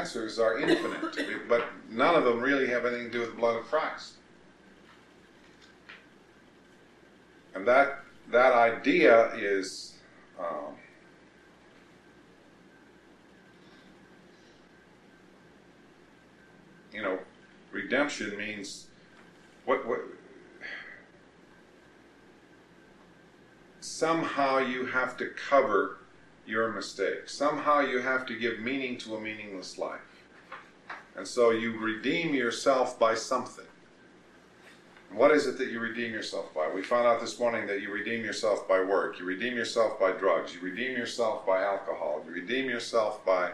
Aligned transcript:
answers 0.00 0.38
are 0.38 0.58
infinite, 0.58 1.48
but 1.48 1.64
none 1.90 2.14
of 2.14 2.24
them 2.24 2.40
really 2.40 2.68
have 2.68 2.86
anything 2.86 3.06
to 3.06 3.12
do 3.12 3.20
with 3.20 3.30
the 3.30 3.36
blood 3.36 3.58
of 3.58 3.64
Christ. 3.66 4.14
And 7.54 7.66
that 7.66 8.04
that 8.30 8.52
idea 8.52 9.34
is 9.34 9.94
um, 10.38 10.76
you 16.92 17.02
know, 17.02 17.18
redemption 17.72 18.36
means 18.36 18.86
what 19.64 19.86
what 19.86 20.00
somehow 23.80 24.58
you 24.58 24.86
have 24.86 25.16
to 25.16 25.26
cover 25.48 25.99
your 26.50 26.72
mistake. 26.72 27.28
Somehow 27.28 27.80
you 27.80 28.00
have 28.00 28.26
to 28.26 28.38
give 28.38 28.60
meaning 28.60 28.98
to 28.98 29.16
a 29.16 29.20
meaningless 29.20 29.78
life. 29.78 30.00
And 31.16 31.26
so 31.26 31.50
you 31.50 31.78
redeem 31.78 32.34
yourself 32.34 32.98
by 32.98 33.14
something. 33.14 33.64
What 35.12 35.32
is 35.32 35.46
it 35.46 35.58
that 35.58 35.70
you 35.70 35.80
redeem 35.80 36.12
yourself 36.12 36.54
by? 36.54 36.68
We 36.72 36.82
found 36.82 37.06
out 37.06 37.20
this 37.20 37.38
morning 37.40 37.66
that 37.66 37.80
you 37.80 37.92
redeem 37.92 38.24
yourself 38.24 38.68
by 38.68 38.80
work, 38.80 39.18
you 39.18 39.24
redeem 39.24 39.56
yourself 39.56 39.98
by 39.98 40.12
drugs, 40.12 40.54
you 40.54 40.60
redeem 40.60 40.96
yourself 40.96 41.44
by 41.44 41.62
alcohol, 41.62 42.22
you 42.24 42.32
redeem 42.32 42.66
yourself 42.68 43.24
by 43.24 43.50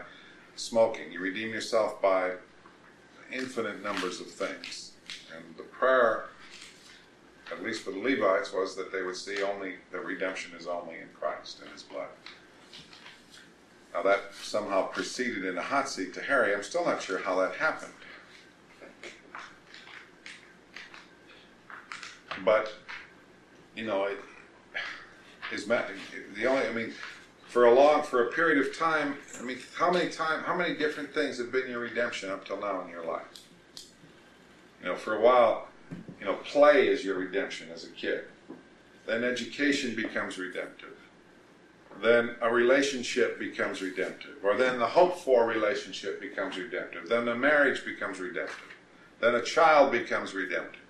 smoking, 0.55 1.11
you 1.11 1.19
redeem 1.19 1.49
yourself 1.49 1.99
by 1.99 2.33
infinite 3.33 3.81
numbers 3.83 4.21
of 4.21 4.27
things. 4.27 4.91
And 5.35 5.43
the 5.57 5.63
prayer, 5.63 6.25
at 7.51 7.63
least 7.63 7.81
for 7.81 7.91
the 7.91 7.99
Levites, 7.99 8.53
was 8.53 8.75
that 8.75 8.91
they 8.91 9.01
would 9.01 9.15
see 9.15 9.41
only 9.41 9.75
that 9.91 10.05
redemption 10.05 10.53
is 10.55 10.67
only 10.67 10.95
in 10.95 11.09
Christ 11.19 11.61
and 11.61 11.71
His 11.71 11.81
blood. 11.81 12.09
Now 13.93 14.03
that 14.03 14.19
somehow 14.41 14.87
proceeded 14.87 15.45
in 15.45 15.57
a 15.57 15.61
hot 15.61 15.89
seat 15.89 16.13
to 16.15 16.21
Harry. 16.21 16.53
I'm 16.53 16.63
still 16.63 16.85
not 16.85 17.01
sure 17.01 17.19
how 17.19 17.39
that 17.41 17.55
happened. 17.55 17.93
But 22.45 22.71
you 23.75 23.85
know, 23.85 24.05
it 24.05 24.17
is 25.51 25.65
the 25.65 26.45
only. 26.45 26.67
I 26.67 26.71
mean, 26.71 26.93
for 27.47 27.65
a 27.65 27.73
long, 27.73 28.03
for 28.03 28.27
a 28.27 28.31
period 28.31 28.65
of 28.65 28.77
time. 28.77 29.15
I 29.39 29.43
mean, 29.43 29.57
how 29.77 29.91
many 29.91 30.09
time, 30.09 30.43
how 30.43 30.55
many 30.55 30.75
different 30.75 31.13
things 31.13 31.37
have 31.37 31.51
been 31.51 31.69
your 31.69 31.79
redemption 31.79 32.29
up 32.29 32.45
till 32.45 32.59
now 32.59 32.81
in 32.81 32.89
your 32.89 33.05
life? 33.05 33.25
You 34.81 34.89
know, 34.89 34.95
for 34.95 35.15
a 35.15 35.21
while, 35.21 35.67
you 36.19 36.25
know, 36.25 36.35
play 36.35 36.87
is 36.87 37.03
your 37.03 37.17
redemption 37.17 37.69
as 37.73 37.83
a 37.85 37.89
kid. 37.89 38.25
Then 39.05 39.23
education 39.23 39.95
becomes 39.95 40.37
redemptive. 40.37 40.96
Then 42.01 42.35
a 42.41 42.53
relationship 42.53 43.39
becomes 43.39 43.81
redemptive. 43.81 44.37
Or 44.43 44.55
then 44.55 44.79
the 44.79 44.85
hope 44.85 45.19
for 45.19 45.45
relationship 45.47 46.21
becomes 46.21 46.57
redemptive. 46.57 47.09
Then 47.09 47.25
the 47.25 47.35
marriage 47.35 47.83
becomes 47.83 48.19
redemptive. 48.19 48.75
Then 49.19 49.35
a 49.35 49.41
child 49.41 49.91
becomes 49.91 50.33
redemptive. 50.33 50.81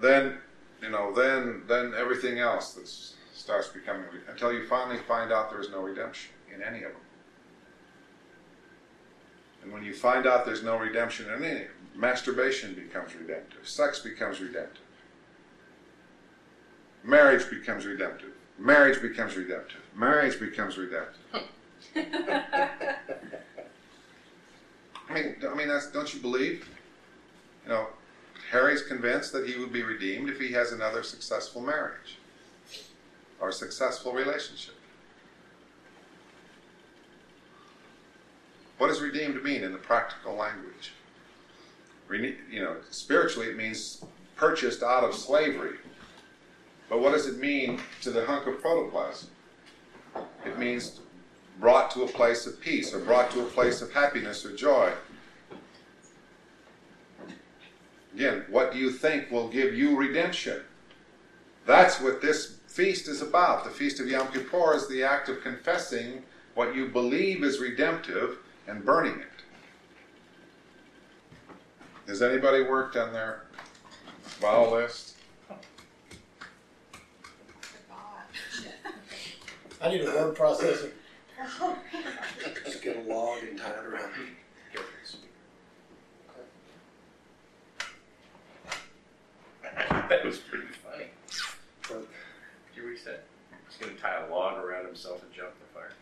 Then, 0.00 0.38
you 0.82 0.90
know, 0.90 1.12
then 1.14 1.62
then 1.66 1.92
everything 1.96 2.38
else 2.38 2.74
that 2.74 2.88
starts 3.36 3.68
becoming 3.68 4.04
until 4.28 4.52
you 4.52 4.66
finally 4.66 4.98
find 4.98 5.32
out 5.32 5.50
there 5.50 5.60
is 5.60 5.70
no 5.70 5.80
redemption 5.80 6.32
in 6.54 6.62
any 6.62 6.78
of 6.78 6.92
them. 6.92 7.00
And 9.62 9.72
when 9.72 9.84
you 9.84 9.94
find 9.94 10.26
out 10.26 10.46
there's 10.46 10.62
no 10.62 10.78
redemption 10.78 11.26
in 11.32 11.44
any, 11.44 11.66
masturbation 11.94 12.74
becomes 12.74 13.14
redemptive, 13.14 13.66
sex 13.66 14.00
becomes 14.00 14.40
redemptive, 14.40 14.82
marriage 17.02 17.48
becomes 17.50 17.84
redemptive, 17.84 18.32
marriage 18.58 19.00
becomes 19.00 19.36
redemptive, 19.36 19.80
marriage 19.94 20.38
becomes 20.40 20.78
redemptive. 20.78 21.22
I 25.08 25.14
mean, 25.14 25.36
I 25.48 25.54
mean, 25.54 25.68
that's, 25.68 25.86
don't 25.86 26.12
you 26.12 26.20
believe? 26.20 26.68
You 27.64 27.70
know, 27.70 27.86
Harry's 28.50 28.82
convinced 28.82 29.32
that 29.32 29.48
he 29.48 29.58
would 29.58 29.72
be 29.72 29.82
redeemed 29.82 30.28
if 30.28 30.38
he 30.38 30.52
has 30.52 30.72
another 30.72 31.02
successful 31.02 31.60
marriage 31.60 32.18
or 33.40 33.52
successful 33.52 34.12
relationship. 34.12 34.74
What 38.78 38.88
does 38.88 39.00
redeemed 39.00 39.42
mean 39.42 39.64
in 39.64 39.72
the 39.72 39.78
practical 39.78 40.34
language? 40.34 40.92
You 42.10 42.62
know, 42.62 42.76
spiritually 42.90 43.48
it 43.48 43.56
means 43.56 44.04
purchased 44.36 44.82
out 44.82 45.02
of 45.02 45.14
slavery. 45.14 45.78
But 46.88 47.00
what 47.00 47.12
does 47.12 47.26
it 47.26 47.38
mean 47.38 47.80
to 48.02 48.10
the 48.10 48.24
hunk 48.24 48.46
of 48.46 48.60
protoplasm? 48.60 49.30
It 50.44 50.58
means 50.58 51.00
brought 51.58 51.90
to 51.92 52.04
a 52.04 52.08
place 52.08 52.46
of 52.46 52.60
peace 52.60 52.94
or 52.94 53.00
brought 53.00 53.30
to 53.32 53.40
a 53.40 53.46
place 53.46 53.82
of 53.82 53.92
happiness 53.92 54.44
or 54.44 54.54
joy. 54.54 54.92
Again, 58.14 58.44
what 58.48 58.72
do 58.72 58.78
you 58.78 58.90
think 58.90 59.30
will 59.30 59.48
give 59.48 59.74
you 59.74 59.96
redemption? 59.96 60.62
That's 61.66 62.00
what 62.00 62.22
this 62.22 62.58
feast 62.66 63.08
is 63.08 63.20
about. 63.20 63.64
The 63.64 63.70
Feast 63.70 64.00
of 64.00 64.06
Yom 64.06 64.28
Kippur 64.28 64.74
is 64.74 64.88
the 64.88 65.02
act 65.02 65.28
of 65.28 65.42
confessing 65.42 66.22
what 66.54 66.74
you 66.74 66.88
believe 66.88 67.42
is 67.42 67.58
redemptive 67.58 68.38
and 68.66 68.84
burning 68.84 69.20
it. 69.20 69.26
Has 72.06 72.22
anybody 72.22 72.62
worked 72.62 72.96
on 72.96 73.12
their 73.12 73.42
vow 74.40 74.72
list? 74.72 75.15
I 79.80 79.90
need 79.90 80.02
a 80.02 80.06
word 80.06 80.34
processor. 80.36 80.90
Just 82.64 82.82
get 82.82 82.96
a 82.96 83.00
log 83.00 83.42
and 83.42 83.58
tie 83.58 83.70
it 83.70 83.84
around. 83.84 84.10
that 90.08 90.24
was 90.24 90.38
pretty 90.38 90.66
funny. 90.68 91.06
What? 91.88 92.06
You 92.74 92.86
reset. 92.86 93.24
He's 93.68 93.76
gonna 93.78 93.98
tie 93.98 94.24
a 94.26 94.30
log 94.30 94.64
around 94.64 94.86
himself 94.86 95.22
and 95.22 95.32
jump 95.32 95.52
in 95.52 95.60
the 95.60 95.72
fire. 95.74 95.92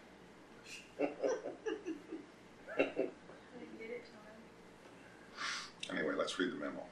Anyway, 5.91 6.15
let's 6.17 6.39
read 6.39 6.53
the 6.53 6.57
memo. 6.57 6.83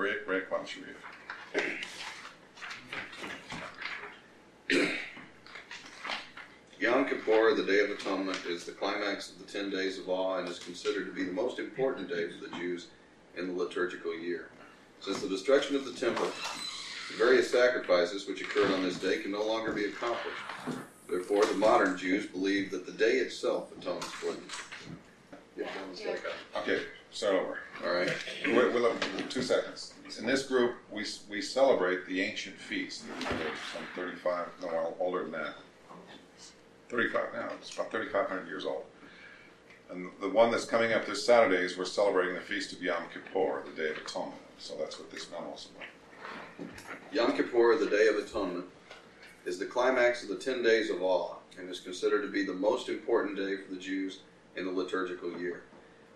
Rick, 0.00 0.26
Rick, 0.26 0.50
why 0.50 0.56
don't 0.56 0.76
you 0.76 0.82
read 0.82 1.62
it? 4.70 4.90
Yom 6.78 7.06
Kippur, 7.06 7.54
the 7.54 7.64
Day 7.64 7.80
of 7.80 7.90
Atonement, 7.90 8.38
is 8.48 8.64
the 8.64 8.72
climax 8.72 9.30
of 9.30 9.38
the 9.38 9.44
ten 9.52 9.68
days 9.68 9.98
of 9.98 10.08
awe 10.08 10.38
and 10.38 10.48
is 10.48 10.58
considered 10.58 11.04
to 11.04 11.12
be 11.12 11.24
the 11.24 11.32
most 11.32 11.58
important 11.58 12.08
day 12.08 12.30
for 12.30 12.48
the 12.48 12.56
Jews 12.56 12.86
in 13.36 13.48
the 13.48 13.52
liturgical 13.52 14.18
year. 14.18 14.48
Since 15.00 15.20
the 15.20 15.28
destruction 15.28 15.76
of 15.76 15.84
the 15.84 15.92
temple, 15.92 16.24
the 16.24 17.18
various 17.18 17.50
sacrifices 17.50 18.26
which 18.26 18.40
occurred 18.40 18.70
on 18.70 18.82
this 18.82 18.98
day 18.98 19.18
can 19.18 19.32
no 19.32 19.44
longer 19.44 19.72
be 19.72 19.84
accomplished. 19.84 20.38
Therefore, 21.10 21.44
the 21.44 21.58
modern 21.58 21.98
Jews 21.98 22.24
believe 22.24 22.70
that 22.70 22.86
the 22.86 22.92
day 22.92 23.16
itself 23.16 23.70
atones 23.78 24.06
for 24.06 24.32
them. 24.32 24.48
Okay, 26.56 26.80
start 27.10 27.34
over. 27.34 27.58
All 27.84 27.92
right. 27.92 28.12
Wait, 28.46 28.72
wait, 28.72 29.30
two 29.30 29.42
seconds. 29.42 29.94
In 30.18 30.26
this 30.26 30.46
group, 30.46 30.76
we, 30.90 31.04
we 31.28 31.40
celebrate 31.40 32.06
the 32.06 32.20
ancient 32.20 32.56
feast. 32.56 33.04
Some 33.22 33.82
35, 33.94 34.46
no, 34.62 34.94
older 34.98 35.22
than 35.22 35.32
that. 35.32 35.54
35 36.88 37.20
now, 37.32 37.48
it's 37.60 37.72
about 37.72 37.90
3,500 37.90 38.48
years 38.48 38.64
old. 38.64 38.84
And 39.90 40.10
the 40.20 40.28
one 40.28 40.50
that's 40.50 40.64
coming 40.64 40.92
up 40.92 41.06
this 41.06 41.24
Saturday 41.24 41.64
is 41.64 41.76
we're 41.76 41.84
celebrating 41.84 42.34
the 42.34 42.40
Feast 42.40 42.72
of 42.72 42.82
Yom 42.82 43.04
Kippur, 43.12 43.62
the 43.64 43.82
Day 43.82 43.90
of 43.90 43.96
Atonement. 43.98 44.40
So 44.58 44.74
that's 44.78 44.98
what 44.98 45.10
this 45.10 45.30
memo 45.30 45.54
is 45.54 45.68
about. 45.74 46.68
Yom 47.12 47.36
Kippur, 47.36 47.76
the 47.76 47.90
Day 47.90 48.06
of 48.08 48.16
Atonement, 48.16 48.66
is 49.46 49.58
the 49.58 49.64
climax 49.64 50.22
of 50.22 50.28
the 50.28 50.36
10 50.36 50.62
days 50.62 50.90
of 50.90 51.02
awe 51.02 51.34
and 51.58 51.68
is 51.68 51.80
considered 51.80 52.22
to 52.22 52.28
be 52.28 52.44
the 52.44 52.52
most 52.52 52.88
important 52.88 53.36
day 53.36 53.56
for 53.56 53.74
the 53.74 53.80
Jews 53.80 54.20
in 54.56 54.64
the 54.64 54.70
liturgical 54.70 55.36
year. 55.40 55.62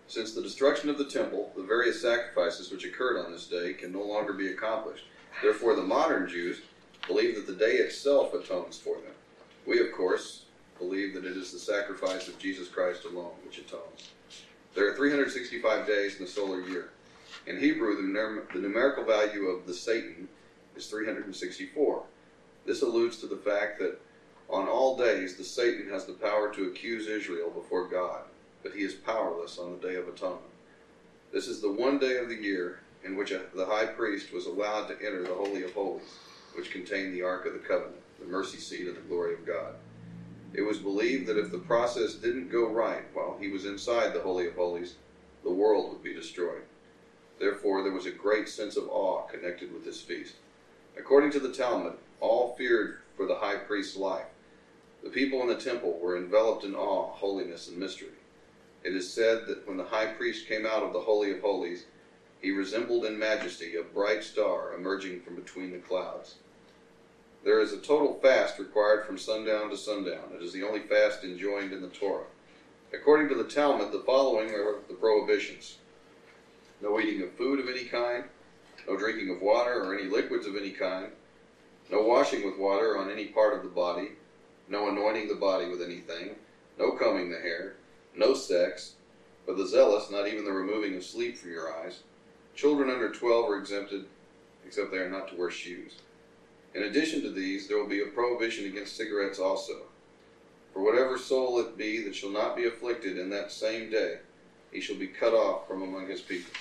Since 0.07 0.33
the 0.33 0.41
destruction 0.41 0.89
of 0.89 0.97
the 0.97 1.09
temple, 1.09 1.51
the 1.55 1.63
various 1.63 2.01
sacrifices 2.01 2.71
which 2.71 2.85
occurred 2.85 3.17
on 3.17 3.31
this 3.31 3.47
day 3.47 3.73
can 3.73 3.91
no 3.91 4.03
longer 4.03 4.33
be 4.33 4.49
accomplished. 4.49 5.05
Therefore, 5.41 5.75
the 5.75 5.81
modern 5.81 6.29
Jews 6.29 6.61
believe 7.07 7.35
that 7.35 7.47
the 7.47 7.53
day 7.53 7.77
itself 7.77 8.33
atones 8.33 8.77
for 8.77 8.95
them. 8.97 9.13
We, 9.65 9.79
of 9.79 9.91
course, 9.91 10.43
believe 10.77 11.13
that 11.13 11.25
it 11.25 11.35
is 11.35 11.51
the 11.51 11.59
sacrifice 11.59 12.27
of 12.27 12.37
Jesus 12.37 12.67
Christ 12.67 13.05
alone 13.05 13.31
which 13.43 13.57
atones. 13.57 14.09
There 14.75 14.87
are 14.87 14.95
365 14.95 15.87
days 15.87 16.17
in 16.17 16.25
the 16.25 16.31
solar 16.31 16.61
year. 16.61 16.89
In 17.47 17.59
Hebrew, 17.59 17.95
the, 17.95 18.03
numer- 18.03 18.51
the 18.51 18.59
numerical 18.59 19.03
value 19.03 19.45
of 19.45 19.65
the 19.65 19.73
Satan 19.73 20.27
is 20.75 20.87
364. 20.87 22.03
This 22.65 22.81
alludes 22.81 23.17
to 23.17 23.27
the 23.27 23.37
fact 23.37 23.79
that 23.79 23.99
on 24.49 24.67
all 24.67 24.97
days 24.97 25.35
the 25.35 25.43
Satan 25.43 25.89
has 25.89 26.05
the 26.05 26.13
power 26.13 26.53
to 26.53 26.65
accuse 26.65 27.07
Israel 27.07 27.49
before 27.49 27.87
God, 27.87 28.23
but 28.65 28.73
he 28.73 28.81
is 28.81 28.95
powerless 28.95 29.59
on 29.59 29.73
the 29.73 29.87
Day 29.87 29.93
of 29.95 30.07
Atonement. 30.07 30.41
This 31.31 31.47
is 31.47 31.61
the 31.61 31.71
one 31.71 31.99
day 31.99 32.17
of 32.17 32.29
the 32.29 32.35
year 32.35 32.79
in 33.03 33.15
which 33.15 33.29
the 33.29 33.65
high 33.67 33.85
priest 33.85 34.33
was 34.33 34.47
allowed 34.47 34.87
to 34.87 34.97
enter 35.05 35.21
the 35.21 35.35
Holy 35.35 35.61
of 35.61 35.71
Holies, 35.73 36.15
which 36.55 36.71
contained 36.71 37.13
the 37.13 37.21
Ark 37.21 37.45
of 37.45 37.53
the 37.53 37.59
Covenant, 37.59 38.01
the 38.19 38.25
mercy 38.25 38.57
seat 38.57 38.87
of 38.87 38.95
the 38.95 39.01
glory 39.01 39.35
of 39.35 39.45
God. 39.45 39.75
It 40.55 40.63
was 40.63 40.79
believed 40.79 41.27
that 41.27 41.37
if 41.37 41.51
the 41.51 41.59
process 41.59 42.15
didn't 42.15 42.51
go 42.51 42.67
right 42.67 43.03
while 43.13 43.37
he 43.39 43.49
was 43.49 43.65
inside 43.65 44.15
the 44.15 44.21
Holy 44.21 44.47
of 44.47 44.55
Holies, 44.55 44.95
the 45.43 45.53
world 45.53 45.91
would 45.91 46.01
be 46.01 46.15
destroyed. 46.15 46.63
Therefore, 47.37 47.83
there 47.83 47.93
was 47.93 48.07
a 48.07 48.11
great 48.11 48.49
sense 48.49 48.77
of 48.77 48.89
awe 48.89 49.27
connected 49.27 49.71
with 49.71 49.85
this 49.85 50.01
feast. 50.01 50.33
According 50.97 51.29
to 51.33 51.39
the 51.39 51.53
Talmud, 51.53 51.93
all 52.19 52.55
feared 52.57 52.97
for 53.15 53.27
the 53.27 53.35
high 53.35 53.57
priest's 53.57 53.95
life. 53.95 54.25
The 55.03 55.11
people 55.11 55.43
in 55.43 55.49
the 55.49 55.55
temple 55.55 55.99
were 56.01 56.17
enveloped 56.17 56.63
in 56.63 56.73
awe, 56.73 57.11
holiness, 57.11 57.67
and 57.67 57.77
mystery. 57.77 58.09
It 58.85 58.95
is 58.95 59.11
said 59.11 59.47
that 59.47 59.67
when 59.67 59.77
the 59.77 59.85
high 59.85 60.05
priest 60.05 60.47
came 60.47 60.63
out 60.63 60.83
of 60.83 60.93
the 60.93 60.99
Holy 60.99 61.31
of 61.31 61.41
Holies, 61.41 61.85
he 62.39 62.51
resembled 62.51 63.03
in 63.03 63.17
majesty 63.17 63.75
a 63.75 63.81
bright 63.81 64.23
star 64.23 64.75
emerging 64.75 65.21
from 65.21 65.35
between 65.35 65.71
the 65.71 65.79
clouds. 65.79 66.35
There 67.43 67.59
is 67.59 67.73
a 67.73 67.77
total 67.77 68.19
fast 68.21 68.59
required 68.59 69.03
from 69.03 69.17
sundown 69.17 69.71
to 69.71 69.77
sundown. 69.77 70.33
It 70.35 70.43
is 70.43 70.53
the 70.53 70.61
only 70.61 70.81
fast 70.81 71.23
enjoined 71.23 71.73
in 71.73 71.81
the 71.81 71.87
Torah. 71.87 72.27
According 72.93 73.27
to 73.29 73.35
the 73.35 73.49
Talmud, 73.49 73.91
the 73.91 74.03
following 74.05 74.51
are 74.51 74.75
the 74.87 74.93
prohibitions 74.93 75.77
no 76.79 76.99
eating 76.99 77.23
of 77.23 77.31
food 77.31 77.59
of 77.59 77.67
any 77.67 77.85
kind, 77.85 78.25
no 78.87 78.95
drinking 78.95 79.31
of 79.31 79.41
water 79.41 79.83
or 79.83 79.97
any 79.97 80.07
liquids 80.07 80.45
of 80.45 80.55
any 80.55 80.69
kind, 80.69 81.11
no 81.89 82.03
washing 82.03 82.45
with 82.45 82.59
water 82.59 82.95
on 82.95 83.09
any 83.09 83.25
part 83.25 83.55
of 83.55 83.63
the 83.63 83.69
body, 83.69 84.11
no 84.67 84.89
anointing 84.89 85.27
the 85.27 85.33
body 85.33 85.67
with 85.67 85.81
anything, 85.81 86.35
no 86.77 86.91
combing 86.91 87.31
the 87.31 87.39
hair, 87.39 87.77
no 88.17 88.33
sex, 88.33 88.93
for 89.45 89.53
the 89.53 89.67
zealous, 89.67 90.09
not 90.09 90.27
even 90.27 90.45
the 90.45 90.51
removing 90.51 90.95
of 90.95 91.03
sleep 91.03 91.37
from 91.37 91.51
your 91.51 91.73
eyes. 91.73 91.99
Children 92.55 92.89
under 92.89 93.11
12 93.11 93.49
are 93.49 93.59
exempted, 93.59 94.05
except 94.65 94.91
they 94.91 94.97
are 94.97 95.09
not 95.09 95.27
to 95.29 95.35
wear 95.35 95.51
shoes. 95.51 95.93
In 96.73 96.83
addition 96.83 97.21
to 97.21 97.29
these, 97.29 97.67
there 97.67 97.77
will 97.77 97.87
be 97.87 98.01
a 98.01 98.07
prohibition 98.07 98.65
against 98.65 98.97
cigarettes 98.97 99.39
also. 99.39 99.83
For 100.73 100.83
whatever 100.83 101.17
soul 101.17 101.59
it 101.59 101.77
be 101.77 102.03
that 102.03 102.15
shall 102.15 102.31
not 102.31 102.55
be 102.55 102.65
afflicted 102.65 103.17
in 103.17 103.29
that 103.29 103.51
same 103.51 103.89
day, 103.89 104.17
he 104.71 104.81
shall 104.81 104.97
be 104.97 105.07
cut 105.07 105.33
off 105.33 105.67
from 105.67 105.83
among 105.83 106.07
his 106.07 106.21
people. 106.21 106.51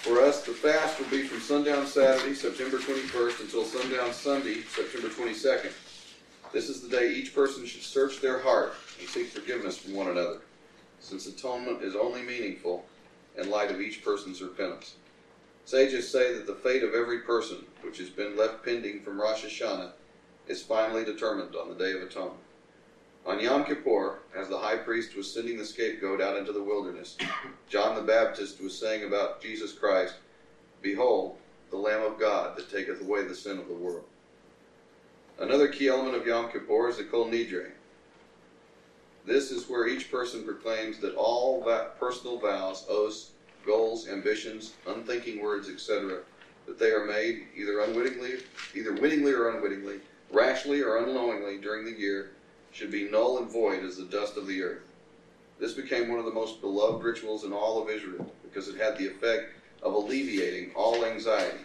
For 0.00 0.22
us, 0.22 0.46
the 0.46 0.52
fast 0.52 0.98
will 0.98 1.08
be 1.08 1.24
from 1.24 1.40
sundown 1.40 1.84
Saturday, 1.86 2.32
September 2.32 2.78
21st, 2.78 3.40
until 3.40 3.64
sundown 3.64 4.12
Sunday, 4.12 4.62
September 4.62 5.08
22nd. 5.08 5.72
This 6.56 6.70
is 6.70 6.80
the 6.80 6.88
day 6.88 7.12
each 7.12 7.34
person 7.34 7.66
should 7.66 7.82
search 7.82 8.22
their 8.22 8.38
heart 8.38 8.72
and 8.98 9.06
seek 9.06 9.28
forgiveness 9.28 9.76
from 9.76 9.92
one 9.92 10.08
another, 10.08 10.40
since 11.00 11.26
atonement 11.26 11.82
is 11.82 11.94
only 11.94 12.22
meaningful 12.22 12.86
in 13.36 13.50
light 13.50 13.70
of 13.70 13.78
each 13.78 14.02
person's 14.02 14.40
repentance. 14.40 14.94
Sages 15.66 16.10
say 16.10 16.32
that 16.32 16.46
the 16.46 16.54
fate 16.54 16.82
of 16.82 16.94
every 16.94 17.18
person 17.18 17.58
which 17.82 17.98
has 17.98 18.08
been 18.08 18.38
left 18.38 18.64
pending 18.64 19.02
from 19.02 19.20
Rosh 19.20 19.44
Hashanah 19.44 19.90
is 20.48 20.62
finally 20.62 21.04
determined 21.04 21.54
on 21.54 21.68
the 21.68 21.74
Day 21.74 21.92
of 21.92 22.00
Atonement. 22.00 22.40
On 23.26 23.38
Yom 23.38 23.66
Kippur, 23.66 24.20
as 24.34 24.48
the 24.48 24.56
high 24.56 24.78
priest 24.78 25.14
was 25.14 25.30
sending 25.30 25.58
the 25.58 25.64
scapegoat 25.66 26.22
out 26.22 26.38
into 26.38 26.52
the 26.52 26.64
wilderness, 26.64 27.18
John 27.68 27.94
the 27.94 28.00
Baptist 28.00 28.62
was 28.62 28.78
saying 28.78 29.04
about 29.04 29.42
Jesus 29.42 29.74
Christ, 29.74 30.14
Behold, 30.80 31.36
the 31.68 31.76
Lamb 31.76 32.00
of 32.00 32.18
God 32.18 32.56
that 32.56 32.70
taketh 32.70 33.02
away 33.02 33.24
the 33.24 33.34
sin 33.34 33.58
of 33.58 33.68
the 33.68 33.74
world. 33.74 34.06
Another 35.38 35.68
key 35.68 35.88
element 35.88 36.16
of 36.16 36.26
Yom 36.26 36.50
Kippur 36.50 36.88
is 36.88 36.96
the 36.96 37.04
Kol 37.04 37.26
Nidre. 37.26 37.72
This 39.26 39.50
is 39.50 39.68
where 39.68 39.86
each 39.86 40.10
person 40.10 40.44
proclaims 40.44 40.98
that 41.00 41.14
all 41.14 41.60
personal 42.00 42.38
vows, 42.38 42.86
oaths, 42.88 43.32
goals, 43.66 44.08
ambitions, 44.08 44.72
unthinking 44.86 45.42
words, 45.42 45.68
etc., 45.68 46.20
that 46.66 46.78
they 46.78 46.90
are 46.90 47.04
made 47.04 47.48
either 47.54 47.80
unwittingly, 47.80 48.38
either 48.74 48.94
wittingly 48.94 49.32
or 49.32 49.50
unwittingly, 49.50 50.00
rashly 50.32 50.80
or 50.80 51.04
unknowingly 51.04 51.58
during 51.58 51.84
the 51.84 51.98
year, 51.98 52.30
should 52.72 52.90
be 52.90 53.10
null 53.10 53.36
and 53.38 53.50
void 53.50 53.84
as 53.84 53.98
the 53.98 54.04
dust 54.04 54.38
of 54.38 54.46
the 54.46 54.62
earth. 54.62 54.84
This 55.58 55.74
became 55.74 56.08
one 56.08 56.18
of 56.18 56.24
the 56.24 56.30
most 56.30 56.62
beloved 56.62 57.04
rituals 57.04 57.44
in 57.44 57.52
all 57.52 57.82
of 57.82 57.90
Israel 57.90 58.32
because 58.42 58.68
it 58.68 58.78
had 58.80 58.96
the 58.96 59.06
effect 59.06 59.52
of 59.82 59.92
alleviating 59.92 60.72
all 60.74 61.04
anxiety. 61.04 61.64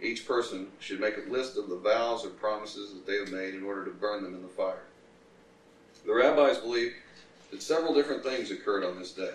Each 0.00 0.26
person 0.26 0.68
should 0.78 1.00
make 1.00 1.16
a 1.16 1.30
list 1.30 1.56
of 1.56 1.68
the 1.68 1.76
vows 1.76 2.24
or 2.24 2.30
promises 2.30 2.92
that 2.92 3.06
they 3.06 3.18
have 3.18 3.30
made 3.30 3.54
in 3.54 3.64
order 3.64 3.84
to 3.84 3.90
burn 3.90 4.22
them 4.22 4.34
in 4.34 4.42
the 4.42 4.48
fire. 4.48 4.84
The 6.04 6.14
rabbis 6.14 6.58
believe 6.58 6.94
that 7.50 7.62
several 7.62 7.94
different 7.94 8.22
things 8.22 8.50
occurred 8.50 8.84
on 8.84 8.98
this 8.98 9.12
day. 9.12 9.32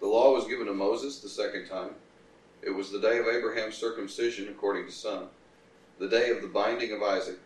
The 0.00 0.06
law 0.06 0.34
was 0.34 0.46
given 0.46 0.66
to 0.66 0.74
Moses 0.74 1.20
the 1.20 1.28
second 1.28 1.68
time. 1.68 1.90
It 2.62 2.70
was 2.70 2.90
the 2.90 3.00
day 3.00 3.18
of 3.18 3.28
Abraham's 3.28 3.76
circumcision, 3.76 4.48
according 4.48 4.86
to 4.86 4.92
some, 4.92 5.28
the 5.98 6.08
day 6.08 6.30
of 6.30 6.42
the 6.42 6.48
binding 6.48 6.92
of 6.92 7.02
Isaac, 7.02 7.38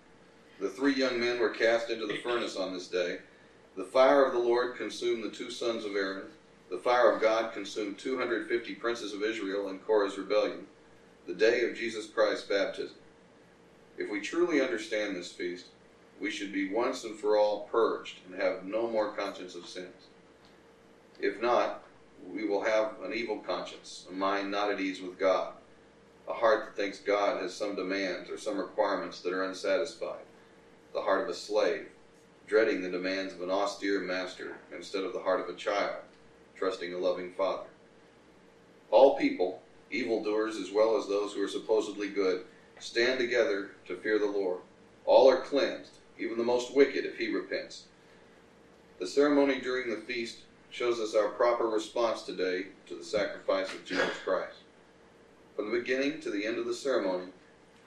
the 0.60 0.68
three 0.68 0.94
young 0.94 1.18
men 1.18 1.38
were 1.38 1.50
cast 1.50 1.88
into 1.88 2.06
the 2.06 2.18
furnace 2.18 2.56
on 2.56 2.74
this 2.74 2.88
day. 2.88 3.18
The 3.76 3.84
fire 3.84 4.24
of 4.24 4.32
the 4.32 4.38
Lord 4.38 4.76
consumed 4.76 5.24
the 5.24 5.30
two 5.30 5.50
sons 5.50 5.84
of 5.84 5.94
Aaron. 5.94 6.26
The 6.68 6.78
fire 6.78 7.10
of 7.12 7.22
God 7.22 7.54
consumed 7.54 7.98
250 7.98 8.74
princes 8.74 9.14
of 9.14 9.22
Israel 9.22 9.68
in 9.70 9.78
Korah's 9.78 10.18
rebellion. 10.18 10.66
The 11.30 11.36
day 11.36 11.62
of 11.62 11.76
Jesus 11.76 12.08
Christ's 12.08 12.48
baptism. 12.48 12.96
If 13.96 14.10
we 14.10 14.20
truly 14.20 14.60
understand 14.60 15.14
this 15.14 15.30
feast, 15.30 15.66
we 16.20 16.28
should 16.28 16.52
be 16.52 16.68
once 16.68 17.04
and 17.04 17.16
for 17.16 17.36
all 17.36 17.68
purged 17.70 18.18
and 18.26 18.42
have 18.42 18.64
no 18.64 18.88
more 18.88 19.12
conscience 19.12 19.54
of 19.54 19.68
sins. 19.68 20.08
If 21.20 21.40
not, 21.40 21.84
we 22.34 22.44
will 22.48 22.64
have 22.64 22.94
an 23.04 23.14
evil 23.14 23.38
conscience, 23.38 24.06
a 24.10 24.12
mind 24.12 24.50
not 24.50 24.72
at 24.72 24.80
ease 24.80 25.00
with 25.00 25.20
God, 25.20 25.52
a 26.26 26.32
heart 26.32 26.64
that 26.64 26.82
thinks 26.82 26.98
God 26.98 27.40
has 27.40 27.54
some 27.54 27.76
demands 27.76 28.28
or 28.28 28.36
some 28.36 28.58
requirements 28.58 29.20
that 29.20 29.32
are 29.32 29.44
unsatisfied 29.44 30.24
the 30.92 31.02
heart 31.02 31.22
of 31.22 31.28
a 31.28 31.34
slave, 31.34 31.86
dreading 32.48 32.82
the 32.82 32.90
demands 32.90 33.32
of 33.34 33.40
an 33.40 33.52
austere 33.52 34.00
master 34.00 34.56
instead 34.74 35.04
of 35.04 35.12
the 35.12 35.22
heart 35.22 35.40
of 35.40 35.48
a 35.48 35.56
child, 35.56 36.02
trusting 36.56 36.92
a 36.92 36.98
loving 36.98 37.32
father. 37.34 37.68
All 38.90 39.16
people, 39.16 39.62
evildoers 39.90 40.56
as 40.56 40.70
well 40.70 40.96
as 40.96 41.06
those 41.06 41.32
who 41.32 41.42
are 41.42 41.48
supposedly 41.48 42.08
good, 42.08 42.42
stand 42.78 43.18
together 43.18 43.72
to 43.86 43.96
fear 43.96 44.18
the 44.18 44.26
Lord. 44.26 44.60
All 45.04 45.28
are 45.28 45.40
cleansed, 45.40 45.92
even 46.18 46.38
the 46.38 46.44
most 46.44 46.74
wicked 46.74 47.04
if 47.04 47.18
he 47.18 47.32
repents. 47.32 47.84
The 48.98 49.06
ceremony 49.06 49.60
during 49.60 49.90
the 49.90 50.02
feast 50.02 50.38
shows 50.70 51.00
us 51.00 51.14
our 51.14 51.30
proper 51.30 51.66
response 51.68 52.22
today 52.22 52.66
to 52.86 52.94
the 52.94 53.04
sacrifice 53.04 53.72
of 53.72 53.84
Jesus 53.84 54.14
Christ. 54.24 54.58
From 55.56 55.70
the 55.70 55.78
beginning 55.78 56.20
to 56.20 56.30
the 56.30 56.46
end 56.46 56.58
of 56.58 56.66
the 56.66 56.74
ceremony, 56.74 57.26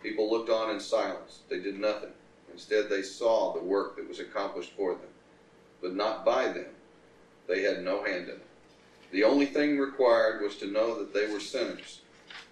people 0.02 0.30
looked 0.30 0.50
on 0.50 0.72
in 0.72 0.80
silence. 0.80 1.40
They 1.50 1.60
did 1.60 1.80
nothing. 1.80 2.12
Instead, 2.52 2.90
they 2.90 3.02
saw 3.02 3.54
the 3.54 3.64
work 3.64 3.96
that 3.96 4.08
was 4.08 4.20
accomplished 4.20 4.74
for 4.78 4.92
them, 4.92 5.10
but 5.82 5.96
not 5.96 6.26
by 6.26 6.50
them. 6.50 6.68
They 7.48 7.64
had 7.64 7.84
no 7.84 8.04
hand 8.04 8.26
in 8.26 8.36
it. 8.36 8.46
The 9.12 9.24
only 9.24 9.46
thing 9.46 9.78
required 9.78 10.42
was 10.42 10.58
to 10.58 10.72
know 10.72 10.98
that 10.98 11.14
they 11.14 11.32
were 11.32 11.40
sinners, 11.40 12.02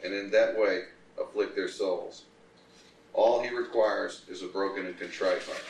and 0.04 0.14
in 0.14 0.32
that 0.32 0.58
way 0.58 0.84
afflict 1.20 1.56
their 1.56 1.70
souls. 1.70 2.24
All 3.14 3.42
he 3.42 3.50
requires 3.50 4.24
is 4.30 4.42
a 4.42 4.48
broken 4.48 4.86
and 4.86 4.98
contrite 4.98 5.44
heart. 5.44 5.64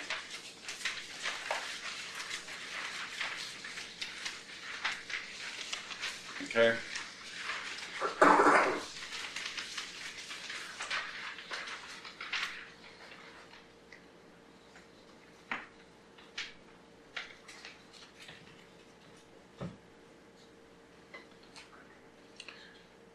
Okay? 6.44 6.76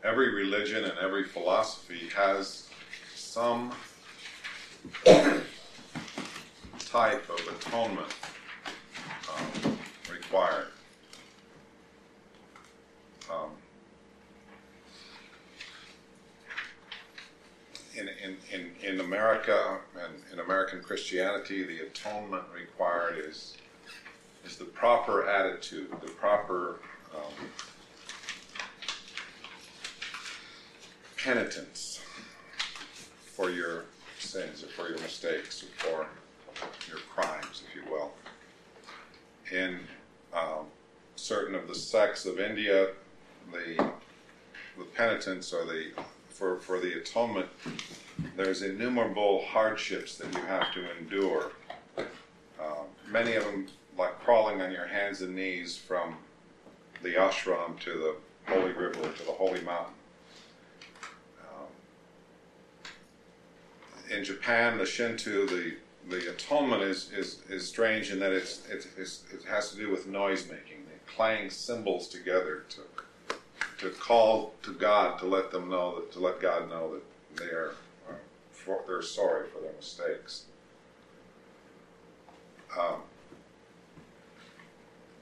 every 0.07 0.47
religion 0.66 0.90
and 0.90 0.99
every 0.99 1.25
philosophy 1.25 2.08
has 2.14 2.68
some 3.14 3.73
type 6.78 7.28
of 7.28 7.40
atonement 7.56 8.14
um, 9.32 9.78
required. 10.12 10.68
Um, 13.30 13.50
in, 17.96 18.08
in, 18.08 18.37
in, 18.52 18.70
in 18.82 19.00
America 19.00 19.78
and 19.94 20.14
in 20.32 20.40
American 20.40 20.82
Christianity, 20.82 21.64
the 21.64 21.87
atonement 21.87 22.44
required 22.54 23.18
is 23.18 23.56
is 24.44 24.56
the 24.56 24.64
proper 24.64 25.28
attitude, 25.28 25.90
the 26.00 26.11
proper 26.11 26.78
um, 27.12 27.49
penitence 31.26 32.00
for 33.35 33.50
your 33.50 33.87
sins 34.21 34.62
or 34.62 34.68
for 34.68 34.88
your 34.88 34.99
mistakes 35.00 35.64
or 35.90 36.06
for 36.54 36.88
your 36.88 37.00
crimes, 37.12 37.64
if 37.66 37.75
you 37.75 37.83
will. 37.90 38.12
In 39.50 39.80
um, 40.33 40.66
certain 41.16 41.56
of 41.56 41.66
the 41.66 41.75
sects 41.75 42.26
of 42.26 42.38
India, 42.38 42.90
the 43.50 43.90
the 44.78 44.85
penitence 44.95 45.52
or 45.52 45.64
the 45.64 45.90
for, 46.28 46.59
for 46.61 46.78
the 46.78 46.97
atonement, 46.97 47.49
there's 48.37 48.62
innumerable 48.62 49.45
hardships 49.47 50.18
that 50.18 50.33
you 50.33 50.42
have 50.42 50.73
to 50.75 50.97
endure. 50.97 51.50
Um, 51.99 52.87
many 53.11 53.35
of 53.35 53.42
them, 53.45 53.66
like 53.99 54.16
crawling 54.21 54.62
on 54.62 54.71
your 54.71 54.87
hands 54.87 55.23
and 55.23 55.35
knees 55.35 55.76
from 55.76 56.18
the 57.02 57.14
ashram 57.14 57.80
to 57.80 57.90
the 57.90 58.14
holy 58.52 58.73
river 58.73 59.00
to 59.00 59.25
the 59.25 59.33
holy 59.33 59.61
mountain. 59.62 59.95
In 64.11 64.25
Japan, 64.25 64.79
the 64.79 64.87
Shinto, 64.87 65.47
the 65.47 65.75
the 66.09 66.31
atonement 66.31 66.83
is, 66.83 67.11
is, 67.13 67.41
is 67.49 67.67
strange 67.67 68.13
in 68.13 68.21
that 68.21 68.31
it's, 68.31 68.63
it's, 68.71 68.87
it's, 68.97 69.25
it 69.35 69.43
has 69.49 69.73
to 69.73 69.77
do 69.77 69.91
with 69.91 70.07
noise 70.07 70.45
making. 70.49 70.85
They 70.87 71.13
clang 71.13 71.51
cymbals 71.51 72.07
together 72.07 72.65
to 72.69 72.83
to 73.79 73.91
call 73.91 74.55
to 74.63 74.73
God 74.73 75.19
to 75.19 75.27
let 75.27 75.51
them 75.51 75.69
know 75.69 75.97
that 75.97 76.13
to 76.13 76.21
let 76.21 76.41
God 76.41 76.71
know 76.71 76.95
that 76.95 77.43
they 77.43 77.51
are 77.51 77.75
for, 78.51 78.81
they're 78.87 79.03
sorry 79.03 79.47
for 79.49 79.61
their 79.61 79.73
mistakes. 79.73 80.45
Um, 82.79 83.03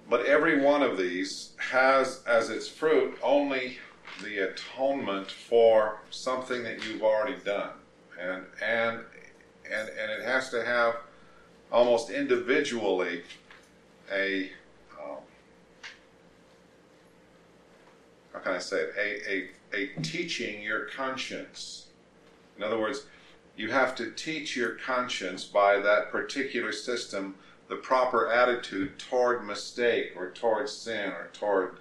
but 0.08 0.26
every 0.26 0.60
one 0.60 0.82
of 0.82 0.96
these 0.96 1.50
has 1.56 2.22
as 2.26 2.50
its 2.50 2.68
fruit 2.68 3.18
only 3.22 3.78
the 4.22 4.50
atonement 4.50 5.30
for 5.30 5.98
something 6.10 6.62
that 6.62 6.86
you've 6.86 7.02
already 7.02 7.36
done, 7.44 7.70
and 8.20 8.44
and 8.62 9.00
and 9.70 9.88
and 9.88 10.10
it 10.10 10.24
has 10.24 10.50
to 10.50 10.64
have 10.64 10.96
almost 11.72 12.10
individually 12.10 13.22
a 14.12 14.50
um, 15.00 15.18
how 18.32 18.38
can 18.40 18.52
I 18.52 18.58
say 18.58 18.78
it 18.78 18.90
a, 18.96 19.30
a 19.30 19.48
a 19.74 20.02
teaching 20.02 20.62
your 20.62 20.86
conscience. 20.86 21.86
In 22.56 22.62
other 22.62 22.78
words, 22.78 23.06
you 23.56 23.70
have 23.70 23.94
to 23.96 24.10
teach 24.12 24.56
your 24.56 24.70
conscience 24.70 25.44
by 25.44 25.78
that 25.78 26.10
particular 26.10 26.72
system 26.72 27.34
the 27.68 27.76
proper 27.76 28.30
attitude 28.30 28.98
toward 28.98 29.44
mistake 29.44 30.12
or 30.16 30.30
toward 30.30 30.68
sin 30.68 31.10
or 31.10 31.30
toward 31.32 31.76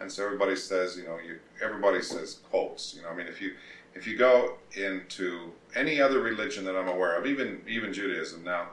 and 0.00 0.10
so 0.12 0.24
everybody 0.24 0.54
says 0.56 0.96
you 0.96 1.04
know 1.04 1.16
you 1.26 1.38
everybody 1.62 2.02
says 2.02 2.38
quotes 2.50 2.94
you 2.94 3.00
know 3.00 3.08
i 3.08 3.14
mean 3.14 3.26
if 3.26 3.40
you 3.40 3.54
if 3.94 4.06
you 4.06 4.16
go 4.16 4.56
into 4.76 5.52
any 5.74 6.00
other 6.00 6.20
religion 6.20 6.64
that 6.64 6.76
i'm 6.76 6.88
aware 6.88 7.16
of 7.16 7.26
even 7.26 7.60
even 7.68 7.92
judaism 7.92 8.42
now 8.44 8.68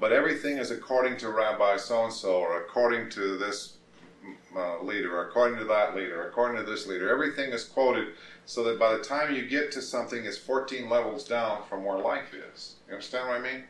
but 0.00 0.12
everything 0.12 0.58
is 0.58 0.70
according 0.70 1.16
to 1.16 1.30
rabbi 1.30 1.76
so 1.76 2.04
and 2.04 2.12
so 2.12 2.36
or 2.36 2.60
according 2.60 3.08
to 3.10 3.36
this 3.38 3.74
uh, 4.56 4.82
leader 4.82 5.16
or 5.16 5.28
according 5.28 5.58
to 5.58 5.64
that 5.64 5.94
leader 5.94 6.22
or 6.22 6.28
according 6.28 6.56
to 6.62 6.68
this 6.70 6.86
leader 6.86 7.10
everything 7.10 7.52
is 7.52 7.64
quoted 7.64 8.08
so 8.48 8.64
that 8.64 8.78
by 8.78 8.90
the 8.96 9.02
time 9.02 9.34
you 9.34 9.46
get 9.46 9.70
to 9.70 9.82
something 9.82 10.24
it's 10.24 10.38
14 10.38 10.88
levels 10.88 11.22
down 11.22 11.62
from 11.68 11.84
where 11.84 11.98
life 11.98 12.32
is. 12.32 12.76
You 12.86 12.94
understand 12.94 13.28
what 13.28 13.36
i 13.36 13.42
mean? 13.42 13.64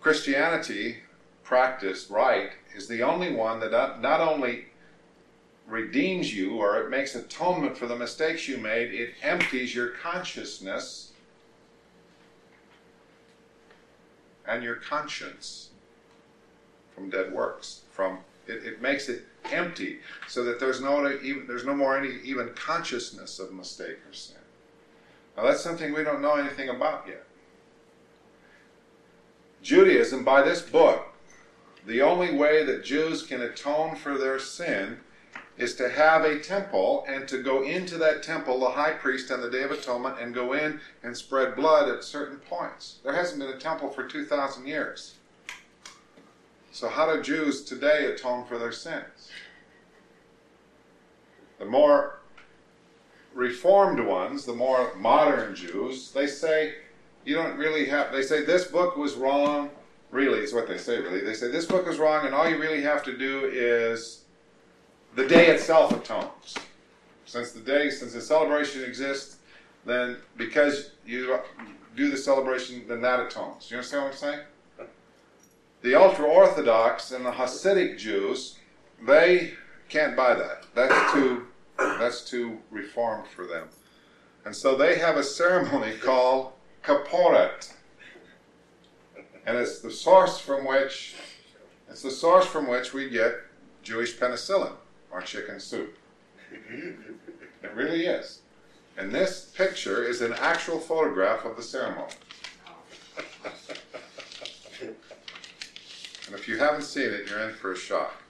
Christianity, 0.00 0.98
practiced 1.42 2.08
right, 2.08 2.50
is 2.76 2.86
the 2.86 3.02
only 3.02 3.32
one 3.32 3.58
that 3.58 4.00
not 4.00 4.20
only 4.20 4.66
redeems 5.66 6.34
you 6.34 6.56
or 6.56 6.80
it 6.80 6.90
makes 6.90 7.14
atonement 7.14 7.76
for 7.76 7.86
the 7.86 7.96
mistakes 7.96 8.48
you 8.48 8.58
made, 8.58 8.92
it 8.92 9.14
empties 9.22 9.74
your 9.74 9.88
consciousness 9.88 11.12
and 14.46 14.62
your 14.62 14.76
conscience 14.76 15.70
from 16.94 17.10
dead 17.10 17.32
works. 17.32 17.82
From 17.90 18.18
it, 18.46 18.64
it 18.64 18.82
makes 18.82 19.08
it 19.08 19.24
empty 19.50 19.98
so 20.28 20.44
that 20.44 20.58
there's 20.58 20.80
no 20.80 21.08
even 21.22 21.46
there's 21.46 21.64
no 21.64 21.74
more 21.74 21.96
any 21.96 22.16
even 22.24 22.50
consciousness 22.54 23.38
of 23.38 23.52
mistake 23.52 23.98
or 24.08 24.12
sin. 24.12 24.36
Now 25.36 25.44
that's 25.44 25.62
something 25.62 25.92
we 25.92 26.04
don't 26.04 26.22
know 26.22 26.34
anything 26.34 26.68
about 26.68 27.04
yet. 27.06 27.24
Judaism, 29.62 30.24
by 30.24 30.42
this 30.42 30.60
book, 30.60 31.06
the 31.86 32.02
only 32.02 32.34
way 32.34 32.64
that 32.64 32.84
Jews 32.84 33.22
can 33.22 33.42
atone 33.42 33.94
for 33.94 34.18
their 34.18 34.38
sin 34.38 34.98
is 35.58 35.74
to 35.76 35.88
have 35.88 36.24
a 36.24 36.40
temple 36.40 37.04
and 37.08 37.28
to 37.28 37.42
go 37.42 37.62
into 37.62 37.98
that 37.98 38.22
temple, 38.22 38.58
the 38.60 38.70
high 38.70 38.92
priest 38.92 39.30
on 39.30 39.40
the 39.40 39.50
Day 39.50 39.62
of 39.62 39.70
Atonement, 39.70 40.18
and 40.20 40.34
go 40.34 40.54
in 40.54 40.80
and 41.02 41.16
spread 41.16 41.54
blood 41.54 41.88
at 41.88 42.04
certain 42.04 42.38
points. 42.38 42.98
There 43.04 43.14
hasn't 43.14 43.40
been 43.40 43.50
a 43.50 43.58
temple 43.58 43.90
for 43.90 44.04
2,000 44.04 44.66
years. 44.66 45.14
So, 46.70 46.88
how 46.88 47.14
do 47.14 47.22
Jews 47.22 47.62
today 47.64 48.06
atone 48.06 48.46
for 48.46 48.58
their 48.58 48.72
sins? 48.72 49.30
The 51.58 51.66
more 51.66 52.20
reformed 53.34 54.00
ones, 54.00 54.46
the 54.46 54.54
more 54.54 54.94
modern 54.96 55.54
Jews, 55.54 56.10
they 56.12 56.26
say, 56.26 56.74
you 57.24 57.34
don't 57.34 57.56
really 57.56 57.86
have, 57.86 58.10
they 58.10 58.22
say 58.22 58.44
this 58.44 58.64
book 58.64 58.96
was 58.96 59.14
wrong, 59.14 59.70
really, 60.10 60.40
is 60.40 60.54
what 60.54 60.66
they 60.66 60.78
say, 60.78 60.98
really. 60.98 61.20
They 61.20 61.34
say 61.34 61.48
this 61.50 61.66
book 61.66 61.86
is 61.86 61.98
wrong, 61.98 62.26
and 62.26 62.34
all 62.34 62.48
you 62.48 62.58
really 62.58 62.82
have 62.82 63.02
to 63.04 63.16
do 63.16 63.50
is 63.52 64.21
the 65.14 65.26
day 65.26 65.48
itself 65.48 65.92
atones. 65.92 66.56
Since 67.24 67.52
the 67.52 67.60
day, 67.60 67.90
since 67.90 68.12
the 68.12 68.20
celebration 68.20 68.84
exists, 68.84 69.36
then 69.84 70.16
because 70.36 70.90
you 71.06 71.38
do 71.96 72.10
the 72.10 72.16
celebration, 72.16 72.84
then 72.88 73.00
that 73.02 73.20
atones. 73.20 73.70
You 73.70 73.76
understand 73.76 74.04
what 74.04 74.12
I'm 74.12 74.18
saying? 74.18 74.40
The 75.82 75.94
ultra 75.94 76.26
Orthodox 76.26 77.10
and 77.10 77.26
the 77.26 77.32
Hasidic 77.32 77.98
Jews, 77.98 78.58
they 79.04 79.54
can't 79.88 80.16
buy 80.16 80.34
that. 80.34 80.64
That's 80.74 81.12
too, 81.12 81.46
that's 81.76 82.24
too 82.24 82.58
reformed 82.70 83.26
for 83.26 83.46
them. 83.46 83.68
And 84.44 84.54
so 84.54 84.76
they 84.76 84.98
have 84.98 85.16
a 85.16 85.22
ceremony 85.22 85.96
called 86.00 86.52
Kaporet. 86.84 87.72
And 89.44 89.56
it's 89.56 89.80
the 89.80 89.90
source 89.90 90.38
from 90.38 90.64
which 90.66 91.16
it's 91.90 92.02
the 92.02 92.10
source 92.10 92.46
from 92.46 92.68
which 92.68 92.94
we 92.94 93.10
get 93.10 93.34
Jewish 93.82 94.16
penicillin 94.16 94.72
or 95.12 95.22
chicken 95.22 95.60
soup. 95.60 95.96
It 97.62 97.76
really 97.76 98.06
is. 98.06 98.40
And 98.98 99.14
this 99.14 99.52
picture 99.56 100.02
is 100.02 100.20
an 100.20 100.32
actual 100.32 100.80
photograph 100.80 101.44
of 101.44 101.56
the 101.56 101.62
ceremony. 101.62 102.12
And 106.32 106.40
if 106.40 106.48
you 106.48 106.56
haven't 106.56 106.82
seen 106.82 107.10
it, 107.10 107.28
you're 107.28 107.40
in 107.40 107.54
for 107.54 107.72
a 107.72 107.76
shock. 107.76 108.22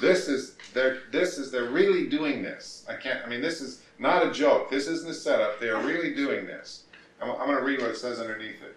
This 0.00 0.28
is 0.28 0.56
they're 0.72 1.02
this 1.12 1.36
is 1.36 1.50
they're 1.50 1.68
really 1.68 2.08
doing 2.08 2.42
this. 2.42 2.86
I 2.88 2.94
can't. 2.94 3.24
I 3.24 3.28
mean, 3.28 3.42
this 3.42 3.60
is 3.60 3.82
not 3.98 4.26
a 4.26 4.32
joke. 4.32 4.70
This 4.70 4.88
isn't 4.88 5.10
a 5.10 5.14
setup. 5.14 5.60
They 5.60 5.68
are 5.68 5.82
really 5.82 6.14
doing 6.14 6.46
this. 6.46 6.84
I'm, 7.20 7.30
I'm 7.32 7.46
going 7.46 7.58
to 7.58 7.64
read 7.64 7.80
what 7.80 7.90
it 7.90 7.98
says 7.98 8.18
underneath 8.18 8.62
it. 8.62 8.76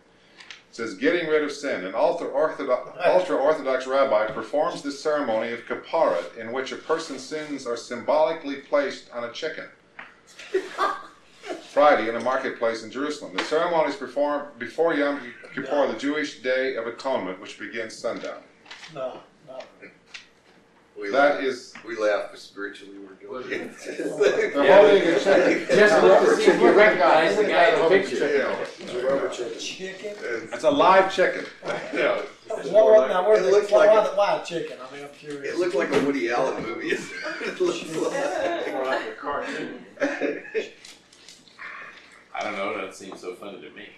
It 0.74 0.77
says, 0.77 0.96
"Getting 0.96 1.27
rid 1.30 1.44
of 1.44 1.51
sin. 1.51 1.86
An 1.86 1.94
ultra 1.94 2.27
orthodox, 2.27 3.86
rabbi 3.86 4.25
performs 4.32 4.82
this 4.82 5.00
ceremony 5.00 5.51
of 5.51 5.60
kaparet, 5.68 6.36
in 6.36 6.51
which 6.51 6.72
a 6.72 6.77
person's 6.77 7.22
sins 7.22 7.68
are 7.68 7.77
symbolically 7.77 8.56
placed 8.56 9.12
on 9.13 9.24
a 9.24 9.32
chicken." 9.32 9.65
Friday 11.70 12.10
in 12.10 12.15
a 12.15 12.20
marketplace 12.22 12.82
in 12.84 12.89
Jerusalem. 12.89 13.38
The 13.38 13.44
ceremony 13.44 13.89
is 13.92 13.96
performed 13.98 14.58
before 14.58 14.96
Yom 14.96 15.22
Kippur, 15.53 15.92
the 15.92 16.00
Jewish 16.00 16.42
Day 16.42 16.75
of 16.75 16.88
Atonement, 16.88 17.39
which 17.39 17.60
begins 17.60 17.96
sundown. 17.96 18.42
No, 18.96 19.20
no. 19.48 19.60
We 21.00 21.10
That 21.10 21.36
laugh, 21.36 21.44
is 21.44 21.74
we 21.86 21.96
laugh 21.98 22.30
because 22.30 22.44
spiritually 22.44 22.98
we're 23.00 23.15
guilty. 23.15 23.58
they're 23.58 24.74
holding 24.75 25.01
a 25.08 25.20
chicken. 25.20 25.68
Just 25.75 26.03
look 26.03 26.20
to 26.20 26.36
see 26.36 26.51
if 26.51 26.62
you 26.62 26.72
recognize 26.72 27.36
the 27.36 27.44
guy 27.44 27.74
in 27.74 27.80
the 27.82 27.89
picture. 27.89 28.38
Yeah. 28.38 28.56
It's 28.80 28.94
a 28.94 29.06
rubber 29.06 29.30
chicken. 29.30 30.03
Chicken? 30.44 30.56
It's 30.56 30.64
a 30.64 30.72
live 30.72 31.14
chicken. 31.14 31.46
Yeah. 31.94 32.22
What, 32.48 33.08
now, 33.08 33.28
where's 33.28 33.46
It 33.46 33.52
looks 33.52 33.72
like 33.72 33.90
why, 33.90 34.04
the, 34.04 34.10
why 34.16 34.40
chicken? 34.44 34.78
I 34.78 34.94
mean, 34.94 35.06
I'm 35.06 35.12
curious. 35.12 35.56
It 35.56 35.60
looked 35.60 35.76
like 35.76 35.94
a 35.94 36.06
Woody 36.06 36.30
Allen 36.30 36.62
movie. 36.62 36.90
it 37.42 37.62
looks 37.62 37.84
like. 37.96 38.68
More 38.74 38.86
like 38.86 39.08
a 39.08 39.14
cartoon. 39.14 39.86
I 42.36 42.44
don't 42.44 42.56
know, 42.56 42.78
that 42.78 42.96
seems 42.96 43.22
so 43.22 43.36
funny 43.36 43.62
to 43.62 43.70
me. 43.72 43.90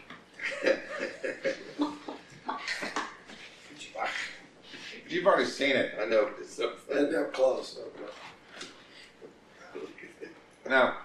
You've 5.10 5.26
already 5.26 5.46
seen 5.46 5.76
it. 5.76 5.96
I 6.00 6.06
know, 6.06 6.30
it's 6.40 6.54
so 6.54 6.72
funny. 6.72 7.10
they're 7.10 7.26
close. 7.26 7.80
Now, 10.68 10.98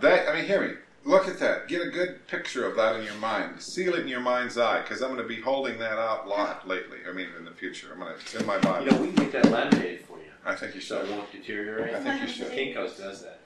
that 0.00 0.28
I 0.28 0.34
mean, 0.34 0.44
hear 0.44 0.60
me. 0.66 0.74
Look 1.04 1.26
at 1.28 1.38
that. 1.38 1.68
Get 1.68 1.80
a 1.82 1.90
good 1.90 2.26
picture 2.26 2.66
of 2.66 2.76
that 2.76 2.96
in 2.96 3.04
your 3.04 3.14
mind. 3.14 3.62
Seal 3.62 3.94
it 3.94 4.00
in 4.00 4.08
your 4.08 4.20
mind's 4.20 4.58
eye, 4.58 4.82
because 4.82 5.00
I'm 5.00 5.08
going 5.14 5.22
to 5.22 5.28
be 5.28 5.40
holding 5.40 5.78
that 5.78 5.98
out 5.98 6.26
a 6.26 6.28
lot 6.28 6.68
lately. 6.68 6.98
I 7.08 7.12
mean, 7.12 7.28
in 7.38 7.44
the 7.44 7.50
future, 7.52 7.88
I'm 7.92 8.00
going 8.00 8.12
to. 8.14 8.20
It's 8.20 8.34
in 8.34 8.44
my 8.46 8.56
You 8.56 8.60
Bible. 8.62 8.86
know, 8.86 9.00
we 9.02 9.12
can 9.12 9.24
make 9.24 9.32
that 9.32 9.50
laminated 9.50 10.04
for 10.06 10.18
you, 10.18 10.24
I 10.44 10.54
think 10.54 10.74
you 10.74 10.80
so 10.80 11.00
should. 11.00 11.10
it 11.10 11.16
won't 11.16 11.32
deteriorate. 11.32 11.94
I 11.94 12.00
think 12.02 12.22
you 12.22 12.28
should. 12.28 12.52
Kinko's 12.52 12.98
does 12.98 13.22
that. 13.22 13.40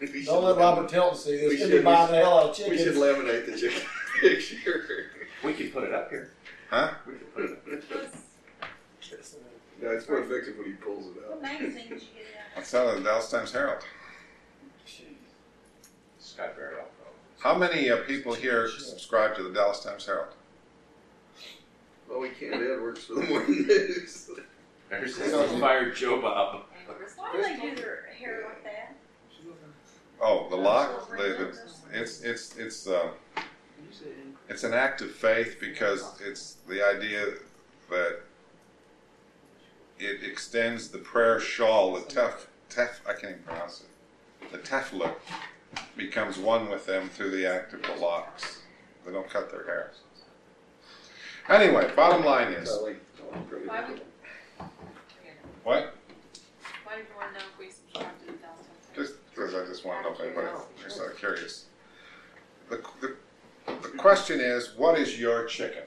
Don't 0.00 0.44
let 0.44 0.56
laminate- 0.56 0.58
Robert 0.58 0.88
Tilton 0.90 1.16
see 1.18 1.36
this. 1.38 1.48
we 1.48 1.56
He'll 1.56 1.68
should- 1.68 1.78
be 1.78 1.82
buying 1.84 2.10
the 2.10 2.18
hell 2.18 2.38
out 2.38 2.60
of 2.60 2.68
We 2.68 2.76
should 2.76 2.94
laminate 2.96 3.46
the 3.46 3.56
chicken 3.58 3.82
picture. 4.20 5.06
We 5.42 5.54
can 5.54 5.70
put 5.70 5.84
it 5.84 5.94
up 5.94 6.10
here. 6.10 6.32
Huh? 6.68 6.90
We 7.06 7.14
can 7.14 7.24
put 7.28 7.44
it 7.44 7.50
up. 7.94 8.14
No, 9.80 9.90
it's 9.90 10.08
more 10.08 10.18
effective 10.20 10.56
when 10.58 10.66
he 10.66 10.72
pulls 10.72 11.06
it 11.06 11.12
What 11.28 11.36
out. 11.36 11.42
magazine 11.42 11.88
did 11.88 12.00
you 12.02 12.08
get 12.14 12.22
it 12.22 12.36
out 12.50 12.56
That's 12.56 12.74
out 12.74 12.86
of 12.88 12.96
the 12.96 13.08
Dallas 13.08 13.30
Times 13.30 13.52
Herald. 13.52 13.82
Scott 16.18 16.56
Barrett, 16.56 16.74
probably. 16.74 16.90
How 17.38 17.56
many 17.56 17.90
uh, 17.90 17.98
people 17.98 18.34
here 18.34 18.68
subscribe 18.68 19.36
to 19.36 19.42
the 19.42 19.50
Dallas 19.50 19.84
Times 19.84 20.06
Herald? 20.06 20.34
Well, 22.08 22.20
we 22.20 22.30
can't. 22.30 22.54
Ed 22.54 22.80
works 22.80 23.04
for 23.04 23.14
the 23.14 23.22
morning 23.22 23.66
news. 23.66 24.30
Ever 24.90 25.08
since 25.08 25.32
they 25.32 25.60
fired 25.60 25.94
Joe 25.96 26.20
Bob. 26.20 26.64
Why 27.16 27.32
do 27.32 27.42
they 27.42 27.56
do 27.56 27.74
their 27.76 28.08
hair 28.18 28.44
like 28.44 28.64
that? 28.64 28.94
Oh, 30.20 30.48
the 30.48 30.56
lock. 30.56 31.10
The, 31.10 31.16
the, 31.16 31.58
it's 31.92 32.22
it's 32.22 32.56
it's 32.56 32.86
uh, 32.86 33.08
it's 34.48 34.64
an 34.64 34.72
act 34.72 35.02
of 35.02 35.10
faith 35.10 35.58
because 35.60 36.20
it's 36.24 36.56
the 36.68 36.86
idea 36.86 37.34
that 37.90 38.20
it 39.98 40.24
extends 40.24 40.88
the 40.88 40.98
prayer 40.98 41.40
shawl, 41.40 41.94
the 41.94 42.00
tef, 42.00 42.46
tef 42.70 43.00
I 43.06 43.12
can't 43.12 43.32
even 43.32 43.42
pronounce 43.42 43.82
it. 43.82 44.52
The 44.52 44.58
tefillah 44.58 45.14
becomes 45.96 46.38
one 46.38 46.68
with 46.70 46.86
them 46.86 47.08
through 47.08 47.30
the 47.30 47.46
act 47.46 47.72
of 47.72 47.82
the 47.82 47.94
locks. 48.00 48.62
They 49.04 49.12
don't 49.12 49.28
cut 49.28 49.50
their 49.50 49.64
hair. 49.64 49.92
Anyway, 51.48 51.90
bottom 51.94 52.24
line 52.24 52.52
is 52.52 52.68
Why 52.70 53.84
would, 53.88 54.00
what? 55.62 55.94
why 56.84 56.96
did 56.96 57.06
you 57.08 57.16
want 57.16 57.32
to 57.32 57.38
know 57.38 57.44
if 57.52 57.58
we 57.58 57.66
to 57.66 57.72
the 58.26 58.38
Dallas 58.38 58.66
Times? 58.66 58.96
Just 58.96 59.14
because 59.30 59.54
I 59.54 59.64
just 59.66 59.84
want 59.84 60.02
to 60.02 60.10
know 60.10 60.14
if 60.14 60.20
anybody, 60.20 60.48
just 60.82 61.00
out 61.00 61.12
of 61.12 61.18
curious. 61.18 61.66
The, 62.68 62.82
the, 63.00 63.16
the 63.66 63.88
question 63.96 64.40
is, 64.40 64.72
what 64.76 64.98
is 64.98 65.20
your 65.20 65.46
chicken? 65.46 65.84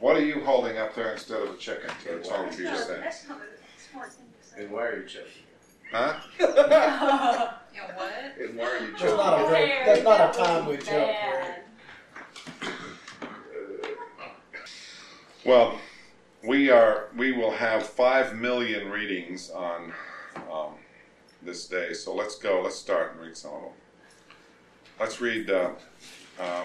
What 0.00 0.16
are 0.16 0.24
you 0.24 0.40
holding 0.40 0.78
up 0.78 0.96
there 0.96 1.12
instead 1.12 1.42
of 1.42 1.54
a 1.54 1.56
chicken? 1.56 1.88
That's 2.04 2.28
all 2.28 2.44
you 2.46 2.50
just 2.50 2.88
said. 2.88 3.04
That's 3.04 3.28
not 3.28 3.38
a 3.38 3.80
smart 3.80 4.12
thing 4.12 4.26
to 4.40 4.48
say. 4.48 4.64
And 4.64 4.72
why 4.72 4.86
are 4.86 5.00
you 5.00 5.06
checking? 5.06 5.44
Huh? 5.92 6.14
You 7.74 7.80
what? 7.94 8.12
And 8.38 8.58
why 8.58 8.64
are 8.64 8.78
you 8.80 8.90
That's 8.90 9.00
choking? 9.02 9.16
not 9.16 9.40
a 9.40 9.46
great, 9.48 9.68
There, 9.68 9.86
that's 9.86 10.02
not 10.04 10.34
a 10.34 10.38
timely 10.38 10.76
was 10.76 10.84
joke, 10.84 11.08
bad. 11.08 11.62
Greg. 12.60 12.72
Well, 15.46 15.78
we 16.44 16.68
are. 16.70 17.08
We 17.16 17.32
will 17.32 17.50
have 17.50 17.86
five 17.86 18.34
million 18.36 18.90
readings 18.90 19.50
on 19.50 19.92
um, 20.52 20.74
this 21.42 21.66
day. 21.66 21.94
So 21.94 22.14
let's 22.14 22.36
go. 22.36 22.60
Let's 22.62 22.76
start 22.76 23.12
and 23.12 23.20
read 23.22 23.36
some 23.38 23.52
of 23.52 23.60
them. 23.62 23.72
Let's 25.00 25.20
read 25.20 25.50
uh, 25.50 25.70
uh, 26.38 26.64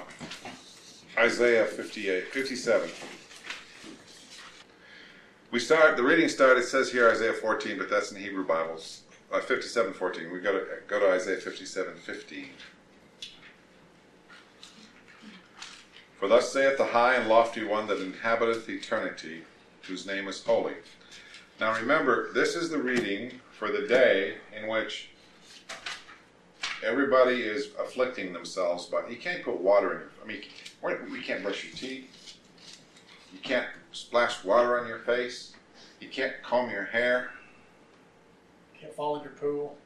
Isaiah 1.18 1.66
58, 1.66 2.28
57. 2.28 2.90
We 5.52 5.60
start. 5.60 5.96
The 5.96 6.04
reading 6.04 6.28
start. 6.28 6.58
It 6.58 6.66
says 6.66 6.92
here 6.92 7.10
Isaiah 7.10 7.34
14, 7.34 7.78
but 7.78 7.90
that's 7.90 8.12
in 8.12 8.18
the 8.18 8.24
Hebrew 8.24 8.46
Bibles. 8.46 9.04
Uh, 9.32 9.42
57, 9.42 9.94
14. 9.94 10.32
We 10.32 10.40
go 10.40 10.54
to 10.54 10.66
go 10.88 11.00
to 11.00 11.10
Isaiah 11.12 11.38
57, 11.38 11.96
15. 11.98 12.50
For 16.18 16.28
thus 16.28 16.52
saith 16.52 16.78
the 16.78 16.86
high 16.86 17.16
and 17.16 17.28
lofty 17.28 17.64
one 17.64 17.88
that 17.88 18.02
inhabiteth 18.02 18.70
eternity, 18.70 19.44
whose 19.84 20.08
name 20.08 20.28
is 20.28 20.44
holy. 20.44 20.74
Now 21.60 21.76
remember, 21.76 22.32
this 22.34 22.56
is 22.56 22.70
the 22.70 22.78
reading 22.78 23.40
for 23.52 23.70
the 23.70 23.86
day 23.86 24.36
in 24.58 24.68
which 24.70 25.10
everybody 26.84 27.42
is 27.42 27.70
afflicting 27.80 28.32
themselves 28.32 28.86
by. 28.86 29.08
You 29.10 29.18
can't 29.18 29.44
put 29.44 29.60
water 29.60 29.94
in 29.94 30.00
your. 30.00 30.10
I 30.24 30.28
mean, 30.28 31.14
you 31.14 31.22
can't 31.22 31.44
brush 31.44 31.66
your 31.66 31.74
teeth. 31.74 32.38
You 33.34 33.40
can't 33.40 33.68
splash 33.92 34.44
water 34.44 34.80
on 34.80 34.88
your 34.88 35.00
face. 35.00 35.54
You 36.00 36.08
can't 36.08 36.34
comb 36.44 36.70
your 36.70 36.86
hair. 36.86 37.32
Can't 38.80 38.94
fall 38.94 39.18
in 39.18 39.24
your 39.24 39.32
pool. 39.34 39.78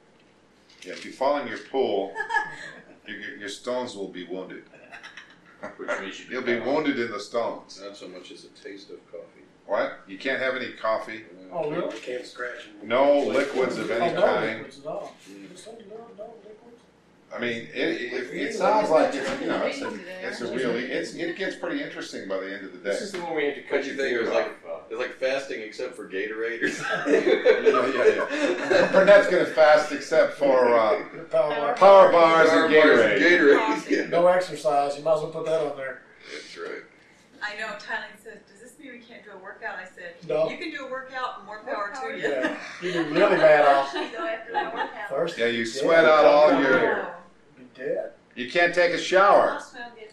Yeah, 0.84 0.94
if 0.94 1.06
you 1.06 1.12
fall 1.12 1.40
in 1.40 1.48
your 1.48 1.58
pool, 1.60 2.14
your, 3.08 3.18
your- 3.20 3.38
your 3.38 3.50
stones 3.50 3.96
will 3.96 4.08
be 4.08 4.26
wounded. 4.26 4.64
Which 5.78 5.90
means 6.02 6.20
you 6.20 6.26
You'll 6.32 6.42
be 6.42 6.60
wounded 6.60 7.00
in 7.00 7.12
the 7.12 7.20
stones. 7.20 7.80
Not 7.84 7.96
so 7.96 8.08
much 8.08 8.32
as 8.32 8.46
a 8.46 8.50
taste 8.50 8.90
of 8.90 8.98
coffee. 9.12 9.26
What? 9.68 10.00
You 10.08 10.18
can't 10.18 10.42
have 10.42 10.56
any 10.56 10.72
coffee. 10.74 11.22
Oh, 11.52 11.70
really? 11.70 11.96
Can't 12.00 12.26
scratch 12.26 12.66
them. 12.80 12.88
No 12.90 13.20
liquids 13.20 13.78
of 13.78 13.92
any 13.92 14.12
Oh, 14.12 14.16
no 14.16 14.22
kind. 14.26 14.58
liquids 14.58 14.80
at 14.80 14.86
all. 14.88 15.14
Mm. 15.30 15.52
Just 15.52 15.66
say 15.66 15.72
no, 15.88 15.96
no 16.18 16.34
liquids. 16.44 16.71
I 17.34 17.40
mean, 17.40 17.68
it, 17.74 18.12
it, 18.12 18.34
it 18.34 18.54
sounds 18.54 18.90
like 18.90 19.14
it's, 19.16 19.42
you 19.42 19.48
know, 19.48 19.64
it's 19.66 19.82
a, 19.82 19.94
it's 20.28 20.42
a 20.42 20.54
really, 20.54 20.84
it's, 20.84 21.14
it 21.14 21.38
gets 21.38 21.56
pretty 21.56 21.82
interesting 21.82 22.28
by 22.28 22.38
the 22.40 22.54
end 22.54 22.66
of 22.66 22.74
the 22.74 22.78
day. 22.80 22.84
This 22.90 23.02
is 23.02 23.14
the 23.14 23.20
one 23.22 23.36
we 23.36 23.46
had 23.46 23.56
to 23.56 23.62
cut 23.64 23.86
you 23.86 23.96
think? 23.96 24.14
It 24.14 24.20
was 24.20 24.30
off. 24.30 24.36
like- 24.36 24.58
uh, 24.68 24.80
It's 24.90 25.00
like 25.00 25.14
fasting 25.14 25.62
except 25.62 25.96
for 25.96 26.10
Gatorade 26.10 26.62
or 26.62 26.68
Yeah, 26.68 26.74
something. 26.74 27.14
yeah, 28.74 28.92
Burnett's 28.92 29.28
gonna 29.30 29.46
fast 29.46 29.92
except 29.94 30.34
for 30.38 30.78
uh, 30.78 30.98
Your 31.14 31.24
power 31.26 31.50
bar. 31.56 31.74
power 31.76 32.12
bars 32.12 32.50
Power 32.50 32.66
and 32.66 32.74
bars 32.74 33.00
Gatorade. 33.00 33.14
and 33.14 33.22
Gatorade. 33.24 33.90
Yeah. 33.90 34.06
No 34.08 34.28
exercise. 34.28 34.98
You 34.98 35.04
might 35.06 35.16
as 35.16 35.22
well 35.22 35.32
put 35.32 35.46
that 35.46 35.62
on 35.62 35.78
there. 35.78 36.02
That's 36.34 36.58
right. 36.58 36.84
I 37.42 37.56
know, 37.58 37.70
Tyler 37.80 38.06
said, 38.24 38.42
does 38.52 38.60
this 38.62 38.78
mean 38.78 38.92
we 38.92 39.00
can't 39.00 39.24
do 39.24 39.32
a 39.32 39.38
workout? 39.42 39.76
I 39.80 39.86
said, 39.86 40.14
No. 40.28 40.50
you 40.50 40.58
can 40.58 40.70
do 40.70 40.86
a 40.86 40.92
workout 40.92 41.38
and 41.38 41.46
more 41.48 41.64
power 41.64 41.92
to 42.12 42.18
you. 42.18 42.28
Yeah. 42.28 42.58
You 42.84 42.92
do 42.92 43.04
really 43.06 43.38
bad 43.38 43.66
off. 43.68 43.94
Go 43.94 44.00
after 44.28 44.52
that 44.52 44.74
workout. 44.74 45.10
First, 45.10 45.38
Yeah, 45.38 45.46
you 45.48 45.66
sweat 45.66 46.04
out 46.06 46.26
all 46.26 46.62
your. 46.62 47.16
Oh. 47.82 47.86
be 47.86 47.94
dead. 47.94 48.12
You 48.36 48.50
can't 48.50 48.74
take 48.74 48.92
a 48.92 48.98
shower. 48.98 49.60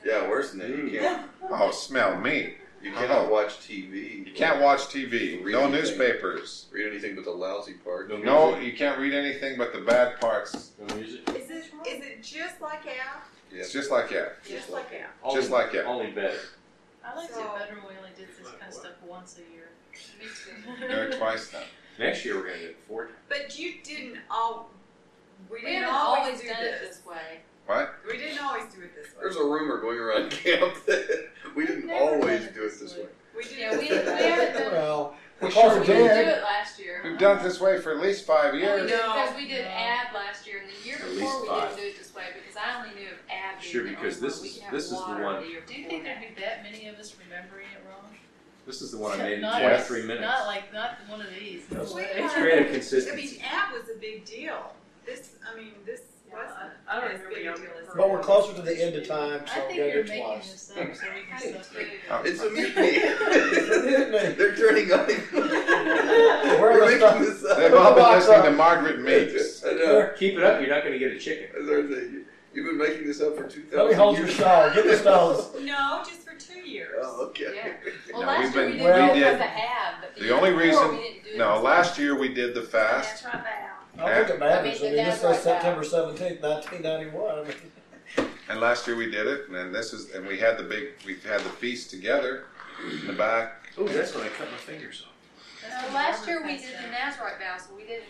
Yeah, 0.05 0.29
worse 0.29 0.51
than 0.51 0.61
that, 0.61 0.71
you 0.71 0.99
can't. 0.99 1.31
Oh, 1.51 1.71
smell 1.71 2.21
me. 2.21 2.55
You 2.83 2.93
cannot 2.93 3.27
oh. 3.27 3.31
watch 3.31 3.59
TV. 3.59 4.27
You 4.27 4.33
can't 4.35 4.61
watch 4.61 4.81
TV. 4.83 5.41
No 5.45 5.63
anything. 5.65 5.73
newspapers. 5.73 6.67
read 6.71 6.91
anything 6.91 7.15
but 7.15 7.25
the 7.25 7.31
lousy 7.31 7.73
part. 7.73 8.09
No 8.11 8.19
No, 8.19 8.59
you 8.59 8.73
can't 8.75 8.99
read 8.99 9.15
anything 9.15 9.57
but 9.57 9.73
the 9.73 9.81
bad 9.81 10.21
parts. 10.21 10.73
No 10.79 10.95
music. 10.97 11.29
Is 11.31 11.51
it, 11.51 11.65
is 11.87 12.05
it 12.05 12.23
just 12.23 12.61
like 12.61 12.87
Al? 12.87 13.23
It's 13.51 13.73
just 13.73 13.91
like 13.91 14.11
that. 14.11 14.45
Just 14.45 14.71
like 14.71 14.87
Al. 14.93 15.09
Only, 15.31 15.41
Just 15.41 15.51
like 15.51 15.75
it. 15.75 15.87
Only 15.87 16.11
better. 16.11 16.39
I 17.05 17.17
liked 17.17 17.33
So- 17.35 17.41
it 17.41 17.59
better 17.59 17.75
when 17.77 17.95
we 17.95 17.99
only 17.99 18.11
did 18.17 18.29
this 18.29 18.47
kind 18.51 18.69
of 18.69 18.75
stuff 18.75 18.93
once 19.07 19.39
a 19.39 19.53
year. 19.55 19.71
Me 20.21 20.27
too. 20.27 20.87
Do 20.89 20.95
it 21.03 21.19
twice 21.19 21.53
now. 21.53 21.61
Next 21.99 22.25
year 22.25 22.37
we're 22.37 22.47
gonna 22.47 22.59
do 22.59 22.67
it 22.67 22.77
four 22.87 23.07
times. 23.07 23.17
But 23.29 23.59
you 23.59 23.75
didn't 23.83 24.19
all, 24.31 24.71
we 25.51 25.57
We 25.57 25.61
didn't 25.63 25.83
haven't 25.85 25.95
always 25.97 26.25
always 26.27 26.41
do 26.43 26.49
done 26.49 26.63
it 26.63 26.81
this. 26.81 26.97
this 26.99 27.07
way. 27.07 27.41
What? 27.69 27.97
We 28.11 28.17
didn't 28.17 28.43
always 28.43 28.65
do 28.75 28.81
it 28.81 28.95
this 28.97 29.09
way. 29.09 29.21
There's 29.21 29.37
a 29.37 29.45
rumor 29.45 29.79
going 29.79 29.99
around 29.99 30.31
camp 30.31 30.73
that 30.87 31.29
we 31.55 31.67
didn't 31.67 31.91
always 31.91 32.41
do 32.47 32.65
it 32.65 32.71
this 32.71 32.81
this 32.81 32.95
way. 32.97 33.03
way. 33.03 33.09
We 33.37 33.45
did 33.45 33.59
Yeah, 33.59 33.75
it 33.75 33.79
we, 33.79 33.89
we 33.91 33.95
way. 33.95 34.23
haven't 34.31 34.63
done, 34.63 34.73
Well, 34.73 35.15
We 35.43 35.51
sure 35.51 35.77
it 35.77 35.81
we 35.81 35.87
didn't 35.87 36.25
do 36.25 36.31
it 36.33 36.43
last 36.43 36.79
year. 36.81 37.03
We've 37.05 37.19
done 37.19 37.39
it 37.39 37.43
this 37.43 37.61
way 37.61 37.79
for 37.79 37.93
at 37.93 38.01
least 38.01 38.25
five 38.25 38.55
years. 38.55 38.91
No. 38.91 38.97
because 38.97 39.37
we 39.37 39.47
did 39.49 39.67
No. 39.67 39.71
ab 39.71 40.15
last 40.15 40.47
year, 40.47 40.63
and 40.63 40.71
the 40.73 40.89
year 40.89 40.97
At 40.97 41.15
before 41.15 41.43
we 41.43 41.49
five. 41.49 41.69
didn't 41.77 41.83
do 41.83 41.87
it 41.89 41.99
this 41.99 42.15
way, 42.15 42.25
because 42.43 42.57
I 42.57 42.79
only 42.81 42.95
knew 42.99 43.09
of 43.09 43.19
ab 43.31 43.61
Sure, 43.63 43.85
because 43.85 44.19
this 44.19 44.43
is- 44.43 44.61
this 44.73 44.85
is 44.85 44.93
the 44.93 44.97
one- 45.23 45.47
year 45.47 45.61
Do 45.67 45.75
you 45.75 45.87
think 45.91 46.05
there'd 46.05 46.21
be 46.21 46.41
that 46.41 46.63
many 46.63 46.89
of 46.89 46.97
us 46.99 47.15
remembering 47.23 47.67
it 47.77 47.85
wrong? 47.87 48.17
This 48.65 48.81
is 48.81 48.93
the 48.93 48.99
one 48.99 49.13
I 49.13 49.23
made 49.23 49.33
in 49.35 49.41
Not- 49.43 49.61
23 49.61 50.03
minutes. 50.05 50.23
Not 50.23 50.47
like, 50.47 50.73
not 50.73 50.97
one 51.07 51.21
of 51.21 51.29
these. 51.39 51.71
No 51.71 51.83
Yes. 51.83 51.93
way. 51.93 52.09
Let's 52.19 52.33
create 52.33 52.63
a 52.67 52.69
I 52.71 52.73
consistency. 52.73 53.37
mean, 53.37 53.45
ab 53.45 53.75
was 53.75 53.91
a 53.95 53.99
big 53.99 54.25
deal. 54.25 54.73
This, 55.05 55.33
I 55.47 55.55
mean, 55.55 55.75
this 55.85 56.01
Yeah, 56.01 56.01
wasn't. 56.01 56.18
I- 56.37 56.71
I 56.91 57.01
don't 57.01 57.13
remember 57.13 57.39
y'all 57.41 57.57
deal 57.57 57.67
But 57.97 58.11
we're 58.11 58.21
closer 58.21 58.55
to 58.55 58.63
the 58.63 58.83
end 58.83 58.97
of 58.97 59.07
time, 59.07 59.41
so 59.47 59.53
I 59.53 59.55
so 59.57 59.61
think 59.67 59.77
you're 59.77 59.87
it 59.89 60.09
making 60.09 60.25
twice. 60.25 60.53
this 60.53 60.71
up 60.71 60.77
so 60.77 60.81
we 61.15 61.21
I 61.21 61.39
can 61.39 61.53
do 61.53 61.59
stuff 61.59 61.73
too. 61.73 61.79
it. 61.81 61.89
Oh, 62.11 62.23
It's 62.25 62.41
a 62.43 62.51
mutiny. 62.51 62.93
Mutiny. 62.99 64.35
They're 64.35 64.57
turning 64.57 64.93
on 64.93 65.09
you. 65.09 65.23
We're 65.33 66.61
We're 66.61 66.79
gonna 66.79 66.85
making 66.87 66.99
stop- 66.99 67.19
this 67.19 67.45
up. 67.45 67.57
They've 67.59 67.75
all 67.75 67.95
been 67.95 68.03
Box 68.05 68.17
listening 68.27 68.39
up. 68.41 68.45
to 68.47 68.51
Margaret 68.53 69.01
Meeks. 69.01 69.65
I 69.69 69.73
know. 69.73 70.11
Keep 70.19 70.35
it 70.39 70.43
up, 70.45 70.61
you're 70.61 70.71
not 70.71 70.83
gonna 70.85 70.99
get 70.99 71.13
a 71.13 71.19
chicken. 71.19 71.49
That's 71.55 71.69
our 71.71 71.83
thing. 71.83 72.25
You've 72.55 72.67
been 72.67 72.79
making 72.79 73.07
this 73.07 73.21
up 73.21 73.37
for 73.37 73.45
2,000 73.45 73.79
Let 73.79 73.89
me 73.89 73.95
hold 73.95 74.17
your 74.17 74.27
years. 74.27 74.37
shawl. 74.39 74.73
Get 74.75 74.85
the 74.87 74.97
stones. 74.97 75.49
No, 75.61 76.03
just 76.05 76.27
for 76.27 76.35
two 76.41 76.61
years. 76.61 76.95
Oh, 77.03 77.27
okay. 77.27 77.53
Yeah. 77.55 77.73
Well, 78.13 78.23
No, 78.23 78.27
last 78.29 78.43
we've 78.45 78.55
year 78.55 78.65
we 78.67 78.73
we 78.73 78.79
didn't 78.79 78.89
do 78.89 79.13
it 79.13 79.15
did- 79.15 79.15
because 79.15 79.35
of 79.35 79.41
ab, 79.43 79.95
but 80.01 80.15
the 80.15 80.21
the 80.21 80.27
year 80.27 80.35
only 80.35 80.51
before 80.51 80.63
reason- 80.67 80.91
we 80.97 81.03
didn't 81.03 81.25
do 81.25 81.31
it 81.31 81.37
No, 81.39 81.61
last 81.61 81.99
year 81.99 82.19
we 82.19 82.29
did 82.33 82.55
the 82.55 82.63
fast. 82.63 83.23
That's 83.23 83.35
right, 83.35 83.45
Val. 83.45 83.78
I 83.99 84.15
don't 84.15 84.27
think 84.27 84.31
it 84.31 84.39
matters. 84.41 84.57
I 84.57 84.59
I 84.59 84.63
mean, 84.63 84.97
mean, 84.97 85.05
this 85.05 85.21
dad's 85.21 85.21
says 85.21 85.25
right 85.25 85.43
September 85.43 85.85
seventeenth, 85.85 86.41
nineteen 86.43 86.83
ninety-one. 86.83 87.47
And 88.49 88.61
last 88.61 88.87
year 88.87 88.97
we 88.97 89.11
did 89.11 89.27
it, 89.27 89.49
and 89.51 89.75
this 89.75 89.93
is, 89.93 90.11
and 90.15 90.27
we 90.27 90.39
had 90.39 90.57
the 90.57 90.63
big, 90.63 90.89
we 91.05 91.17
had 91.29 91.41
the 91.41 91.51
feast 91.51 91.91
together 91.91 92.45
in 92.91 93.07
the 93.07 93.13
back. 93.13 93.69
Oh, 93.77 93.87
that's 93.87 94.15
when 94.15 94.25
I 94.25 94.29
cut 94.31 94.51
my 94.51 94.57
fingers 94.57 95.05
off. 95.07 95.13
Well, 95.71 95.91
Uh, 95.91 95.95
last 95.95 96.27
year 96.27 96.43
we 96.45 96.57
did 96.57 96.75
the 96.83 96.91
Nazarite 96.91 97.39
vow, 97.39 97.57
so 97.59 97.75
we 97.77 97.83
didn't 97.83 98.05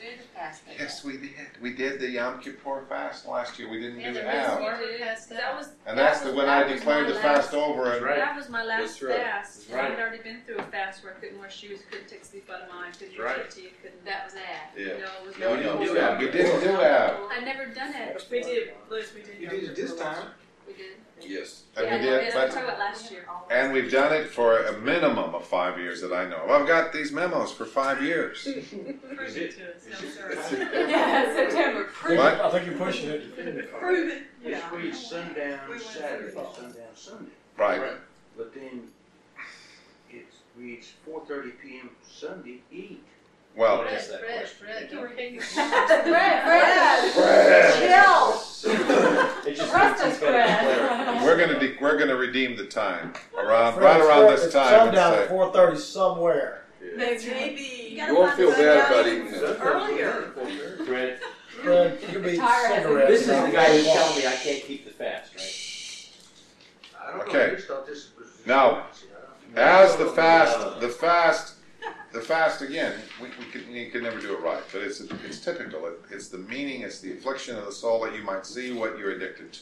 do 0.00 0.06
the 0.16 0.22
fasting. 0.34 0.74
Yes, 0.78 1.04
we 1.04 1.16
did. 1.18 1.30
We 1.60 1.74
did 1.74 2.00
the 2.00 2.08
Yom 2.08 2.40
Kippur 2.40 2.84
fast 2.88 3.26
last 3.28 3.58
year. 3.58 3.68
We 3.68 3.80
didn't 3.80 4.00
Yeah, 4.00 4.12
do 4.12 4.18
it 4.18 4.22
the 4.24 4.30
is 4.30 4.48
ab. 4.48 4.60
one. 4.62 4.78
We 4.80 4.86
did. 4.86 5.00
Passed 5.00 5.28
That 5.30 5.56
was, 5.56 5.68
And 5.86 5.98
that's 5.98 6.18
that 6.20 6.24
the 6.24 6.30
was- 6.32 6.36
when 6.38 6.46
that 6.46 6.66
I 6.66 6.70
was 6.70 6.78
declared 6.80 7.02
my 7.04 7.08
the 7.08 7.14
last- 7.16 7.22
fast 7.50 7.54
over. 7.54 7.92
And 7.94 8.04
right. 8.04 8.16
That 8.16 8.36
was 8.36 8.48
my 8.48 8.64
last 8.64 8.80
That's 8.80 9.02
right. 9.02 9.16
fast. 9.20 9.68
That's 9.68 9.70
right. 9.70 9.92
I'd 9.92 9.98
already 10.00 10.22
been 10.22 10.40
through 10.46 10.58
a 10.58 10.62
fast 10.64 11.04
where 11.04 11.12
I 11.12 11.16
couldn't 11.20 11.38
wear 11.38 11.50
shoes, 11.50 11.80
couldn't 11.90 12.08
take 12.08 12.24
sleep 12.24 12.48
out 12.52 12.62
of 12.62 12.68
mine, 12.68 12.92
couldn't 12.92 13.08
That's 13.10 13.20
right. 13.20 13.36
brush 13.36 13.56
your 13.56 13.66
teeth, 13.66 13.76
couldn't. 13.82 14.04
That 14.04 14.24
was 14.24 14.34
that. 14.34 14.70
Yeah. 14.76 14.86
No, 14.86 14.92
it 14.94 15.26
was 15.26 15.38
No, 15.38 15.54
not. 15.54 15.64
no, 15.64 15.76
we 15.76 15.86
no. 15.86 15.94
do 15.94 16.00
ab. 16.00 16.18
we 16.20 16.30
didn't 16.30 16.60
do 16.60 16.80
ab. 16.80 17.16
I 17.30 17.40
never 17.40 17.66
done 17.66 17.94
it. 17.94 18.26
We 18.30 18.42
did, 18.42 18.72
Liz, 18.88 19.12
we 19.14 19.22
did. 19.22 19.38
You 19.40 19.48
did 19.48 19.64
it 19.64 19.76
this 19.76 19.94
time. 19.96 20.28
We 20.70 20.82
did. 20.82 21.30
Yes. 21.30 21.62
And 21.76 21.86
Yeah, 21.86 21.98
we 21.98 22.04
no, 22.04 22.10
did, 22.10 22.20
it's- 22.28 22.34
but 22.34 22.46
talking 22.50 22.64
about 22.64 22.78
last 22.78 23.10
year. 23.10 23.26
and 23.50 23.72
we've 23.72 23.90
done 23.90 24.12
it 24.14 24.28
for 24.30 24.58
a 24.64 24.78
minimum 24.80 25.34
of 25.34 25.44
five 25.46 25.78
years 25.78 26.00
that 26.00 26.12
I 26.14 26.26
know 26.28 26.36
of. 26.38 26.50
I've 26.50 26.66
got 26.66 26.92
these 26.94 27.12
memos 27.12 27.52
for 27.52 27.66
five 27.66 28.02
years. 28.02 28.42
Prove 28.44 29.36
it 29.36 29.56
to 29.58 29.74
us. 29.74 30.02
No, 30.02 30.08
sorry. 30.08 30.36
Yeah, 30.90 31.34
September. 31.34 31.88
What? 32.06 32.40
I 32.40 32.50
think 32.50 32.66
you're 32.66 32.78
pushing 32.78 33.10
it. 33.10 33.70
Prove 33.78 34.08
it. 34.08 34.22
This 34.42 34.52
Yeah. 34.58 34.74
reads 34.74 35.06
sundown 35.10 35.60
We 35.70 35.78
Saturday, 35.78 36.30
through 36.32 36.46
sundown 36.54 36.74
Sunday. 36.94 37.30
Right. 37.58 37.82
But 38.36 38.54
then 38.54 38.88
it 40.10 40.26
reads 40.56 40.92
four 41.04 41.22
thirty 41.26 41.50
PM 41.50 41.90
Sunday, 42.10 42.62
eat. 42.72 43.02
Well, 43.56 43.78
What 43.78 43.88
Fred, 43.88 44.00
is 44.00 44.08
that 44.08 44.20
Fred, 44.20 44.38
question? 44.38 44.66
Fred, 44.66 44.88
you 44.92 45.00
were 45.00 45.08
getting 45.08 45.40
Fred, 45.40 46.04
Fred, 46.04 47.12
Fred. 47.12 47.74
chill. 47.74 48.32
It 49.50 49.56
just 49.56 49.70
Trust 49.72 50.04
it's 50.04 50.14
us, 50.14 50.20
gotta 50.20 50.32
be 50.32 50.64
clear. 50.64 50.86
Fred. 50.86 51.22
we're 51.24 51.36
gonna 51.36 51.58
de- 51.58 51.76
we're 51.80 51.98
gonna 51.98 52.14
redeem 52.14 52.56
the 52.56 52.66
time 52.66 53.12
around 53.36 53.74
Fred, 53.74 53.84
right 53.84 54.00
around 54.00 54.26
this 54.30 54.52
time. 54.52 54.88
It's 54.88 54.96
sundown 54.96 55.14
at 55.14 55.28
four 55.28 55.52
thirty 55.52 55.76
somewhere. 55.78 56.62
Yeah. 56.80 56.96
Maybe. 56.96 57.62
You 57.90 58.06
You 58.06 58.14
won't 58.14 58.36
feel 58.36 58.52
bad 58.52 58.90
about 58.90 59.06
eating 59.06 59.26
it. 59.26 59.58
Earlier. 59.60 60.32
Fred, 60.86 61.18
Fred, 61.62 61.98
you 62.12 62.18
be 62.20 62.36
cigarettes. 62.36 63.10
this 63.10 63.20
is 63.22 63.26
the 63.26 63.50
guy 63.52 63.76
who's 63.76 63.86
telling 63.86 64.18
me 64.18 64.26
I 64.26 64.32
can't 64.36 64.64
keep 64.64 64.84
the 64.84 64.92
fast, 64.92 65.34
right? 65.34 67.02
I 67.08 67.10
don't 67.18 67.28
Okay. 67.28 67.52
I 67.52 67.54
just 67.56 67.66
thought 67.66 67.86
this 67.86 68.10
was. 68.18 68.28
Now, 68.46 68.86
As 69.56 69.96
the 69.96 70.06
fast, 70.06 70.80
the 70.80 70.88
fast, 70.88 71.54
the 72.12 72.20
fast 72.20 72.62
again, 72.62 72.94
we, 73.20 73.28
we 73.72 73.90
can 73.90 74.02
never 74.02 74.20
do 74.20 74.34
it 74.34 74.40
right, 74.40 74.62
but 74.72 74.82
it's, 74.82 75.00
it's 75.00 75.40
typical. 75.40 75.86
It, 75.86 76.00
it's 76.10 76.28
the 76.28 76.38
meaning, 76.38 76.82
it's 76.82 77.00
the 77.00 77.12
affliction 77.12 77.56
of 77.56 77.66
the 77.66 77.72
soul 77.72 78.00
that 78.02 78.14
you 78.14 78.22
might 78.22 78.44
see 78.44 78.72
what 78.72 78.98
you're 78.98 79.12
addicted 79.12 79.52
to. 79.52 79.60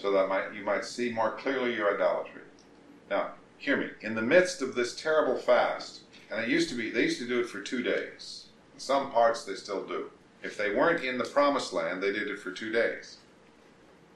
So 0.00 0.10
that 0.12 0.28
might, 0.28 0.52
you 0.54 0.62
might 0.62 0.84
see 0.84 1.10
more 1.10 1.32
clearly 1.32 1.74
your 1.74 1.94
idolatry. 1.94 2.42
Now, 3.08 3.32
hear 3.58 3.76
me. 3.76 3.88
In 4.02 4.14
the 4.14 4.22
midst 4.22 4.60
of 4.60 4.74
this 4.74 4.94
terrible 4.94 5.38
fast, 5.38 6.00
and 6.30 6.42
it 6.42 6.48
used 6.48 6.68
to 6.70 6.74
be, 6.74 6.90
they 6.90 7.04
used 7.04 7.20
to 7.20 7.28
do 7.28 7.40
it 7.40 7.48
for 7.48 7.60
two 7.60 7.82
days. 7.82 8.46
In 8.74 8.80
some 8.80 9.10
parts, 9.10 9.44
they 9.44 9.54
still 9.54 9.86
do. 9.86 10.10
If 10.42 10.58
they 10.58 10.74
weren't 10.74 11.04
in 11.04 11.16
the 11.16 11.24
promised 11.24 11.72
land, 11.72 12.02
they 12.02 12.12
did 12.12 12.28
it 12.28 12.38
for 12.38 12.50
two 12.50 12.72
days. 12.72 13.18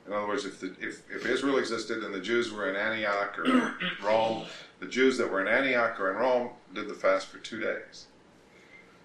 In 0.06 0.12
other 0.12 0.26
words, 0.26 0.44
if, 0.44 0.60
the, 0.60 0.74
if, 0.80 1.02
if 1.10 1.26
Israel 1.26 1.58
existed 1.58 2.02
and 2.02 2.14
the 2.14 2.20
Jews 2.20 2.52
were 2.52 2.68
in 2.68 2.76
Antioch 2.76 3.38
or 3.38 3.74
Rome, 4.02 4.44
the 4.80 4.86
Jews 4.86 5.16
that 5.18 5.30
were 5.30 5.40
in 5.40 5.48
Antioch 5.48 5.98
or 6.00 6.10
in 6.10 6.16
Rome 6.16 6.50
did 6.74 6.88
the 6.88 6.94
fast 6.94 7.28
for 7.28 7.38
two 7.38 7.60
days. 7.60 8.06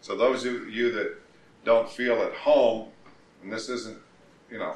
So 0.02 0.16
those 0.16 0.46
of 0.46 0.70
you 0.70 0.92
that 0.94 1.16
don't 1.64 1.90
feel 1.90 2.22
at 2.22 2.34
home, 2.34 2.90
and 3.42 3.52
this 3.52 3.70
isn't, 3.70 3.98
you 4.52 4.58
know, 4.60 4.76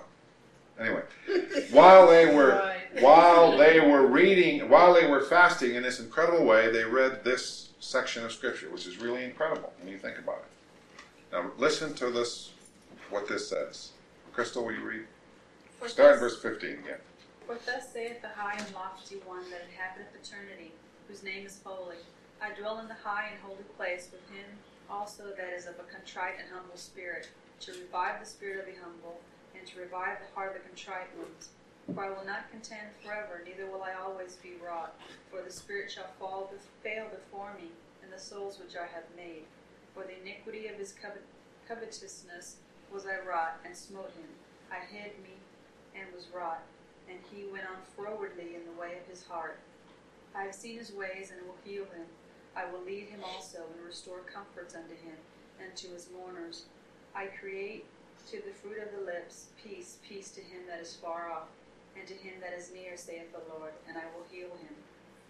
anyway, 0.79 1.01
while 1.71 2.07
they 2.07 2.33
were 2.33 2.49
Right. 2.55 3.03
while 3.03 3.57
they 3.57 3.79
were 3.79 4.07
reading, 4.07 4.69
while 4.69 4.93
they 4.93 5.05
were 5.07 5.21
fasting 5.21 5.75
in 5.75 5.83
this 5.83 5.99
incredible 5.99 6.45
way, 6.45 6.71
they 6.71 6.83
read 6.85 7.23
this 7.23 7.69
section 7.79 8.23
of 8.25 8.31
scripture, 8.31 8.69
which 8.71 8.87
is 8.87 8.97
really 8.97 9.23
incredible 9.23 9.73
when 9.79 9.89
you 9.91 9.97
think 9.97 10.17
about 10.17 10.37
it. 10.39 11.03
Now 11.33 11.51
listen 11.57 11.93
to 11.95 12.09
this, 12.09 12.51
what 13.09 13.27
this 13.27 13.49
says. 13.49 13.91
Crystal, 14.31 14.63
will 14.63 14.71
you 14.73 14.81
read? 14.81 15.05
For 15.79 15.89
Start 15.89 16.15
in 16.15 16.21
thus- 16.21 16.33
verse 16.37 16.41
15 16.41 16.69
again. 16.79 16.97
For 17.45 17.57
thus 17.65 17.91
saith 17.93 18.21
the 18.21 18.29
high 18.29 18.55
and 18.57 18.73
lofty 18.73 19.15
one 19.25 19.49
that 19.51 19.63
inhabiteth 19.69 20.15
eternity, 20.21 20.71
whose 21.07 21.23
name 21.23 21.45
is 21.45 21.59
holy. 21.63 21.95
I 22.41 22.53
dwell 22.53 22.79
in 22.79 22.87
the 22.87 22.93
high 22.93 23.29
and 23.31 23.41
holy 23.41 23.63
place 23.77 24.09
with 24.11 24.21
him 24.29 24.45
also 24.89 25.33
that 25.35 25.53
is 25.53 25.65
of 25.65 25.75
a 25.79 25.91
contrite 25.91 26.35
and 26.39 26.47
humble 26.49 26.77
spirit, 26.77 27.27
to 27.59 27.71
revive 27.73 28.19
the 28.19 28.25
spirit 28.25 28.59
of 28.59 28.65
the 28.65 28.79
humble, 28.81 29.19
and 29.57 29.67
to 29.67 29.79
revive 29.79 30.17
the 30.19 30.33
heart 30.33 30.55
of 30.55 30.61
the 30.61 30.67
contrite 30.69 31.11
ones. 31.17 31.49
For 31.93 32.05
I 32.05 32.09
will 32.09 32.25
not 32.25 32.51
contend 32.51 32.95
forever, 33.03 33.43
neither 33.45 33.69
will 33.69 33.83
I 33.83 33.93
always 33.93 34.35
be 34.35 34.53
wrought. 34.63 34.95
For 35.31 35.41
the 35.41 35.51
spirit 35.51 35.91
shall 35.91 36.11
fall 36.19 36.51
fail 36.83 37.07
before 37.09 37.53
me, 37.59 37.71
and 38.03 38.13
the 38.13 38.19
souls 38.19 38.59
which 38.59 38.77
I 38.77 38.87
have 38.87 39.05
made. 39.15 39.43
For 39.93 40.03
the 40.03 40.21
iniquity 40.21 40.67
of 40.67 40.77
his 40.77 40.95
covetousness 41.67 42.55
was 42.93 43.05
I 43.05 43.27
wrought, 43.27 43.59
and 43.65 43.75
smote 43.75 44.13
him. 44.15 44.29
I 44.71 44.85
hid 44.85 45.11
me, 45.23 45.35
and 45.95 46.13
was 46.15 46.27
wrought 46.33 46.63
and 47.09 47.19
he 47.31 47.45
went 47.51 47.65
on 47.65 47.77
frowardly 47.95 48.55
in 48.55 48.65
the 48.65 48.79
way 48.79 48.97
of 49.01 49.09
his 49.09 49.23
heart. 49.23 49.59
I 50.35 50.43
have 50.43 50.55
seen 50.55 50.77
his 50.77 50.91
ways 50.91 51.31
and 51.31 51.41
will 51.47 51.57
heal 51.63 51.85
him. 51.85 52.05
I 52.57 52.65
will 52.71 52.83
lead 52.83 53.05
him 53.09 53.19
also 53.23 53.59
and 53.59 53.85
restore 53.85 54.21
comforts 54.21 54.73
unto 54.73 54.95
him 54.95 55.15
and 55.61 55.75
to 55.75 55.87
his 55.89 56.09
mourners. 56.11 56.65
I 57.13 57.27
create 57.27 57.85
to 58.31 58.37
the 58.37 58.51
fruit 58.51 58.81
of 58.81 58.97
the 58.97 59.05
lips 59.05 59.47
peace, 59.63 59.97
peace 60.07 60.31
to 60.31 60.41
him 60.41 60.61
that 60.67 60.81
is 60.81 60.95
far 60.95 61.31
off, 61.31 61.49
and 61.95 62.07
to 62.07 62.15
him 62.15 62.33
that 62.41 62.57
is 62.57 62.71
near, 62.73 62.97
saith 62.97 63.31
the 63.31 63.53
Lord, 63.53 63.73
and 63.87 63.95
I 63.95 64.05
will 64.15 64.25
heal 64.31 64.49
him. 64.57 64.75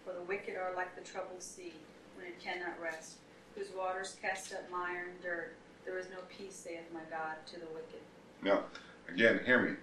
For 0.05 0.13
the 0.13 0.23
wicked 0.23 0.55
are 0.55 0.73
like 0.73 0.95
the 0.95 1.09
troubled 1.09 1.43
sea, 1.43 1.73
when 2.15 2.25
it 2.25 2.41
cannot 2.41 2.81
rest, 2.81 3.17
whose 3.55 3.67
waters 3.77 4.15
cast 4.21 4.53
up 4.53 4.63
mire 4.71 5.09
and 5.11 5.21
dirt. 5.21 5.53
There 5.85 5.99
is 5.99 6.07
no 6.09 6.19
peace, 6.29 6.55
saith 6.55 6.91
my 6.93 7.01
God, 7.09 7.35
to 7.47 7.59
the 7.59 7.67
wicked. 7.67 8.01
Now, 8.41 8.63
again, 9.09 9.41
hear 9.45 9.61
me. 9.61 9.75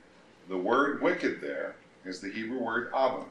The 0.49 0.59
word 0.59 1.03
wicked 1.03 1.41
there 1.41 1.77
is 2.05 2.21
the 2.21 2.31
Hebrew 2.31 2.59
word 2.59 2.89
avon. 2.89 3.27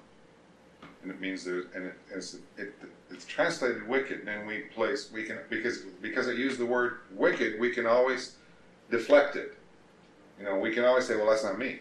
And 1.04 1.12
it 1.12 1.20
means 1.20 1.44
there's, 1.44 1.66
and 1.76 1.88
it, 1.88 1.94
it's, 2.16 2.38
it, 2.58 2.74
it's 3.12 3.26
translated 3.26 3.88
wicked, 3.88 4.26
and 4.26 4.48
we 4.48 4.60
place, 4.74 5.12
we 5.14 5.24
can, 5.24 5.38
because, 5.50 5.80
because 6.02 6.28
it 6.28 6.38
used 6.38 6.60
the 6.60 6.66
word 6.66 7.00
wicked, 7.12 7.60
we 7.60 7.72
can 7.72 7.86
always 7.86 8.38
deflect 8.90 9.36
it. 9.36 9.58
You 10.40 10.46
know, 10.46 10.58
we 10.58 10.74
can 10.74 10.86
always 10.86 11.06
say, 11.06 11.18
well, 11.18 11.30
that's 11.30 11.44
not 11.44 11.60
me. 11.60 11.80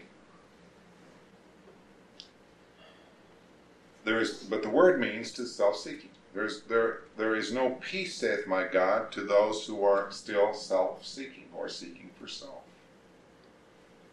There 4.03 4.19
is, 4.19 4.43
but 4.43 4.61
the 4.61 4.69
word 4.69 4.99
means 4.99 5.31
to 5.33 5.45
self-seeking. 5.45 6.09
There's, 6.33 6.63
there, 6.63 7.03
there 7.15 7.35
is 7.35 7.53
no 7.53 7.77
peace, 7.79 8.15
saith 8.15 8.45
my 8.45 8.67
God, 8.67 9.11
to 9.13 9.21
those 9.21 9.65
who 9.65 9.85
are 9.85 10.11
still 10.11 10.53
self-seeking 10.53 11.45
or 11.55 11.69
seeking 11.69 12.09
for 12.19 12.27
self. 12.27 12.63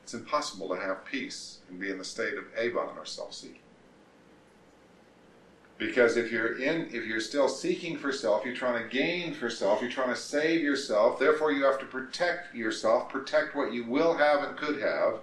It's 0.05 0.15
impossible 0.15 0.69
to 0.69 0.77
have 0.77 1.05
peace 1.05 1.59
and 1.69 1.81
be 1.81 1.91
in 1.91 1.99
the 1.99 2.05
state 2.05 2.35
of 2.35 2.45
avon 2.57 2.97
or 2.97 3.07
self-seeking. 3.07 3.57
Because 5.81 6.19
if 6.19 6.31
you're 6.31 6.61
in, 6.61 6.91
if 6.93 7.07
you're 7.07 7.21
still 7.21 7.49
seeking 7.49 7.97
for 7.97 8.13
self, 8.13 8.45
you're 8.45 8.55
trying 8.55 8.83
to 8.83 8.89
gain 8.91 9.33
for 9.33 9.49
self, 9.49 9.81
you're 9.81 9.91
trying 9.91 10.11
to 10.11 10.17
save 10.17 10.61
yourself. 10.61 11.19
Therefore, 11.19 11.53
you 11.53 11.65
have 11.65 11.79
to 11.79 11.87
protect 11.87 12.55
yourself, 12.55 13.09
protect 13.09 13.57
what 13.57 13.73
you 13.73 13.85
will 13.85 14.15
have 14.19 14.45
and 14.45 14.59
could 14.59 14.79
have. 14.83 15.21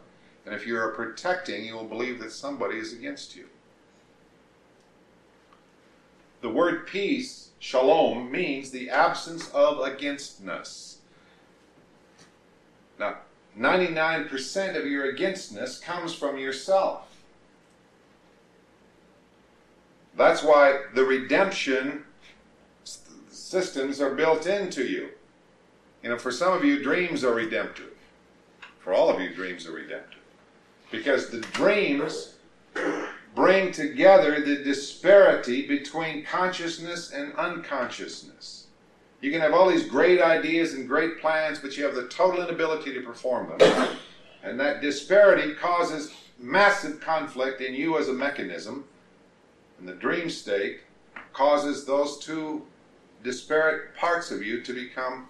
And 0.48 0.56
if 0.56 0.66
you're 0.66 0.96
protecting, 0.96 1.64
you 1.64 1.76
will 1.76 1.84
believe 1.84 2.20
that 2.20 2.32
somebody 2.32 2.80
is 2.80 2.92
against 2.92 3.36
you. 3.36 3.46
The 6.42 6.50
word 6.50 6.88
peace, 6.88 7.50
shalom, 7.60 8.32
means 8.32 8.72
the 8.72 8.90
absence 8.90 9.52
of 9.52 9.80
againstness. 9.80 10.98
Now, 13.00 13.18
99% 13.56 14.76
of 14.76 14.88
your 14.88 15.06
againstness 15.12 15.78
comes 15.78 16.16
from 16.16 16.40
yourself. 16.40 17.07
That's 20.18 20.44
why 20.44 20.82
the 20.96 21.04
redemption 21.04 22.04
systems 23.30 24.02
are 24.02 24.16
built 24.16 24.48
into 24.48 24.84
you. 24.84 25.10
You 26.04 26.10
know, 26.10 26.18
for 26.18 26.32
some 26.32 26.54
of 26.54 26.66
you, 26.66 26.84
dreams 26.84 27.24
are 27.24 27.34
redemptive. 27.34 27.94
For 28.80 28.94
all 28.94 29.10
of 29.10 29.22
you, 29.22 29.34
dreams 29.34 29.68
are 29.68 29.74
redemptive. 29.74 30.20
Because 30.92 31.30
the 31.30 31.42
dreams 31.42 32.36
bring 33.36 33.72
together 33.72 34.42
the 34.44 34.64
disparity 34.64 35.68
between 35.68 36.26
consciousness 36.26 37.12
and 37.12 37.34
unconsciousness. 37.36 38.68
You 39.22 39.32
can 39.32 39.42
have 39.42 39.54
all 39.54 39.70
these 39.70 39.88
great 39.88 40.22
ideas 40.22 40.74
and 40.74 40.88
great 40.88 41.20
plans, 41.20 41.60
but 41.60 41.78
you 41.78 41.84
have 41.84 41.96
the 41.96 42.08
total 42.08 42.42
inability 42.42 42.94
to 42.94 43.02
perform 43.02 43.58
them. 43.58 43.98
And 44.44 44.60
that 44.60 44.82
disparity 44.82 45.54
causes 45.54 46.14
massive 46.40 47.02
conflict 47.02 47.62
in 47.62 47.74
you 47.74 47.98
as 47.98 48.08
a 48.10 48.14
mechanism. 48.14 48.86
And 49.80 49.88
the 49.88 49.94
dream 49.94 50.30
state 50.30 50.82
causes 51.34 51.86
those 51.86 52.18
two 52.20 52.66
disparate 53.24 53.96
parts 53.96 54.32
of 54.32 54.44
you 54.44 54.62
to 54.62 54.74
become 54.74 55.28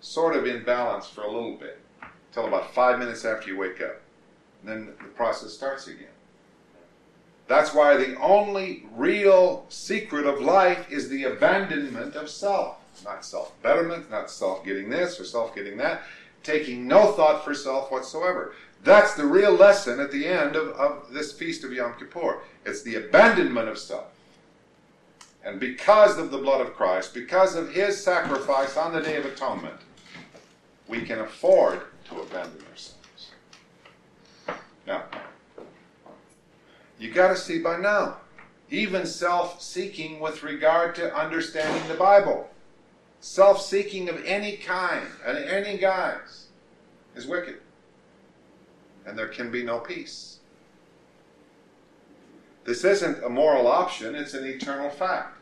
sort 0.00 0.36
of 0.36 0.46
in 0.46 0.64
balance 0.64 1.06
for 1.06 1.22
a 1.22 1.30
little 1.30 1.56
bit, 1.56 1.80
until 2.28 2.46
about 2.46 2.74
five 2.74 2.98
minutes 2.98 3.24
after 3.24 3.50
you 3.50 3.58
wake 3.58 3.80
up. 3.80 4.00
And 4.62 4.70
then 4.70 4.86
the 4.86 5.08
process 5.08 5.52
starts 5.52 5.86
again. 5.86 6.08
That's 7.48 7.74
why 7.74 7.96
the 7.96 8.14
only 8.20 8.86
real 8.94 9.66
secret 9.68 10.24
of 10.24 10.40
life 10.40 10.90
is 10.90 11.08
the 11.08 11.24
abandonment 11.24 12.14
of 12.14 12.30
self. 12.30 12.76
Not 13.04 13.24
self 13.24 13.60
betterment, 13.62 14.10
not 14.10 14.30
self 14.30 14.64
getting 14.64 14.88
this 14.88 15.18
or 15.18 15.24
self 15.24 15.54
getting 15.54 15.76
that, 15.78 16.02
taking 16.42 16.86
no 16.86 17.12
thought 17.12 17.44
for 17.44 17.54
self 17.54 17.90
whatsoever. 17.90 18.54
That's 18.82 19.14
the 19.14 19.26
real 19.26 19.52
lesson 19.52 20.00
at 20.00 20.10
the 20.10 20.26
end 20.26 20.56
of, 20.56 20.68
of 20.70 21.12
this 21.12 21.32
feast 21.32 21.64
of 21.64 21.72
Yom 21.72 21.94
Kippur. 21.98 22.40
It's 22.64 22.82
the 22.82 22.96
abandonment 22.96 23.68
of 23.68 23.78
self. 23.78 24.06
And 25.44 25.60
because 25.60 26.18
of 26.18 26.30
the 26.30 26.38
blood 26.38 26.60
of 26.60 26.74
Christ, 26.74 27.14
because 27.14 27.54
of 27.54 27.72
his 27.72 28.02
sacrifice 28.02 28.76
on 28.76 28.92
the 28.92 29.00
Day 29.00 29.16
of 29.16 29.24
Atonement, 29.24 29.76
we 30.88 31.02
can 31.02 31.20
afford 31.20 31.82
to 32.08 32.20
abandon 32.20 32.62
ourselves. 32.70 33.30
Now, 34.86 35.04
you 36.98 37.10
got 37.10 37.28
to 37.28 37.36
see 37.36 37.58
by 37.58 37.78
now, 37.78 38.18
even 38.70 39.06
self 39.06 39.62
seeking 39.62 40.20
with 40.20 40.42
regard 40.42 40.94
to 40.96 41.14
understanding 41.14 41.86
the 41.88 41.94
Bible, 41.94 42.50
self 43.20 43.62
seeking 43.62 44.08
of 44.08 44.22
any 44.24 44.56
kind 44.56 45.06
and 45.26 45.38
any 45.38 45.78
guise 45.78 46.46
is 47.14 47.26
wicked. 47.26 47.60
And 49.10 49.18
there 49.18 49.26
can 49.26 49.50
be 49.50 49.64
no 49.64 49.80
peace. 49.80 50.38
This 52.64 52.84
isn't 52.84 53.24
a 53.24 53.28
moral 53.28 53.66
option, 53.66 54.14
it's 54.14 54.34
an 54.34 54.44
eternal 54.44 54.88
fact. 54.88 55.36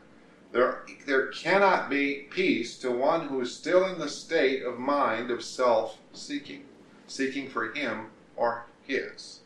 There, 0.51 0.87
there 1.05 1.27
cannot 1.27 1.87
be 1.87 2.25
peace 2.31 2.79
to 2.79 2.89
one 2.89 3.27
who 3.27 3.41
is 3.41 3.55
still 3.55 3.85
in 3.85 3.99
the 3.99 4.09
state 4.09 4.63
of 4.63 4.79
mind 4.79 5.29
of 5.29 5.43
self 5.43 5.99
seeking, 6.13 6.63
seeking 7.05 7.47
for 7.47 7.71
him 7.71 8.07
or 8.35 8.65
his, 8.87 9.41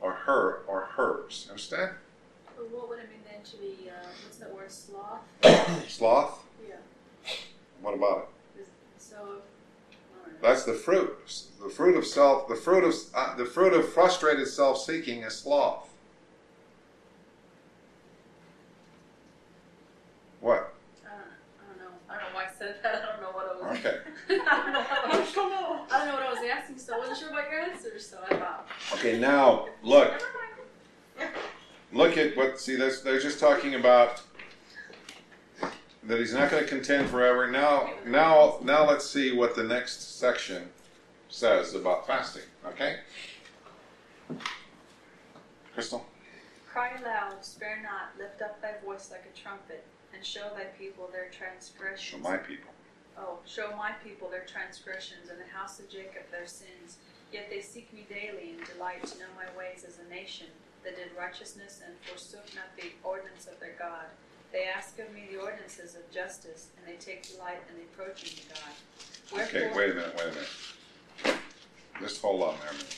or 0.00 0.10
her 0.10 0.64
or 0.66 0.88
hers. 0.96 1.46
Understand? 1.48 1.92
What 2.56 2.88
would 2.88 2.98
it 2.98 3.10
mean 3.10 3.20
then 3.30 3.44
to 3.44 3.56
be, 3.58 3.88
uh, 3.90 4.08
what's 4.24 4.38
that 4.38 4.52
word, 4.52 4.72
sloth? 4.72 5.20
Sloth? 5.88 6.42
Yeah. 6.68 6.74
What 7.80 7.94
about 7.94 8.30
it? 8.56 8.66
So, 8.98 9.16
I 9.16 9.18
don't 9.20 9.28
know. 9.36 9.42
That's 10.40 10.64
the 10.64 10.72
fruit. 10.72 11.16
The 11.62 11.68
fruit 11.68 11.96
of 11.96 12.06
self. 12.06 12.48
The 12.48 12.54
fruit 12.54 12.84
of 12.84 12.94
uh, 13.14 13.36
the 13.36 13.44
fruit 13.44 13.72
of 13.72 13.92
frustrated 13.92 14.46
self-seeking 14.46 15.22
is 15.22 15.36
sloth. 15.36 15.88
What? 20.40 20.74
I 21.04 21.08
don't, 21.08 21.20
I 21.58 21.66
don't 21.66 21.78
know. 21.78 21.90
I 22.08 22.14
don't 22.14 22.22
know 22.22 22.36
why 22.36 22.44
I 22.44 22.58
said 22.58 22.76
that. 22.82 22.94
I 22.94 23.06
don't 23.06 23.20
know 23.20 23.36
what 23.36 23.48
I 23.48 23.70
was. 23.70 23.78
Okay. 23.78 23.98
I 24.30 24.62
don't 24.62 24.72
know 24.72 24.80
what 24.80 25.14
I 25.14 25.18
was. 25.18 25.28
I 25.90 25.98
don't 25.98 26.08
know 26.08 26.14
what 26.14 26.22
I 26.22 26.30
was 26.30 26.50
asking, 26.50 26.78
so 26.78 26.94
I 26.94 26.98
wasn't 26.98 27.18
sure 27.18 27.30
about 27.30 27.50
your 27.50 27.60
answers. 27.60 28.08
So 28.08 28.18
I 28.30 28.36
thought. 28.36 28.68
Okay. 28.94 29.18
Now 29.18 29.66
look. 29.82 30.12
Never 30.12 30.24
mind. 31.18 31.34
Look 31.92 32.16
at 32.16 32.36
what. 32.36 32.60
See, 32.60 32.76
that's, 32.76 33.00
they're 33.00 33.18
just 33.18 33.40
talking 33.40 33.74
about 33.74 34.22
that 36.04 36.18
he's 36.18 36.32
not 36.32 36.50
going 36.50 36.62
to 36.62 36.68
contend 36.68 37.08
forever. 37.10 37.50
Now, 37.50 37.90
now, 38.06 38.58
now, 38.62 38.86
let's 38.88 39.08
see 39.08 39.32
what 39.36 39.54
the 39.54 39.64
next 39.64 40.18
section 40.18 40.68
says 41.28 41.74
about 41.74 42.06
fasting. 42.06 42.42
Okay. 42.66 42.96
Crystal. 45.74 46.04
Cry 46.70 46.92
aloud, 47.00 47.44
spare 47.44 47.80
not, 47.82 48.18
lift 48.18 48.42
up 48.42 48.60
thy 48.62 48.74
voice 48.84 49.10
like 49.10 49.24
a 49.32 49.36
trumpet, 49.38 49.84
and 50.14 50.24
show 50.24 50.50
thy 50.54 50.64
people 50.78 51.08
their 51.12 51.30
Show 51.32 51.38
transgressions. 51.44 52.22
my 52.22 52.36
people. 52.36 52.70
Oh, 53.18 53.38
show 53.46 53.74
my 53.76 53.92
people 54.04 54.28
their 54.30 54.44
transgressions, 54.44 55.28
and 55.30 55.40
the 55.40 55.52
house 55.52 55.80
of 55.80 55.88
Jacob 55.90 56.30
their 56.30 56.46
sins. 56.46 56.98
Yet 57.32 57.50
they 57.50 57.60
seek 57.60 57.92
me 57.92 58.06
daily, 58.08 58.54
and 58.56 58.64
delight 58.66 59.04
to 59.06 59.18
know 59.18 59.30
my 59.36 59.46
ways 59.58 59.84
as 59.86 59.98
a 59.98 60.08
nation 60.08 60.46
that 60.84 60.96
did 60.96 61.08
righteousness 61.18 61.80
and 61.84 61.94
forsook 62.06 62.46
not 62.54 62.70
the 62.76 62.92
ordinance 63.02 63.46
of 63.46 63.58
their 63.60 63.74
God. 63.78 64.06
They 64.52 64.64
ask 64.64 64.98
of 64.98 65.12
me 65.12 65.28
the 65.30 65.38
ordinances 65.38 65.94
of 65.94 66.10
justice, 66.10 66.68
and 66.76 66.86
they 66.86 66.98
take 66.98 67.28
delight 67.30 67.58
in 67.68 67.76
the 67.76 67.82
approaching 67.82 68.38
of 68.38 68.54
God. 68.54 69.42
Okay. 69.42 69.70
Wait 69.74 69.90
a 69.90 69.94
minute. 69.94 70.14
Wait 70.16 70.26
a 70.26 71.26
minute. 71.26 71.40
Just 72.00 72.22
hold 72.22 72.42
on 72.42 72.54
there 72.60 72.70
a 72.70 72.72
minute. 72.72 72.96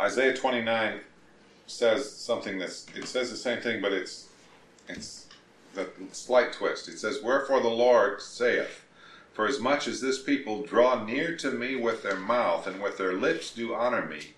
Isaiah 0.00 0.34
29 0.34 1.00
says 1.66 2.10
something 2.10 2.58
that's 2.58 2.86
it 2.96 3.06
says 3.06 3.30
the 3.30 3.36
same 3.36 3.60
thing, 3.60 3.82
but 3.82 3.92
it's 3.92 4.28
it's 4.88 5.26
the 5.74 5.88
slight 6.12 6.52
twist. 6.54 6.88
It 6.88 6.98
says, 6.98 7.20
"Wherefore 7.22 7.60
the 7.60 7.68
Lord 7.68 8.22
saith, 8.22 8.84
For 9.40 9.46
as 9.46 9.58
much 9.58 9.88
as 9.88 10.02
this 10.02 10.22
people 10.22 10.64
draw 10.64 11.02
near 11.02 11.34
to 11.36 11.50
me 11.50 11.74
with 11.74 12.02
their 12.02 12.18
mouth 12.18 12.66
and 12.66 12.78
with 12.78 12.98
their 12.98 13.14
lips 13.14 13.50
do 13.50 13.72
honor 13.72 14.04
me, 14.04 14.34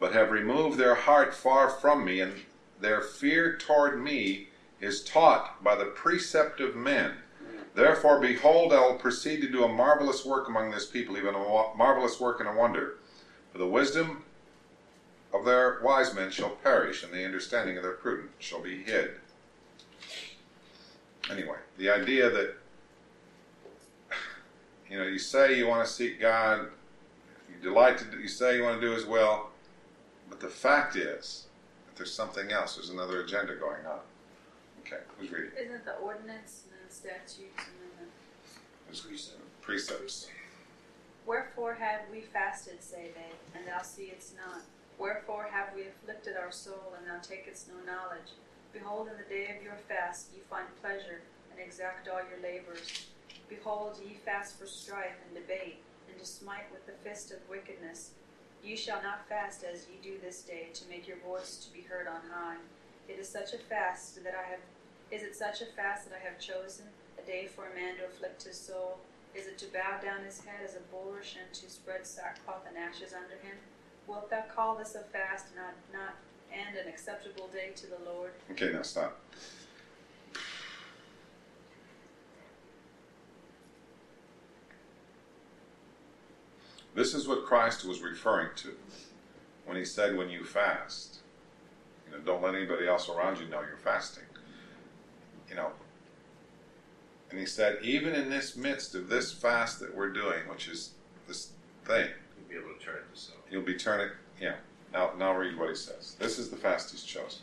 but 0.00 0.14
have 0.14 0.30
removed 0.30 0.78
their 0.78 0.94
heart 0.94 1.34
far 1.34 1.68
from 1.68 2.02
me, 2.02 2.20
and 2.20 2.32
their 2.80 3.02
fear 3.02 3.58
toward 3.58 4.02
me 4.02 4.48
is 4.80 5.04
taught 5.04 5.62
by 5.62 5.76
the 5.76 5.84
precept 5.84 6.60
of 6.60 6.74
men. 6.74 7.16
Therefore, 7.74 8.22
behold, 8.22 8.72
I 8.72 8.80
will 8.80 8.94
proceed 8.94 9.42
to 9.42 9.50
do 9.50 9.64
a 9.64 9.68
marvelous 9.68 10.24
work 10.24 10.48
among 10.48 10.70
this 10.70 10.86
people, 10.86 11.18
even 11.18 11.34
a 11.34 11.76
marvelous 11.76 12.18
work 12.18 12.40
and 12.40 12.48
a 12.48 12.54
wonder. 12.54 12.94
For 13.52 13.58
the 13.58 13.68
wisdom 13.68 14.24
of 15.34 15.44
their 15.44 15.78
wise 15.82 16.14
men 16.14 16.30
shall 16.30 16.52
perish, 16.52 17.02
and 17.02 17.12
the 17.12 17.26
understanding 17.26 17.76
of 17.76 17.82
their 17.82 17.92
prudent 17.92 18.30
shall 18.38 18.62
be 18.62 18.82
hid. 18.82 19.10
Anyway, 21.30 21.58
the 21.76 21.90
idea 21.90 22.30
that 22.30 22.56
you 24.90 24.98
know, 24.98 25.04
you 25.04 25.18
say 25.18 25.56
you 25.56 25.66
want 25.66 25.86
to 25.86 25.92
seek 25.92 26.20
God, 26.20 26.68
you 27.48 27.62
delight 27.62 27.98
to, 27.98 28.04
do, 28.04 28.18
you 28.18 28.28
say 28.28 28.56
you 28.56 28.62
want 28.62 28.80
to 28.80 28.86
do 28.86 28.94
His 28.94 29.06
will, 29.06 29.48
but 30.28 30.40
the 30.40 30.48
fact 30.48 30.96
is 30.96 31.46
that 31.86 31.96
there's 31.96 32.12
something 32.12 32.50
else. 32.52 32.76
There's 32.76 32.90
another 32.90 33.22
agenda 33.22 33.54
going 33.54 33.84
on. 33.86 34.00
Okay, 34.80 35.02
who's 35.18 35.30
reading? 35.30 35.50
isn't 35.58 35.84
the 35.84 35.96
ordinance 35.96 36.64
and 36.70 36.88
the 36.88 36.94
statutes 36.94 37.38
and 37.40 37.76
then 37.98 38.08
the 38.90 39.08
Who's 39.08 39.32
precepts. 39.60 40.28
Wherefore 41.26 41.74
have 41.74 42.00
we 42.10 42.22
fasted, 42.22 42.82
say 42.82 43.10
they, 43.14 43.58
and 43.58 43.68
thou 43.68 43.82
seest 43.82 44.34
not? 44.36 44.62
Wherefore 44.98 45.48
have 45.52 45.74
we 45.76 45.82
afflicted 45.82 46.38
our 46.38 46.50
soul, 46.50 46.96
and 46.96 47.06
thou 47.06 47.20
takest 47.20 47.68
no 47.68 47.74
knowledge? 47.84 48.32
Behold, 48.72 49.08
in 49.08 49.18
the 49.18 49.28
day 49.28 49.54
of 49.54 49.62
your 49.62 49.76
fast 49.88 50.28
ye 50.32 50.40
find 50.48 50.66
pleasure, 50.80 51.20
and 51.50 51.60
exact 51.60 52.08
all 52.08 52.20
your 52.30 52.40
labors. 52.42 53.08
Behold, 53.48 53.98
ye 54.04 54.14
fast 54.24 54.58
for 54.58 54.66
strife 54.66 55.16
and 55.26 55.34
debate, 55.34 55.78
and 56.08 56.18
to 56.18 56.26
smite 56.26 56.70
with 56.72 56.86
the 56.86 57.08
fist 57.08 57.30
of 57.32 57.48
wickedness. 57.48 58.12
Ye 58.62 58.76
shall 58.76 59.02
not 59.02 59.28
fast 59.28 59.64
as 59.64 59.86
ye 59.88 59.98
do 60.02 60.18
this 60.18 60.42
day, 60.42 60.68
to 60.74 60.88
make 60.88 61.06
your 61.06 61.18
voice 61.18 61.56
to 61.56 61.72
be 61.72 61.82
heard 61.82 62.06
on 62.06 62.20
high. 62.30 62.56
It 63.08 63.18
is 63.18 63.28
such 63.28 63.54
a 63.54 63.58
fast 63.58 64.22
that 64.24 64.34
I 64.34 64.50
have 64.50 64.60
is 65.10 65.22
it 65.22 65.34
such 65.34 65.62
a 65.62 65.66
fast 65.66 66.08
that 66.08 66.18
I 66.20 66.28
have 66.28 66.38
chosen, 66.38 66.84
a 67.18 67.26
day 67.26 67.46
for 67.46 67.66
a 67.66 67.74
man 67.74 67.96
to 67.96 68.04
afflict 68.04 68.42
his 68.42 68.58
soul? 68.58 68.98
Is 69.34 69.46
it 69.46 69.56
to 69.58 69.66
bow 69.72 70.00
down 70.02 70.24
his 70.24 70.40
head 70.40 70.60
as 70.62 70.74
a 70.74 70.80
bulrush 70.92 71.36
and 71.40 71.52
to 71.54 71.70
spread 71.70 72.06
sackcloth 72.06 72.66
and 72.68 72.76
ashes 72.76 73.14
under 73.14 73.36
him? 73.36 73.56
Wilt 74.06 74.28
thou 74.30 74.44
call 74.54 74.74
this 74.74 74.94
a 74.94 75.00
fast, 75.00 75.46
not 75.56 75.74
not 75.92 76.16
and 76.52 76.76
an 76.76 76.88
acceptable 76.88 77.48
day 77.48 77.70
to 77.76 77.86
the 77.86 77.98
Lord? 78.04 78.32
Okay, 78.50 78.72
now 78.72 78.82
stop. 78.82 79.20
This 86.98 87.14
is 87.14 87.28
what 87.28 87.44
Christ 87.46 87.84
was 87.84 88.00
referring 88.00 88.48
to 88.56 88.72
when 89.66 89.76
he 89.76 89.84
said, 89.84 90.16
when 90.16 90.28
you 90.30 90.42
fast, 90.42 91.18
you 92.04 92.10
know, 92.10 92.18
don't 92.24 92.42
let 92.42 92.56
anybody 92.56 92.88
else 92.88 93.08
around 93.08 93.38
you 93.38 93.46
know 93.46 93.60
you're 93.60 93.76
fasting. 93.76 94.24
You 95.48 95.54
know, 95.54 95.70
and 97.30 97.38
he 97.38 97.46
said, 97.46 97.78
even 97.84 98.16
in 98.16 98.28
this 98.28 98.56
midst 98.56 98.96
of 98.96 99.08
this 99.08 99.32
fast 99.32 99.78
that 99.78 99.94
we're 99.96 100.12
doing, 100.12 100.40
which 100.50 100.66
is 100.66 100.90
this 101.28 101.52
thing, 101.84 102.08
You'll 102.50 102.62
be 102.62 102.66
able 102.66 102.76
to 102.76 102.84
turn 102.84 102.96
it 102.96 103.14
to 103.14 103.20
self. 103.20 103.38
you'll 103.48 103.62
be 103.62 103.76
turning, 103.76 104.10
yeah. 104.40 104.56
Now, 104.92 105.12
now 105.16 105.36
read 105.36 105.56
what 105.56 105.68
he 105.68 105.76
says. 105.76 106.16
This 106.18 106.36
is 106.36 106.50
the 106.50 106.56
fast 106.56 106.90
he's 106.90 107.04
chosen. 107.04 107.42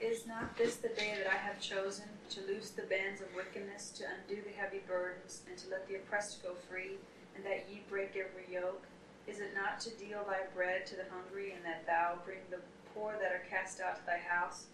Is 0.00 0.26
not 0.26 0.58
this 0.58 0.76
the 0.76 0.88
day 0.88 1.14
that 1.18 1.32
I 1.32 1.36
have 1.36 1.60
chosen 1.60 2.06
to 2.30 2.40
loose 2.48 2.70
the 2.70 2.82
bands 2.82 3.20
of 3.20 3.28
wickedness, 3.36 3.90
to 3.98 4.04
undo 4.04 4.42
the 4.42 4.60
heavy 4.60 4.80
burdens, 4.88 5.42
and 5.48 5.56
to 5.58 5.70
let 5.70 5.86
the 5.86 5.94
oppressed 5.94 6.42
go 6.42 6.54
free, 6.68 6.96
and 7.36 7.44
that 7.44 7.66
ye 7.70 7.82
break 7.88 8.16
every 8.16 8.52
yoke? 8.52 8.82
Is 9.26 9.38
it 9.38 9.54
not 9.54 9.80
to 9.80 9.90
deal 9.90 10.24
thy 10.26 10.42
bread 10.54 10.86
to 10.86 10.96
the 10.96 11.04
hungry, 11.10 11.52
and 11.54 11.64
that 11.64 11.86
thou 11.86 12.18
bring 12.24 12.40
the 12.50 12.60
poor 12.94 13.14
that 13.20 13.32
are 13.32 13.44
cast 13.48 13.80
out 13.80 13.96
to 13.96 14.06
thy 14.06 14.18
house? 14.18 14.66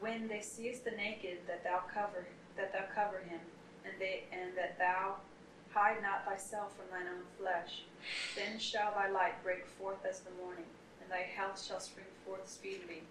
When 0.00 0.26
they 0.26 0.40
seest 0.40 0.84
the 0.84 0.90
naked, 0.90 1.38
that 1.46 1.62
thou 1.62 1.82
cover 1.92 2.26
that 2.56 2.72
thou 2.72 2.84
cover 2.94 3.18
him, 3.18 3.40
and 3.84 3.94
they 3.98 4.24
and 4.32 4.56
that 4.56 4.78
thou 4.78 5.16
hide 5.72 6.02
not 6.02 6.24
thyself 6.24 6.76
from 6.76 6.86
thine 6.90 7.08
own 7.08 7.24
flesh. 7.38 7.84
Then 8.36 8.58
shall 8.58 8.92
thy 8.92 9.08
light 9.08 9.42
break 9.42 9.66
forth 9.66 10.04
as 10.08 10.20
the 10.20 10.30
morning, 10.42 10.66
and 11.00 11.10
thy 11.10 11.22
health 11.22 11.62
shall 11.62 11.80
spring 11.80 12.06
forth 12.26 12.48
speedily, 12.48 13.02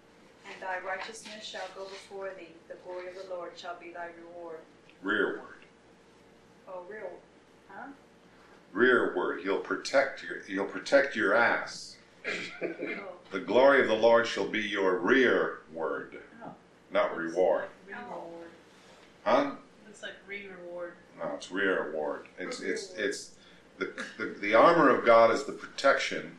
and 0.46 0.62
thy 0.62 0.78
righteousness 0.86 1.44
shall 1.44 1.66
go 1.74 1.84
before 1.84 2.30
thee. 2.38 2.54
The 2.68 2.76
glory 2.84 3.08
of 3.08 3.14
the 3.16 3.34
Lord 3.34 3.52
shall 3.56 3.78
be 3.80 3.90
thy 3.90 4.08
reward. 4.20 4.60
Rearward. 5.02 5.64
Oh, 6.68 6.84
real, 6.88 7.10
huh? 7.68 7.88
Rearward. 8.72 9.40
He'll 9.42 9.60
protect 9.60 10.22
your. 10.22 10.42
He'll 10.42 10.64
protect 10.64 11.14
your 11.14 11.34
ass. 11.34 11.96
The 13.30 13.40
glory 13.40 13.80
of 13.82 13.88
the 13.88 13.94
Lord 13.94 14.26
shall 14.26 14.46
be 14.46 14.60
your 14.60 14.98
rear 14.98 15.60
word, 15.72 16.18
Oh. 16.44 16.52
not 16.90 17.16
reward. 17.16 17.64
Reward. 17.88 18.48
Huh? 19.24 19.50
Looks 19.86 20.02
like 20.02 20.12
re-reward. 20.26 20.92
No, 21.18 21.32
it's 21.34 21.50
rear 21.50 21.90
ward. 21.94 22.26
It's 22.38 22.60
it's 22.60 22.92
it's 22.94 23.30
the, 23.78 23.92
the 24.18 24.36
the 24.40 24.54
armor 24.54 24.90
of 24.90 25.04
God 25.04 25.30
is 25.30 25.44
the 25.44 25.52
protection. 25.52 26.38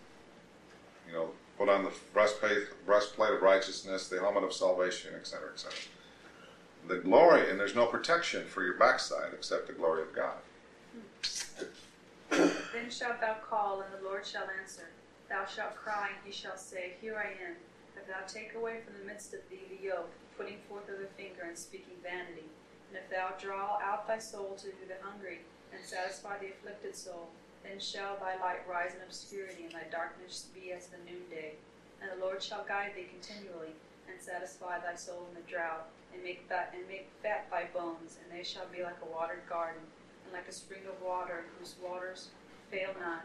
You 1.08 1.14
know, 1.14 1.30
put 1.58 1.70
on 1.70 1.84
the 1.84 1.92
breastplate 2.14 2.68
breastplate 2.86 3.34
of 3.34 3.42
righteousness, 3.42 4.08
the 4.08 4.20
helmet 4.20 4.44
of 4.44 4.54
salvation, 4.54 5.14
etc., 5.16 5.52
etc. 5.54 5.74
The 6.88 6.98
glory, 6.98 7.50
and 7.50 7.60
there's 7.60 7.76
no 7.76 7.86
protection 7.86 8.46
for 8.46 8.64
your 8.64 8.76
backside 8.78 9.34
except 9.34 9.68
the 9.68 9.74
glory 9.74 10.02
of 10.02 10.14
God. 10.14 10.36
Then 12.34 12.90
shalt 12.90 13.22
thou 13.22 13.36
call, 13.48 13.82
and 13.82 13.94
the 13.94 14.04
Lord 14.04 14.26
shall 14.26 14.50
answer. 14.60 14.90
Thou 15.30 15.46
shalt 15.46 15.76
cry, 15.76 16.10
and 16.10 16.26
he 16.26 16.32
shall 16.32 16.58
say, 16.58 16.94
Here 17.00 17.16
I 17.16 17.30
am. 17.46 17.56
If 17.96 18.08
thou 18.08 18.26
take 18.28 18.56
away 18.56 18.82
from 18.82 18.98
the 18.98 19.06
midst 19.06 19.36
of 19.36 19.48
thee 19.50 19.70
the 19.70 19.86
yoke, 19.86 20.10
putting 20.36 20.58
forth 20.68 20.90
of 20.90 20.98
the 20.98 21.14
finger 21.16 21.44
and 21.48 21.58
speaking 21.58 22.02
vanity, 22.02 22.50
and 22.90 22.98
if 22.98 23.10
thou 23.10 23.38
draw 23.38 23.78
out 23.82 24.08
thy 24.08 24.18
soul 24.18 24.58
to 24.58 24.66
the 24.66 24.98
hungry, 25.04 25.42
and 25.72 25.86
satisfy 25.86 26.40
the 26.40 26.50
afflicted 26.50 26.96
soul. 26.96 27.30
Then 27.64 27.80
shall 27.80 28.18
thy 28.18 28.36
light 28.42 28.68
rise 28.68 28.96
in 28.96 29.02
obscurity, 29.06 29.66
and 29.66 29.74
thy 29.74 29.86
darkness 29.92 30.48
be 30.54 30.72
as 30.72 30.88
the 30.88 30.98
noonday. 31.06 31.54
And 32.02 32.12
the 32.12 32.26
Lord 32.26 32.42
shall 32.42 32.66
guide 32.66 32.94
thee 32.96 33.10
continually, 33.14 33.78
and 34.10 34.20
satisfy 34.20 34.80
thy 34.80 34.96
soul 34.96 35.28
in 35.30 35.36
the 35.36 35.50
drought, 35.50 35.88
and 36.14 36.24
make 36.24 36.50
fat 36.50 36.74
and 36.76 36.88
make 36.88 37.10
fat 37.22 37.46
thy 37.50 37.66
bones, 37.74 38.18
and 38.18 38.28
they 38.34 38.44
shall 38.44 38.66
be 38.68 38.84
like 38.84 38.98
a 39.02 39.12
watered 39.14 39.48
garden, 39.48 39.82
like 40.34 40.48
a 40.50 40.54
spring 40.54 40.82
of 40.90 41.02
water 41.02 41.46
whose 41.58 41.76
waters 41.82 42.30
fail 42.72 42.90
not. 43.00 43.24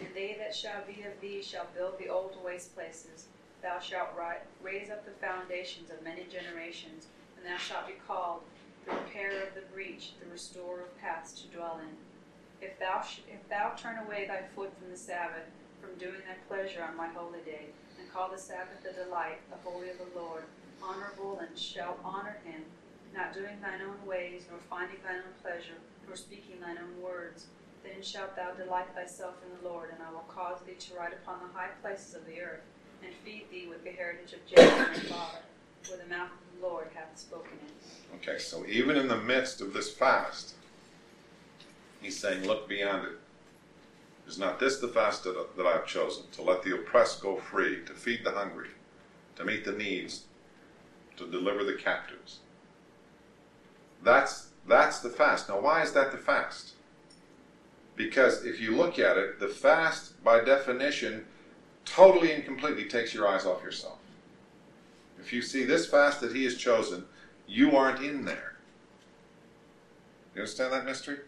And 0.00 0.08
they 0.14 0.36
that 0.38 0.54
shall 0.54 0.82
be 0.86 1.02
of 1.02 1.20
thee 1.20 1.42
shall 1.42 1.66
build 1.76 1.98
the 1.98 2.08
old 2.08 2.36
waste 2.44 2.74
places. 2.74 3.26
Thou 3.62 3.78
shalt 3.80 4.10
raise 4.62 4.90
up 4.90 5.04
the 5.04 5.26
foundations 5.26 5.90
of 5.90 6.02
many 6.02 6.24
generations, 6.24 7.06
and 7.36 7.44
thou 7.44 7.58
shalt 7.58 7.86
be 7.86 7.94
called 8.06 8.42
the 8.86 8.92
repairer 8.92 9.42
of 9.42 9.54
the 9.54 9.68
breach, 9.74 10.12
the 10.20 10.30
restorer 10.30 10.82
of 10.82 11.00
paths 11.00 11.32
to 11.42 11.48
dwell 11.48 11.80
in. 11.82 12.66
If 12.66 12.78
thou 12.78 13.02
sh- 13.02 13.20
if 13.28 13.48
thou 13.48 13.74
turn 13.76 13.98
away 13.98 14.26
thy 14.26 14.42
foot 14.54 14.72
from 14.78 14.90
the 14.90 14.96
Sabbath, 14.96 15.46
from 15.80 15.94
doing 15.98 16.22
thy 16.26 16.34
pleasure 16.48 16.82
on 16.82 16.96
my 16.96 17.08
holy 17.08 17.40
day, 17.40 17.66
and 17.98 18.12
call 18.12 18.30
the 18.30 18.38
Sabbath 18.38 18.84
a 18.88 18.92
delight, 18.92 19.38
the 19.50 19.70
holy 19.70 19.90
of 19.90 19.98
the 19.98 20.18
Lord, 20.18 20.44
honorable, 20.82 21.38
and 21.38 21.58
shalt 21.58 21.98
honor 22.04 22.38
him, 22.44 22.64
not 23.14 23.32
doing 23.34 23.60
thine 23.60 23.80
own 23.82 24.06
ways, 24.06 24.44
nor 24.50 24.60
finding 24.70 24.98
thine 25.02 25.16
own 25.18 25.34
pleasure, 25.42 25.78
nor 26.06 26.16
speaking 26.16 26.60
thine 26.60 26.78
own 26.78 27.02
words, 27.02 27.46
then 27.84 28.02
shalt 28.02 28.36
thou 28.36 28.52
delight 28.52 28.88
thyself 28.94 29.34
in 29.44 29.50
the 29.56 29.68
Lord, 29.68 29.90
and 29.92 30.02
I 30.02 30.10
will 30.10 30.26
cause 30.28 30.58
thee 30.66 30.74
to 30.78 30.94
ride 30.94 31.12
upon 31.12 31.40
the 31.40 31.58
high 31.58 31.70
places 31.82 32.14
of 32.14 32.26
the 32.26 32.40
earth, 32.40 32.64
and 33.02 33.12
feed 33.24 33.44
thee 33.50 33.66
with 33.68 33.84
the 33.84 33.90
heritage 33.90 34.32
of 34.32 34.46
Jacob 34.46 34.78
thy 34.78 35.00
father, 35.08 35.38
for 35.82 35.96
the 35.96 36.06
mouth 36.06 36.30
of 36.30 36.60
the 36.60 36.66
Lord 36.66 36.88
hath 36.94 37.18
spoken 37.18 37.52
it. 37.66 38.16
Okay, 38.16 38.38
so 38.38 38.64
even 38.66 38.96
in 38.96 39.08
the 39.08 39.16
midst 39.16 39.60
of 39.60 39.72
this 39.72 39.92
fast, 39.92 40.54
he's 42.00 42.18
saying, 42.18 42.46
look 42.46 42.68
beyond 42.68 43.06
it. 43.06 43.18
Is 44.26 44.38
not 44.38 44.60
this 44.60 44.78
the 44.78 44.88
fast 44.88 45.24
that, 45.24 45.46
I've 45.58 45.86
chosen? 45.86 46.24
To 46.32 46.42
let 46.42 46.62
the 46.62 46.74
oppressed 46.74 47.22
go 47.22 47.36
free, 47.36 47.84
to 47.86 47.94
feed 47.94 48.24
the 48.24 48.32
hungry, 48.32 48.68
to 49.36 49.44
meet 49.44 49.64
the 49.64 49.72
needs, 49.72 50.24
to 51.16 51.26
deliver 51.26 51.64
the 51.64 51.74
captives. 51.74 52.40
That's, 54.02 54.48
that's 54.66 55.00
the 55.00 55.10
fast. 55.10 55.48
Now, 55.48 55.60
why 55.60 55.82
is 55.82 55.92
that 55.92 56.12
the 56.12 56.18
fast? 56.18 56.72
Because 57.96 58.44
if 58.44 58.60
you 58.60 58.76
look 58.76 58.98
at 58.98 59.16
it, 59.16 59.40
the 59.40 59.48
fast, 59.48 60.22
by 60.22 60.44
definition, 60.44 61.26
totally 61.84 62.32
and 62.32 62.44
completely 62.44 62.84
takes 62.84 63.12
your 63.12 63.26
eyes 63.26 63.44
off 63.44 63.62
yourself. 63.62 63.98
If 65.18 65.32
you 65.32 65.42
see 65.42 65.64
this 65.64 65.86
fast 65.86 66.20
that 66.20 66.34
he 66.34 66.44
has 66.44 66.56
chosen, 66.56 67.04
you 67.46 67.76
aren't 67.76 68.04
in 68.04 68.24
there. 68.24 68.56
You 70.34 70.42
understand 70.42 70.72
that 70.72 70.84
mystery? 70.84 71.18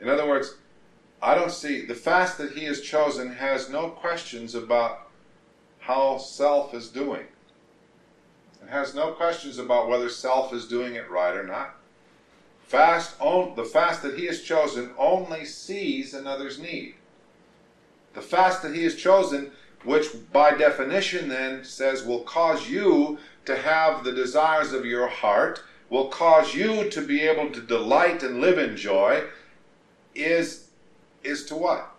In 0.00 0.08
other 0.08 0.28
words, 0.28 0.56
I 1.22 1.34
don't 1.34 1.50
see 1.50 1.86
the 1.86 1.94
fast 1.94 2.36
that 2.38 2.52
he 2.52 2.64
has 2.64 2.82
chosen 2.82 3.32
has 3.32 3.70
no 3.70 3.88
questions 3.88 4.54
about 4.54 5.08
how 5.78 6.18
self 6.18 6.74
is 6.74 6.88
doing. 6.88 7.24
It 8.66 8.72
has 8.72 8.96
no 8.96 9.12
questions 9.12 9.58
about 9.58 9.88
whether 9.88 10.08
self 10.08 10.52
is 10.52 10.66
doing 10.66 10.96
it 10.96 11.08
right 11.08 11.36
or 11.36 11.46
not. 11.46 11.76
Fast 12.64 13.14
on, 13.20 13.54
the 13.54 13.64
fast 13.64 14.02
that 14.02 14.18
he 14.18 14.26
has 14.26 14.42
chosen 14.42 14.90
only 14.98 15.44
sees 15.44 16.12
another's 16.12 16.58
need. 16.58 16.94
The 18.14 18.22
fast 18.22 18.62
that 18.62 18.74
he 18.74 18.82
has 18.82 18.96
chosen, 18.96 19.52
which 19.84 20.08
by 20.32 20.56
definition 20.56 21.28
then 21.28 21.62
says 21.62 22.04
will 22.04 22.22
cause 22.22 22.68
you 22.68 23.18
to 23.44 23.56
have 23.56 24.02
the 24.02 24.12
desires 24.12 24.72
of 24.72 24.84
your 24.84 25.06
heart, 25.06 25.62
will 25.88 26.08
cause 26.08 26.52
you 26.52 26.90
to 26.90 27.02
be 27.02 27.20
able 27.20 27.52
to 27.52 27.60
delight 27.60 28.24
and 28.24 28.40
live 28.40 28.58
in 28.58 28.76
joy, 28.76 29.22
is 30.16 30.70
is 31.22 31.44
to 31.44 31.54
what? 31.54 31.95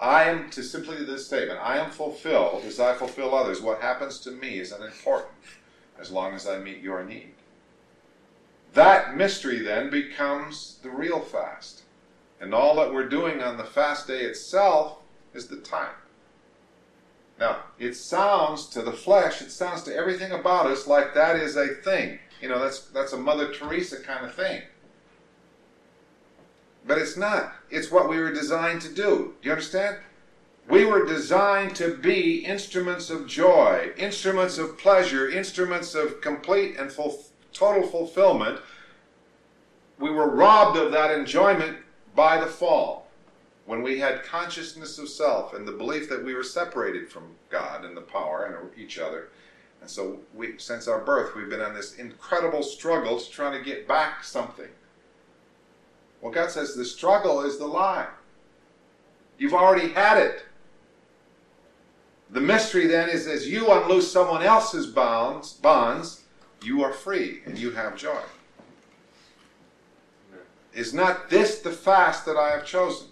I 0.00 0.24
am 0.24 0.50
to 0.50 0.62
simply 0.62 1.04
this 1.04 1.26
statement, 1.26 1.58
I 1.60 1.78
am 1.78 1.90
fulfilled 1.90 2.64
as 2.64 2.78
I 2.78 2.94
fulfill 2.94 3.34
others. 3.34 3.60
What 3.60 3.80
happens 3.80 4.20
to 4.20 4.30
me 4.30 4.60
is 4.60 4.70
unimportant 4.70 5.32
as 5.98 6.10
long 6.10 6.34
as 6.34 6.46
I 6.46 6.58
meet 6.58 6.80
your 6.80 7.04
need. 7.04 7.32
That 8.74 9.16
mystery 9.16 9.60
then 9.60 9.90
becomes 9.90 10.78
the 10.82 10.90
real 10.90 11.20
fast. 11.20 11.82
And 12.40 12.54
all 12.54 12.76
that 12.76 12.92
we're 12.92 13.08
doing 13.08 13.42
on 13.42 13.56
the 13.56 13.64
fast 13.64 14.06
day 14.06 14.20
itself 14.20 14.98
is 15.34 15.48
the 15.48 15.56
time. 15.56 15.94
Now, 17.40 17.64
it 17.78 17.94
sounds 17.94 18.66
to 18.70 18.82
the 18.82 18.92
flesh, 18.92 19.40
it 19.42 19.50
sounds 19.50 19.82
to 19.84 19.94
everything 19.94 20.32
about 20.32 20.66
us 20.66 20.86
like 20.86 21.14
that 21.14 21.36
is 21.36 21.56
a 21.56 21.68
thing. 21.68 22.18
You 22.40 22.48
know, 22.48 22.60
that's 22.60 22.80
that's 22.80 23.12
a 23.12 23.18
Mother 23.18 23.52
Teresa 23.52 24.00
kind 24.00 24.24
of 24.24 24.34
thing. 24.34 24.62
But 26.88 26.96
it's 26.96 27.18
not. 27.18 27.52
It's 27.70 27.90
what 27.90 28.08
we 28.08 28.18
were 28.18 28.32
designed 28.32 28.80
to 28.80 28.88
do. 28.88 29.34
Do 29.42 29.46
you 29.46 29.52
understand? 29.52 29.98
We 30.68 30.86
were 30.86 31.04
designed 31.04 31.76
to 31.76 31.94
be 31.94 32.38
instruments 32.38 33.10
of 33.10 33.26
joy, 33.26 33.92
instruments 33.98 34.56
of 34.56 34.78
pleasure, 34.78 35.28
instruments 35.28 35.94
of 35.94 36.22
complete 36.22 36.76
and 36.78 36.90
full, 36.90 37.22
total 37.52 37.86
fulfillment. 37.86 38.60
We 39.98 40.10
were 40.10 40.30
robbed 40.30 40.78
of 40.78 40.90
that 40.92 41.10
enjoyment 41.10 41.76
by 42.14 42.40
the 42.40 42.46
fall 42.46 43.08
when 43.66 43.82
we 43.82 43.98
had 43.98 44.24
consciousness 44.24 44.98
of 44.98 45.10
self 45.10 45.52
and 45.52 45.68
the 45.68 45.72
belief 45.72 46.08
that 46.08 46.24
we 46.24 46.34
were 46.34 46.42
separated 46.42 47.10
from 47.10 47.34
God 47.50 47.84
and 47.84 47.94
the 47.94 48.00
power 48.00 48.44
and 48.46 48.78
each 48.82 48.98
other. 48.98 49.28
And 49.82 49.90
so, 49.90 50.20
we, 50.34 50.54
since 50.56 50.88
our 50.88 51.00
birth, 51.00 51.36
we've 51.36 51.50
been 51.50 51.60
on 51.60 51.74
this 51.74 51.96
incredible 51.96 52.62
struggle 52.62 53.20
to 53.20 53.30
try 53.30 53.56
to 53.56 53.62
get 53.62 53.86
back 53.86 54.24
something. 54.24 54.68
Well, 56.20 56.32
God 56.32 56.50
says 56.50 56.74
the 56.74 56.84
struggle 56.84 57.42
is 57.42 57.58
the 57.58 57.66
lie. 57.66 58.08
You've 59.38 59.54
already 59.54 59.88
had 59.88 60.18
it. 60.18 60.44
The 62.30 62.40
mystery 62.40 62.86
then 62.86 63.08
is 63.08 63.26
as 63.26 63.48
you 63.48 63.70
unloose 63.70 64.12
someone 64.12 64.42
else's 64.42 64.86
bonds, 64.86 65.52
bonds, 65.54 66.24
you 66.62 66.82
are 66.82 66.92
free 66.92 67.40
and 67.46 67.56
you 67.56 67.70
have 67.70 67.96
joy. 67.96 68.20
Is 70.74 70.92
not 70.92 71.30
this 71.30 71.60
the 71.60 71.70
fast 71.70 72.26
that 72.26 72.36
I 72.36 72.50
have 72.50 72.66
chosen? 72.66 73.08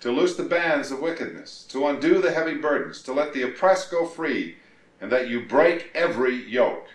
To 0.00 0.10
loose 0.10 0.34
the 0.34 0.42
bands 0.42 0.90
of 0.90 1.00
wickedness, 1.00 1.66
to 1.70 1.86
undo 1.86 2.20
the 2.20 2.32
heavy 2.32 2.54
burdens, 2.54 3.02
to 3.02 3.12
let 3.12 3.32
the 3.32 3.42
oppressed 3.42 3.90
go 3.90 4.06
free, 4.06 4.56
and 5.00 5.12
that 5.12 5.28
you 5.28 5.42
break 5.42 5.90
every 5.94 6.34
yoke. 6.34 6.88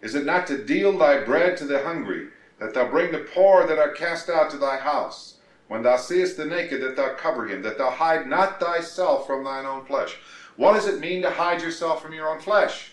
Is 0.00 0.14
it 0.14 0.24
not 0.24 0.46
to 0.46 0.64
deal 0.64 0.96
thy 0.96 1.24
bread 1.24 1.56
to 1.58 1.64
the 1.64 1.82
hungry, 1.82 2.28
that 2.58 2.74
thou 2.74 2.88
bring 2.88 3.12
the 3.12 3.26
poor 3.34 3.66
that 3.66 3.78
are 3.78 3.92
cast 3.92 4.28
out 4.28 4.50
to 4.50 4.58
thy 4.58 4.76
house? 4.76 5.38
When 5.68 5.82
thou 5.82 5.96
seest 5.96 6.36
the 6.36 6.44
naked, 6.44 6.82
that 6.82 6.96
thou 6.96 7.14
cover 7.14 7.46
him, 7.46 7.62
that 7.62 7.78
thou 7.78 7.90
hide 7.90 8.26
not 8.26 8.60
thyself 8.60 9.26
from 9.26 9.44
thine 9.44 9.64
own 9.64 9.84
flesh. 9.86 10.16
What 10.56 10.74
does 10.74 10.86
it 10.86 11.00
mean 11.00 11.22
to 11.22 11.30
hide 11.30 11.62
yourself 11.62 12.02
from 12.02 12.12
your 12.12 12.28
own 12.28 12.40
flesh? 12.40 12.92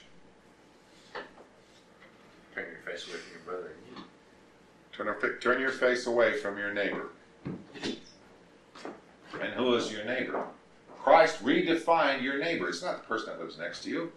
Turn 2.56 2.65
your 2.65 2.82
face 2.86 3.08
away 3.08 3.17
from 3.17 3.34
your 3.34 3.41
brother. 3.45 3.76
Turn, 4.93 5.39
turn 5.39 5.62
your 5.62 5.71
face 5.71 6.08
away 6.08 6.38
from 6.38 6.58
your 6.58 6.74
neighbor. 6.74 7.10
And 9.39 9.54
who 9.54 9.76
is 9.76 9.91
your 9.91 10.06
neighbor? 10.06 10.45
Christ 11.02 11.43
redefined 11.43 12.21
your 12.21 12.38
neighbor. 12.39 12.69
It's 12.69 12.84
not 12.84 13.02
the 13.02 13.08
person 13.08 13.30
that 13.30 13.39
lives 13.39 13.58
next 13.58 13.84
to 13.84 13.89
you. 13.89 14.12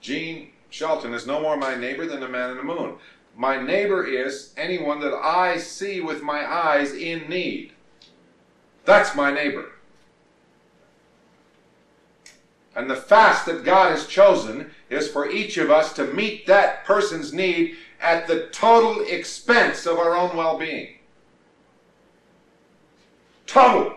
Gene 0.00 0.50
Shelton 0.70 1.14
is 1.14 1.26
no 1.26 1.40
more 1.40 1.56
my 1.56 1.74
neighbor 1.74 2.06
than 2.06 2.20
the 2.20 2.28
man 2.28 2.50
in 2.50 2.56
the 2.56 2.62
moon. 2.62 2.96
My 3.36 3.60
neighbor 3.60 4.04
is 4.04 4.52
anyone 4.56 5.00
that 5.00 5.14
I 5.14 5.56
see 5.58 6.00
with 6.00 6.22
my 6.22 6.50
eyes 6.50 6.92
in 6.92 7.28
need. 7.28 7.72
That's 8.84 9.16
my 9.16 9.32
neighbor. 9.32 9.72
And 12.74 12.88
the 12.88 12.96
fast 12.96 13.46
that 13.46 13.64
God 13.64 13.90
has 13.90 14.06
chosen 14.06 14.70
is 14.88 15.08
for 15.08 15.30
each 15.30 15.56
of 15.58 15.70
us 15.70 15.92
to 15.94 16.06
meet 16.06 16.46
that 16.46 16.84
person's 16.84 17.32
need 17.32 17.76
at 18.00 18.26
the 18.26 18.48
total 18.48 19.04
expense 19.06 19.86
of 19.86 19.98
our 19.98 20.16
own 20.16 20.36
well 20.36 20.58
being. 20.58 20.96
Total. 23.46 23.94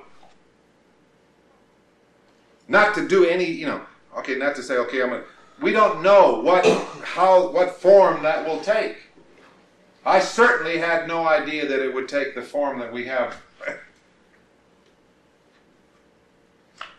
Not 2.68 2.96
to 2.96 3.08
do 3.08 3.26
any, 3.26 3.46
you 3.46 3.66
know, 3.66 3.82
okay, 4.18 4.36
not 4.36 4.56
to 4.56 4.64
say, 4.64 4.76
okay, 4.76 5.02
I'm 5.02 5.10
gonna, 5.10 5.24
we 5.62 5.72
don't 5.72 6.02
know 6.02 6.42
what, 6.42 6.66
how, 7.04 7.50
what 7.50 7.80
form 7.80 8.24
that 8.24 8.46
will 8.46 8.60
take. 8.60 8.98
I 10.06 10.20
certainly 10.20 10.78
had 10.78 11.08
no 11.08 11.28
idea 11.28 11.68
that 11.68 11.82
it 11.82 11.94
would 11.94 12.08
take 12.08 12.36
the 12.36 12.42
form 12.42 12.80
that 12.80 12.94
we 12.94 13.06
have. 13.06 13.38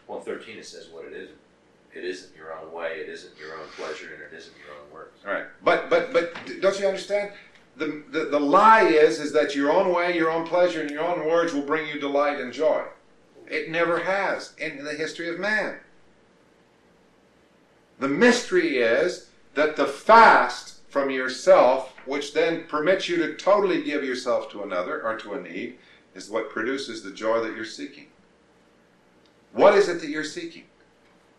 Well, 0.09 0.21
thirteen, 0.21 0.59
it 0.59 0.67
says 0.67 0.89
what 0.89 1.05
it 1.05 1.13
is. 1.13 1.31
It 1.95 2.05
isn't 2.05 2.37
your 2.37 2.53
own 2.53 2.73
way, 2.73 2.99
it 3.01 3.09
isn't 3.09 3.33
your 3.39 3.55
own 3.55 3.67
pleasure, 3.77 4.13
and 4.13 4.23
it 4.23 4.37
isn't 4.37 4.55
your 4.59 4.75
own 4.77 4.93
works. 4.93 5.19
All 5.27 5.33
right, 5.33 5.47
but 5.65 5.89
but 5.89 6.13
but 6.13 6.33
don't 6.61 6.79
you 6.79 6.87
understand? 6.87 7.33
The, 7.77 8.03
the 8.11 8.27
the 8.27 8.41
lie 8.41 8.85
is 8.85 9.21
is 9.21 9.33
that 9.33 9.55
your 9.55 9.71
own 9.71 9.93
way, 9.95 10.17
your 10.17 10.31
own 10.31 10.47
pleasure, 10.47 10.81
and 10.81 10.91
your 10.91 11.05
own 11.05 11.27
words 11.27 11.53
will 11.53 11.63
bring 11.63 11.89
you 11.89 11.99
delight 12.01 12.41
and 12.41 12.53
joy. 12.53 12.85
It 13.49 13.71
never 13.71 14.01
has 14.01 14.53
in 14.59 14.83
the 14.85 14.95
history 14.95 15.29
of 15.29 15.39
man. 15.39 15.79
The 17.99 18.09
mystery 18.09 18.79
is 18.79 19.31
that 19.55 19.77
the 19.77 19.87
fast 19.87 20.76
from 20.97 21.11
yourself, 21.11 21.93
which 22.07 22.33
then 22.33 22.65
permits 22.69 23.07
you 23.07 23.19
to 23.19 23.35
totally 23.35 23.83
give 23.83 24.03
yourself 24.03 24.51
to 24.51 24.63
another 24.63 25.03
or 25.03 25.15
to 25.15 25.35
a 25.35 25.41
need, 25.43 25.77
is 26.15 26.31
what 26.31 26.49
produces 26.49 27.03
the 27.03 27.11
joy 27.11 27.39
that 27.39 27.55
you're 27.55 27.67
seeking. 27.67 28.07
What 29.53 29.75
is 29.75 29.91
it 29.91 30.01
that 30.01 30.09
you're 30.09 30.25
seeking? 30.25 30.65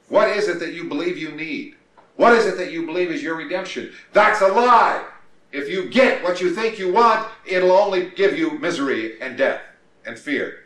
What 0.10 0.30
is 0.30 0.48
it 0.48 0.60
that 0.60 0.74
you 0.74 0.84
believe 0.84 1.18
you 1.18 1.32
need? 1.32 1.76
What 2.18 2.34
is 2.34 2.46
it 2.46 2.56
that 2.58 2.72
you 2.72 2.86
believe 2.86 3.10
is 3.10 3.24
your 3.24 3.36
redemption? 3.36 3.94
That's 4.14 4.42
a 4.42 4.48
lie. 4.48 5.04
If 5.52 5.68
you 5.68 5.90
get 5.90 6.24
what 6.24 6.40
you 6.40 6.54
think 6.54 6.78
you 6.78 6.94
want, 6.94 7.28
it'll 7.44 7.72
only 7.72 8.12
give 8.12 8.38
you 8.38 8.60
misery 8.60 9.20
and 9.20 9.40
death 9.40 9.62
and 10.06 10.20
fear. 10.20 10.66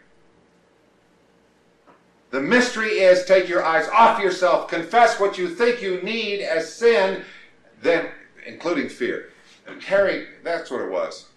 The 2.31 2.41
mystery 2.41 2.99
is 2.99 3.23
take 3.23 3.47
your 3.47 3.63
eyes 3.63 3.87
off 3.87 4.21
yourself, 4.21 4.67
confess 4.67 5.17
what 5.17 5.37
you 5.37 5.47
think 5.47 5.81
you 5.81 6.01
need 6.01 6.41
as 6.41 6.73
sin, 6.73 7.23
then 7.81 8.09
including 8.45 8.89
fear. 8.89 9.29
And 9.67 9.81
Harry, 9.83 10.27
that's 10.43 10.71
what 10.71 10.81
it 10.81 10.89
was. 10.89 11.27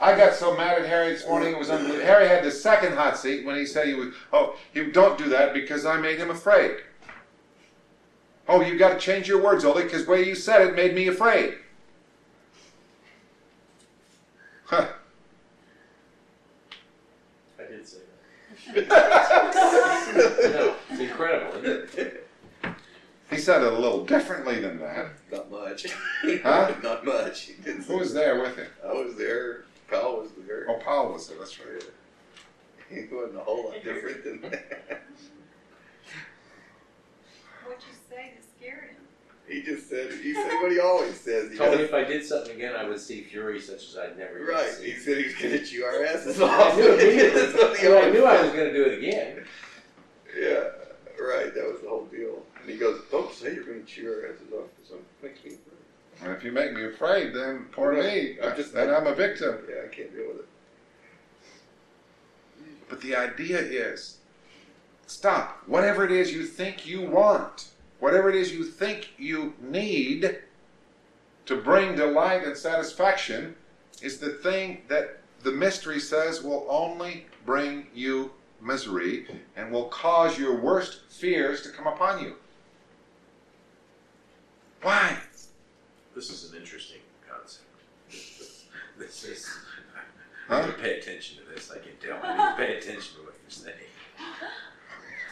I 0.00 0.16
got 0.16 0.34
so 0.34 0.56
mad 0.56 0.78
at 0.78 0.88
Harry 0.88 1.12
this 1.12 1.26
morning, 1.26 1.52
it 1.52 1.58
was 1.58 1.68
unbelievable. 1.68 2.06
Harry 2.06 2.26
had 2.26 2.42
the 2.42 2.50
second 2.50 2.94
hot 2.94 3.18
seat 3.18 3.44
when 3.44 3.56
he 3.56 3.66
said 3.66 3.86
he 3.86 3.94
would. 3.94 4.14
oh, 4.32 4.56
you 4.72 4.90
don't 4.90 5.18
do 5.18 5.28
that 5.28 5.52
because 5.52 5.84
I 5.84 5.98
made 5.98 6.18
him 6.18 6.30
afraid. 6.30 6.78
Oh, 8.48 8.62
you've 8.62 8.78
got 8.78 8.94
to 8.94 8.98
change 8.98 9.28
your 9.28 9.42
words, 9.42 9.64
Oli, 9.64 9.84
because 9.84 10.06
the 10.06 10.10
way 10.10 10.26
you 10.26 10.34
said 10.34 10.62
it 10.62 10.74
made 10.74 10.94
me 10.94 11.08
afraid. 11.08 11.58
Huh. 14.64 14.88
I 17.58 17.62
did 17.70 17.86
say 17.86 17.98
that. 18.74 18.88
no, 20.54 20.74
it's 20.90 21.00
incredible, 21.00 21.58
isn't 21.58 21.98
it? 21.98 22.10
He 22.14 22.19
said 23.40 23.62
it 23.62 23.72
a 23.72 23.78
little 23.78 24.04
differently 24.04 24.60
than 24.60 24.78
that. 24.80 25.08
Not 25.32 25.50
much. 25.50 25.86
Huh? 26.42 26.74
Not 26.82 27.04
much. 27.04 27.40
He 27.42 27.54
didn't 27.62 27.84
Who 27.84 27.96
was 27.98 28.12
there 28.14 28.40
with 28.40 28.56
him? 28.56 28.68
I 28.86 28.92
was 28.92 29.16
there. 29.16 29.64
Powell 29.90 30.20
was 30.20 30.30
there. 30.46 30.66
Oh, 30.68 30.78
Paul 30.84 31.12
was 31.14 31.28
there. 31.28 31.38
That's 31.38 31.58
right. 31.58 31.82
He 32.90 33.06
wasn't 33.12 33.36
a 33.38 33.40
whole 33.44 33.66
lot 33.66 33.84
different 33.84 34.24
than 34.24 34.40
that. 34.50 35.02
What'd 37.64 37.82
you 37.88 37.94
say 38.08 38.32
that 38.34 38.44
scared 38.58 38.90
him? 38.90 38.96
He 39.48 39.62
just 39.62 39.88
said 39.88 40.12
he 40.22 40.32
said 40.34 40.48
what 40.62 40.70
he 40.72 40.78
always 40.80 41.18
says. 41.18 41.50
He 41.52 41.56
Told 41.56 41.70
me 41.72 41.78
does- 41.78 41.86
if 41.88 41.94
I 41.94 42.04
did 42.04 42.24
something 42.24 42.54
again, 42.56 42.74
I 42.76 42.84
would 42.88 43.00
see 43.00 43.22
fury 43.22 43.60
such 43.60 43.88
as 43.88 43.96
I'd 43.96 44.18
never 44.18 44.38
yet 44.40 44.48
right. 44.48 44.70
seen. 44.70 44.86
He 44.86 44.94
said 44.96 45.18
he 45.18 45.24
was 45.24 45.34
gonna 45.34 45.64
chew 45.64 45.84
our 45.84 46.04
asses 46.04 46.40
I 46.40 46.44
off. 46.46 46.76
knew. 46.76 46.96
That's 47.30 47.54
what 47.54 47.78
he 47.78 47.88
Well, 47.88 47.96
I 47.96 48.00
always 48.00 48.14
knew 48.14 48.26
I 48.26 48.36
said. 48.36 48.44
was 48.44 48.52
going 48.54 48.68
to 48.68 48.72
do 48.74 48.84
it 48.84 48.98
again. 48.98 49.44
Yeah, 50.38 51.24
right. 51.24 51.54
That 51.54 51.66
was 51.72 51.80
the 51.82 51.88
whole 51.88 52.06
deal. 52.06 52.42
And 52.62 52.70
he 52.70 52.76
goes, 52.76 53.02
"Don't 53.10 53.32
say 53.32 53.54
you're 53.54 53.64
going 53.64 53.82
to 53.82 53.86
chew 53.86 54.08
our 54.08 54.26
asses 54.26 54.52
off 54.52 54.68
because 54.76 54.92
I'm 54.92 55.04
makes 55.22 55.44
me 55.44 55.50
afraid." 55.50 56.22
And 56.22 56.32
if 56.32 56.44
you 56.44 56.52
make 56.52 56.72
me 56.72 56.84
afraid, 56.84 57.34
then 57.34 57.66
poor 57.72 57.92
me. 57.92 58.38
I'm 58.42 58.54
just- 58.56 58.74
then 58.74 58.90
I'm 58.90 59.06
a 59.06 59.14
victim. 59.14 59.66
Yeah, 59.68 59.82
I 59.84 59.88
can't 59.88 60.14
deal 60.14 60.28
with 60.28 60.40
it. 60.40 60.46
But 62.88 63.00
the 63.00 63.14
idea 63.14 63.58
is 63.58 64.18
stop. 65.06 65.62
Whatever 65.66 66.04
it 66.04 66.10
is 66.10 66.32
you 66.32 66.44
think 66.44 66.86
you 66.86 67.02
want, 67.02 67.68
whatever 67.98 68.28
it 68.28 68.36
is 68.36 68.52
you 68.52 68.64
think 68.64 69.10
you 69.16 69.54
need 69.60 70.38
to 71.46 71.56
bring 71.56 71.96
delight 71.96 72.44
and 72.44 72.56
satisfaction, 72.56 73.56
is 74.02 74.18
the 74.18 74.30
thing 74.30 74.82
that 74.88 75.18
the 75.42 75.52
mystery 75.52 76.00
says 76.00 76.42
will 76.42 76.66
only 76.68 77.26
bring 77.44 77.86
you 77.94 78.32
misery 78.60 79.26
and 79.56 79.72
will 79.72 79.88
cause 79.88 80.38
your 80.38 80.60
worst 80.60 81.00
fears 81.08 81.62
to 81.62 81.70
come 81.70 81.86
upon 81.86 82.22
you. 82.22 82.36
Why? 84.82 85.16
This 86.14 86.30
is 86.30 86.50
an 86.50 86.58
interesting 86.60 87.00
concept. 87.28 87.66
This 88.98 89.24
is. 89.24 89.48
Huh? 90.46 90.56
I 90.56 90.66
need 90.66 90.72
to 90.72 90.78
pay 90.78 90.98
attention 90.98 91.38
to 91.38 91.54
this. 91.54 91.70
I 91.70 91.78
can 91.78 91.92
tell. 92.02 92.18
I 92.22 92.36
need 92.36 92.50
to 92.50 92.66
pay 92.66 92.76
attention 92.76 93.16
to 93.16 93.22
what 93.22 93.34
you're 93.42 93.48
saying. 93.48 93.76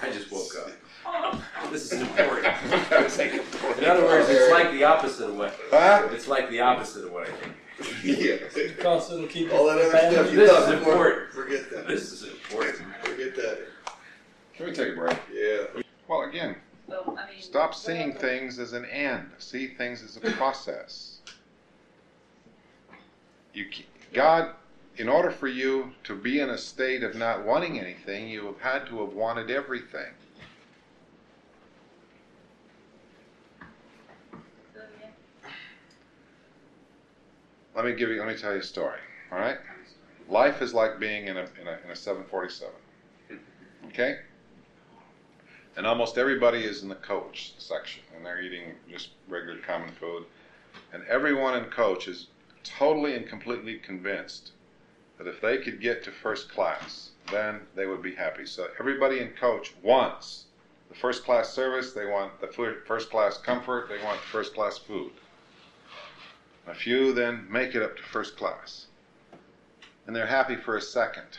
I 0.00 0.10
just 0.10 0.32
woke 0.32 0.54
up. 0.56 1.70
This 1.70 1.92
is 1.92 2.00
important. 2.00 2.46
In 3.78 3.84
other 3.84 4.04
words, 4.04 4.28
it's 4.30 4.50
like 4.50 4.70
the 4.72 4.84
opposite 4.84 5.28
of 5.28 5.36
what. 5.36 5.54
Huh? 5.70 6.08
It's 6.12 6.28
like 6.28 6.48
the 6.48 6.60
opposite 6.60 7.04
of 7.04 7.12
what 7.12 7.28
I 7.28 7.32
think. 7.32 7.54
yeah. 8.04 8.36
Because 8.76 9.12
it'll 9.12 9.26
keep 9.26 9.52
All 9.52 9.66
that 9.66 9.74
you 9.76 9.80
other 9.82 9.90
from 9.90 10.12
stuff 10.12 10.30
you 10.32 10.36
This 10.38 10.50
thought 10.50 10.72
is 10.72 10.78
before, 10.78 10.92
important. 10.92 11.32
Forget 11.32 11.70
that. 11.72 11.86
This 11.88 12.12
is 12.12 12.22
important. 12.22 12.76
Forget 13.02 13.36
that. 13.36 13.58
Can 14.54 14.66
we 14.66 14.72
take 14.72 14.94
a 14.94 14.96
break? 14.96 15.18
Yeah. 15.32 15.82
Well, 16.08 16.22
again, 16.22 16.56
So, 16.88 17.16
I 17.18 17.30
mean. 17.30 17.42
Stop 17.42 17.74
seeing 17.74 18.12
things 18.12 18.58
as 18.58 18.72
an 18.72 18.84
end. 18.86 19.30
See 19.38 19.66
things 19.66 20.02
as 20.02 20.16
a 20.16 20.20
process. 20.20 21.20
You, 23.52 23.66
God, 24.12 24.52
in 24.96 25.08
order 25.08 25.30
for 25.30 25.48
you 25.48 25.92
to 26.04 26.14
be 26.14 26.40
in 26.40 26.50
a 26.50 26.58
state 26.58 27.02
of 27.02 27.14
not 27.14 27.44
wanting 27.44 27.78
anything, 27.78 28.28
you 28.28 28.46
have 28.46 28.60
had 28.60 28.86
to 28.86 29.00
have 29.00 29.14
wanted 29.14 29.50
everything. 29.50 30.12
So, 34.74 34.80
yeah. 35.00 35.50
Let 37.74 37.84
me 37.84 37.92
give 37.92 38.10
you. 38.10 38.18
Let 38.18 38.28
me 38.28 38.34
tell 38.34 38.52
you 38.52 38.60
a 38.60 38.62
story. 38.62 39.00
All 39.30 39.38
right. 39.38 39.58
Life 40.28 40.62
is 40.62 40.74
like 40.74 40.98
being 40.98 41.28
in 41.28 41.36
a 41.36 41.44
in 41.60 41.66
a, 41.66 41.78
in 41.84 41.90
a 41.90 41.96
747. 41.96 42.74
Okay. 43.86 44.16
And 45.78 45.86
almost 45.86 46.18
everybody 46.18 46.64
is 46.64 46.82
in 46.82 46.88
the 46.88 46.96
coach 46.96 47.52
section, 47.58 48.02
and 48.16 48.26
they're 48.26 48.42
eating 48.42 48.74
just 48.90 49.10
regular 49.28 49.60
common 49.60 49.92
food. 49.92 50.24
And 50.92 51.04
everyone 51.04 51.56
in 51.56 51.66
coach 51.66 52.08
is 52.08 52.26
totally 52.64 53.14
and 53.14 53.28
completely 53.28 53.78
convinced 53.78 54.50
that 55.18 55.28
if 55.28 55.40
they 55.40 55.58
could 55.58 55.80
get 55.80 56.02
to 56.02 56.10
first 56.10 56.50
class, 56.50 57.10
then 57.30 57.60
they 57.76 57.86
would 57.86 58.02
be 58.02 58.12
happy. 58.12 58.44
So 58.44 58.66
everybody 58.80 59.20
in 59.20 59.28
coach 59.40 59.72
wants 59.80 60.46
the 60.88 60.96
first 60.96 61.24
class 61.24 61.52
service, 61.52 61.92
they 61.92 62.06
want 62.06 62.40
the 62.40 62.48
first 62.84 63.08
class 63.08 63.38
comfort, 63.38 63.88
they 63.88 64.02
want 64.02 64.18
first 64.18 64.54
class 64.54 64.78
food. 64.78 65.12
A 66.66 66.74
few 66.74 67.12
then 67.12 67.46
make 67.48 67.76
it 67.76 67.84
up 67.84 67.96
to 67.96 68.02
first 68.02 68.36
class. 68.36 68.86
And 70.08 70.16
they're 70.16 70.26
happy 70.26 70.56
for 70.56 70.76
a 70.76 70.82
second. 70.82 71.38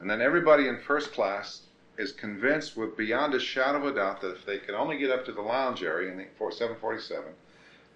And 0.00 0.10
then 0.10 0.20
everybody 0.20 0.66
in 0.66 0.80
first 0.80 1.12
class 1.12 1.60
is 1.98 2.12
convinced 2.12 2.76
with 2.76 2.96
beyond 2.96 3.34
a 3.34 3.40
shadow 3.40 3.78
of 3.78 3.84
a 3.86 3.98
doubt 3.98 4.20
that 4.20 4.32
if 4.32 4.44
they 4.44 4.58
could 4.58 4.74
only 4.74 4.98
get 4.98 5.10
up 5.10 5.24
to 5.24 5.32
the 5.32 5.42
lounge 5.42 5.82
area 5.82 6.10
in 6.10 6.18
the 6.18 6.26
747, 6.38 7.24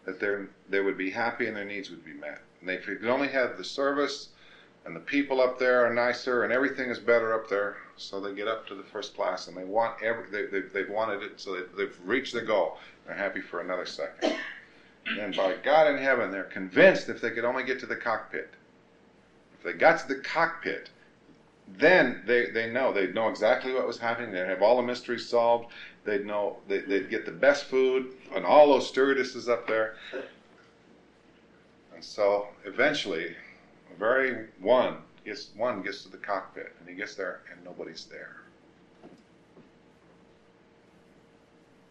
that 0.04 0.18
they're, 0.18 0.48
they 0.68 0.80
would 0.80 0.96
be 0.96 1.10
happy 1.10 1.46
and 1.46 1.56
their 1.56 1.64
needs 1.64 1.90
would 1.90 2.04
be 2.04 2.14
met. 2.14 2.40
And 2.60 2.68
they, 2.68 2.74
if 2.74 2.86
they 2.86 2.96
could 2.96 3.10
only 3.10 3.28
have 3.28 3.56
the 3.56 3.64
service 3.64 4.28
and 4.86 4.96
the 4.96 5.00
people 5.00 5.40
up 5.40 5.58
there 5.58 5.84
are 5.84 5.92
nicer 5.92 6.44
and 6.44 6.52
everything 6.52 6.88
is 6.88 6.98
better 6.98 7.34
up 7.34 7.48
there, 7.50 7.76
so 7.96 8.18
they 8.18 8.34
get 8.34 8.48
up 8.48 8.66
to 8.68 8.74
the 8.74 8.82
first 8.82 9.14
class 9.14 9.46
and 9.46 9.56
they 9.56 9.64
want 9.64 10.02
every, 10.02 10.30
they, 10.30 10.46
they, 10.46 10.66
they've 10.68 10.90
wanted 10.90 11.22
it, 11.22 11.38
so 11.38 11.54
they, 11.54 11.62
they've 11.76 11.96
reached 12.04 12.32
their 12.32 12.44
goal. 12.44 12.78
They're 13.06 13.14
happy 13.14 13.40
for 13.40 13.60
another 13.60 13.84
second. 13.84 14.36
And 15.18 15.36
by 15.36 15.56
God 15.62 15.88
in 15.88 15.98
heaven, 15.98 16.30
they're 16.30 16.44
convinced 16.44 17.08
if 17.08 17.20
they 17.20 17.30
could 17.30 17.44
only 17.44 17.64
get 17.64 17.80
to 17.80 17.86
the 17.86 17.96
cockpit. 17.96 18.48
If 19.58 19.64
they 19.64 19.72
got 19.72 20.00
to 20.00 20.08
the 20.08 20.20
cockpit, 20.20 20.88
then 21.78 22.22
they, 22.26 22.46
they 22.50 22.70
know 22.70 22.92
they'd 22.92 23.14
know 23.14 23.28
exactly 23.28 23.72
what 23.72 23.86
was 23.86 23.98
happening. 23.98 24.32
They'd 24.32 24.46
have 24.46 24.62
all 24.62 24.76
the 24.76 24.82
mysteries 24.82 25.28
solved. 25.28 25.72
They'd 26.04 26.26
know 26.26 26.56
they, 26.68 26.78
they'd 26.80 27.10
get 27.10 27.26
the 27.26 27.32
best 27.32 27.64
food 27.64 28.14
and 28.34 28.44
all 28.44 28.68
those 28.68 28.88
stewardesses 28.88 29.48
up 29.48 29.66
there. 29.66 29.96
And 31.94 32.04
so 32.04 32.48
eventually, 32.64 33.36
very 33.98 34.46
one 34.60 34.96
gets 35.24 35.50
one 35.54 35.82
gets 35.82 36.02
to 36.04 36.10
the 36.10 36.16
cockpit 36.16 36.74
and 36.80 36.88
he 36.88 36.94
gets 36.94 37.14
there 37.14 37.42
and 37.52 37.62
nobody's 37.64 38.06
there. 38.06 38.36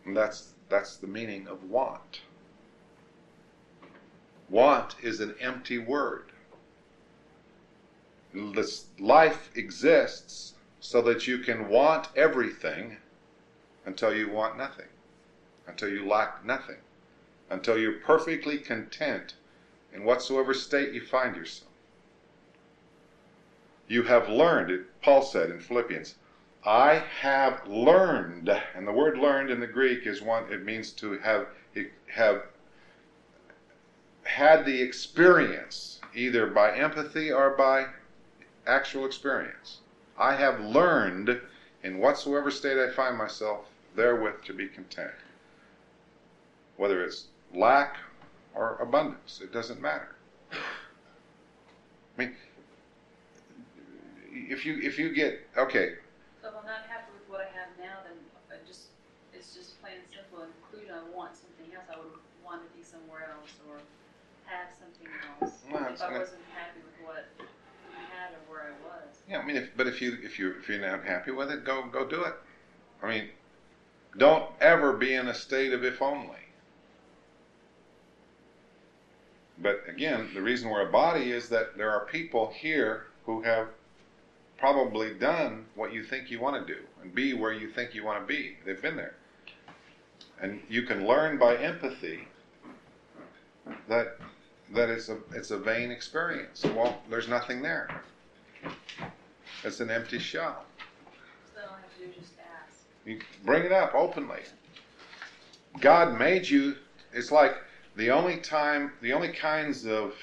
And 0.05 0.17
that's 0.17 0.53
that's 0.69 0.97
the 0.97 1.07
meaning 1.07 1.47
of 1.47 1.63
want. 1.69 2.21
Want 4.49 4.95
is 5.03 5.19
an 5.19 5.35
empty 5.39 5.77
word. 5.77 6.28
This 8.33 8.85
life 8.99 9.49
exists 9.55 10.53
so 10.79 11.01
that 11.01 11.27
you 11.27 11.39
can 11.39 11.67
want 11.67 12.09
everything 12.15 12.97
until 13.85 14.13
you 14.13 14.29
want 14.29 14.57
nothing, 14.57 14.87
until 15.65 15.89
you 15.89 16.07
lack 16.07 16.45
nothing, 16.45 16.77
until 17.49 17.77
you're 17.77 17.99
perfectly 17.99 18.59
content 18.59 19.33
in 19.91 20.03
whatsoever 20.03 20.53
state 20.53 20.93
you 20.93 21.01
find 21.01 21.35
yourself. 21.35 21.71
You 23.87 24.03
have 24.03 24.29
learned, 24.29 24.85
Paul 25.01 25.23
said 25.23 25.49
in 25.49 25.59
Philippians, 25.59 26.15
I 26.63 26.95
have 27.21 27.65
learned, 27.67 28.49
and 28.75 28.87
the 28.87 28.91
word 28.91 29.17
learned 29.17 29.49
in 29.49 29.59
the 29.59 29.65
Greek 29.65 30.05
is 30.05 30.21
one, 30.21 30.51
it 30.51 30.63
means 30.63 30.91
to 30.93 31.17
have, 31.19 31.47
have 32.07 32.43
had 34.23 34.65
the 34.65 34.81
experience, 34.81 35.99
either 36.13 36.45
by 36.45 36.77
empathy 36.77 37.31
or 37.31 37.51
by 37.51 37.87
actual 38.69 39.05
experience. 39.05 39.79
I 40.17 40.35
have 40.35 40.59
learned 40.59 41.41
in 41.83 41.99
whatsoever 41.99 42.51
state 42.51 42.77
I 42.77 42.91
find 42.91 43.17
myself 43.17 43.65
therewith 43.95 44.43
to 44.45 44.53
be 44.53 44.67
content. 44.67 45.11
Whether 46.77 47.03
it's 47.03 47.27
lack 47.53 47.97
or 48.53 48.77
abundance. 48.81 49.41
It 49.43 49.51
doesn't 49.51 49.81
matter. 49.81 50.15
I 50.51 50.57
mean, 52.17 52.35
if 54.31 54.65
you 54.65 54.79
if 54.81 54.99
you 54.99 55.13
get 55.13 55.39
okay, 55.57 55.95
So 56.41 56.49
if 56.49 56.55
I'm 56.55 56.65
not 56.65 56.83
happy 56.87 57.11
with 57.15 57.29
what 57.29 57.39
I 57.41 57.49
have 57.55 57.71
now, 57.79 58.03
then 58.03 58.17
I 58.51 58.59
just, 58.67 58.91
it's 59.33 59.55
just 59.55 59.79
plain 59.81 60.03
and 60.03 60.09
simple, 60.11 60.43
include 60.43 60.91
I 60.91 60.99
want 61.15 61.35
something 61.35 61.71
else, 61.71 61.87
I 61.87 61.97
would 61.97 62.19
want 62.43 62.67
to 62.67 62.69
be 62.75 62.83
somewhere 62.83 63.31
else 63.31 63.55
or 63.69 63.79
have 64.45 64.67
something 64.75 65.07
else. 65.07 65.63
If 65.63 66.01
I 66.03 66.19
wasn't 66.19 66.43
happy 66.51 66.83
with 66.83 66.97
what 67.07 67.23
had 68.19 68.35
where 68.47 68.61
I 68.61 68.87
was. 68.87 69.21
yeah. 69.29 69.39
I 69.39 69.45
mean, 69.45 69.55
if, 69.55 69.69
but 69.75 69.87
if 69.87 70.01
you 70.01 70.17
if 70.23 70.39
you 70.39 70.53
if 70.59 70.67
you're 70.67 70.79
not 70.79 71.03
happy 71.03 71.31
with 71.31 71.51
it, 71.51 71.63
go 71.63 71.85
go 71.91 72.05
do 72.05 72.23
it. 72.23 72.33
I 73.01 73.09
mean, 73.09 73.29
don't 74.17 74.49
ever 74.59 74.93
be 74.93 75.13
in 75.13 75.27
a 75.27 75.33
state 75.33 75.73
of 75.73 75.83
if 75.83 76.01
only. 76.01 76.35
But 79.61 79.83
again, 79.87 80.29
the 80.33 80.41
reason 80.41 80.69
we're 80.69 80.87
a 80.87 80.91
body 80.91 81.31
is 81.31 81.49
that 81.49 81.77
there 81.77 81.91
are 81.91 82.05
people 82.05 82.51
here 82.55 83.07
who 83.25 83.41
have 83.41 83.67
probably 84.57 85.13
done 85.13 85.65
what 85.75 85.93
you 85.93 86.03
think 86.03 86.31
you 86.31 86.39
want 86.39 86.65
to 86.65 86.73
do 86.73 86.79
and 87.01 87.13
be 87.13 87.33
where 87.33 87.53
you 87.53 87.69
think 87.69 87.93
you 87.93 88.03
want 88.03 88.21
to 88.21 88.25
be. 88.25 88.55
They've 88.65 88.81
been 88.81 88.95
there. 88.95 89.15
And 90.41 90.61
you 90.69 90.83
can 90.83 91.05
learn 91.05 91.37
by 91.37 91.57
empathy 91.57 92.27
that 93.87 94.17
that 94.73 94.89
it's 94.89 95.09
a 95.09 95.17
it's 95.33 95.51
a 95.51 95.57
vain 95.57 95.91
experience. 95.91 96.63
Well, 96.63 97.01
there's 97.09 97.27
nothing 97.27 97.61
there. 97.61 98.01
It's 99.63 99.79
an 99.79 99.89
empty 99.89 100.19
shell. 100.19 100.63
So 101.53 101.61
all 101.61 101.77
I 101.77 101.81
have 101.81 101.97
to 101.97 102.05
do 102.05 102.09
is 102.11 102.15
just 102.15 102.33
ask. 102.39 102.83
You 103.05 103.19
bring 103.43 103.63
it 103.63 103.71
up 103.71 103.93
openly. 103.95 104.41
God 105.79 106.17
made 106.17 106.47
you. 106.47 106.75
It's 107.13 107.31
like 107.31 107.55
the 107.95 108.11
only 108.11 108.37
time, 108.37 108.91
the 109.01 109.13
only 109.13 109.29
kinds 109.29 109.85
of 109.85 110.13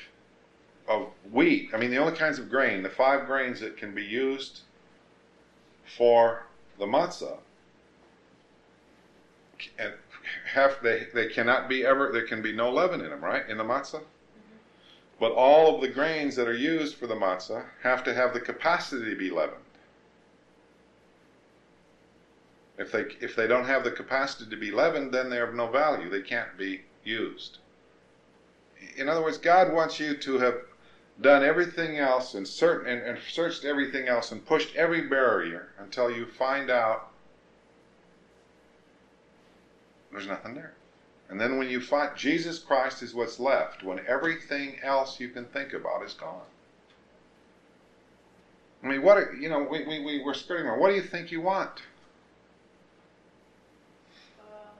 of 0.89 1.09
wheat. 1.33 1.71
I 1.75 1.79
mean, 1.79 1.91
the 1.91 1.99
only 1.99 2.17
kinds 2.17 2.39
of 2.39 2.49
grain, 2.49 2.83
the 2.83 2.89
five 2.89 3.27
grains 3.27 3.61
that 3.61 3.77
can 3.77 3.95
be 3.95 4.05
used 4.05 4.61
for 5.97 6.45
the 6.79 6.87
matzah, 6.87 7.39
and 9.79 9.93
have 10.45 10.79
they 10.83 11.09
they 11.13 11.27
cannot 11.29 11.69
be 11.69 11.85
ever. 11.85 12.13
There 12.13 12.27
can 12.27 12.43
be 12.43 12.53
no 12.53 12.71
leaven 12.71 13.01
in 13.01 13.11
them, 13.11 13.25
right? 13.25 13.49
In 13.49 13.59
the 13.59 13.65
matzah. 13.65 14.03
But 15.19 15.33
all 15.33 15.75
of 15.75 15.81
the 15.81 15.89
grains 15.89 16.37
that 16.37 16.49
are 16.49 16.55
used 16.55 16.97
for 16.97 17.07
the 17.07 17.15
matzah 17.15 17.67
have 17.83 18.05
to 18.05 18.15
have 18.15 18.35
the 18.35 18.41
capacity 18.41 19.11
to 19.11 19.17
be 19.17 19.31
leavened. 19.31 19.63
If 22.79 22.93
they 22.93 23.07
if 23.21 23.35
they 23.35 23.47
don't 23.47 23.65
have 23.65 23.85
the 23.85 23.91
capacity 23.91 24.51
to 24.51 24.57
be 24.57 24.71
leavened, 24.71 25.13
then 25.13 25.31
they're 25.31 25.49
of 25.49 25.55
no 25.55 25.69
value. 25.69 26.11
They 26.11 26.21
can't 26.21 26.59
be 26.59 26.83
used. 27.03 27.59
In 28.97 29.09
other 29.09 29.23
words, 29.23 29.39
God 29.39 29.73
wants 29.73 29.99
you 29.99 30.15
to 30.15 30.39
have 30.39 30.61
done 31.19 31.43
everything 31.43 31.99
else 31.99 32.35
and, 32.35 32.47
certain, 32.47 32.87
and, 32.91 33.03
and 33.03 33.19
searched 33.27 33.65
everything 33.65 34.07
else 34.07 34.33
and 34.33 34.45
pushed 34.45 34.77
every 34.77 35.09
barrier 35.09 35.73
until 35.79 36.11
you 36.11 36.27
find 36.27 36.71
out 36.71 37.11
there's 40.13 40.27
nothing 40.27 40.55
there. 40.55 40.75
And 41.29 41.41
then 41.41 41.59
when 41.59 41.69
you 41.69 41.81
find 41.81 42.17
Jesus 42.17 42.59
Christ 42.59 43.03
is 43.03 43.15
what's 43.15 43.41
left, 43.41 43.83
when 43.83 44.01
everything 44.07 44.77
else 44.83 45.19
you 45.19 45.29
can 45.29 45.45
think 45.47 45.73
about 45.73 46.05
is 46.05 46.15
gone. 46.15 46.47
I 48.85 48.89
mean, 48.89 49.03
what 49.03 49.37
you 49.41 49.49
know, 49.49 49.67
we, 49.69 49.85
we, 49.85 50.05
we, 50.05 50.23
we're 50.23 50.35
skirting 50.35 50.67
around. 50.67 50.79
What 50.79 50.91
do 50.91 50.95
you 50.95 51.03
think 51.03 51.33
you 51.33 51.41
want? 51.41 51.83
Um, 54.41 54.77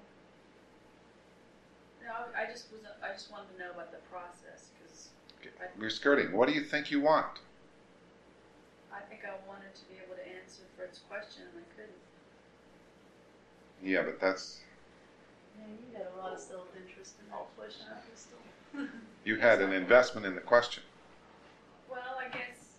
No, 2.05 2.13
I 2.41 2.49
just 2.49 2.71
was, 2.71 2.83
I 3.03 3.13
just 3.13 3.33
wanted 3.33 3.53
to 3.55 3.59
know 3.59 3.73
about 3.73 3.91
the 3.91 3.99
process, 4.09 4.69
because 4.79 5.09
We're 5.81 5.91
skirting. 5.91 6.33
What 6.33 6.49
do 6.49 6.55
you 6.55 6.63
think 6.63 6.93
you 6.93 7.01
want? 7.01 7.41
I 8.95 9.01
think 9.01 9.23
I 9.25 9.35
wanted 9.49 9.75
to 9.75 9.83
be 9.91 9.97
able 10.05 10.15
to 10.15 10.27
answer 10.29 10.63
Fred's 10.77 11.01
question, 11.09 11.43
and 11.53 11.65
I 11.65 11.75
couldn't. 11.75 11.93
Yeah, 13.83 14.03
but 14.03 14.21
that's 14.21 14.61
Yeah, 15.59 15.65
you 15.69 15.99
got 15.99 16.13
a 16.15 16.17
lot 16.23 16.33
of 16.33 16.41
self-interest 16.41 17.15
in 17.21 17.29
that 17.31 17.47
question, 17.57 17.87
Crystal. 18.07 18.89
you 19.25 19.37
had 19.37 19.61
an 19.61 19.73
investment 19.73 20.27
in 20.27 20.35
the 20.35 20.41
question. 20.41 20.83
Well, 21.89 22.17
I 22.19 22.29
guess, 22.29 22.79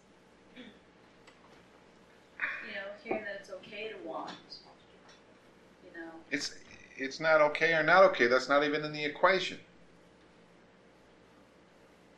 you 2.67 2.73
know, 2.75 2.87
hearing 3.03 3.23
that 3.23 3.37
it's 3.39 3.49
okay 3.49 3.89
to 3.89 4.07
want, 4.07 4.31
you 5.83 5.89
know, 5.99 6.11
It's 6.31 6.51
it's 6.95 7.19
not 7.19 7.41
okay 7.41 7.73
or 7.73 7.83
not 7.83 8.03
okay. 8.03 8.27
That's 8.27 8.47
not 8.47 8.63
even 8.63 8.83
in 8.83 8.91
the 8.91 9.05
equation. 9.05 9.59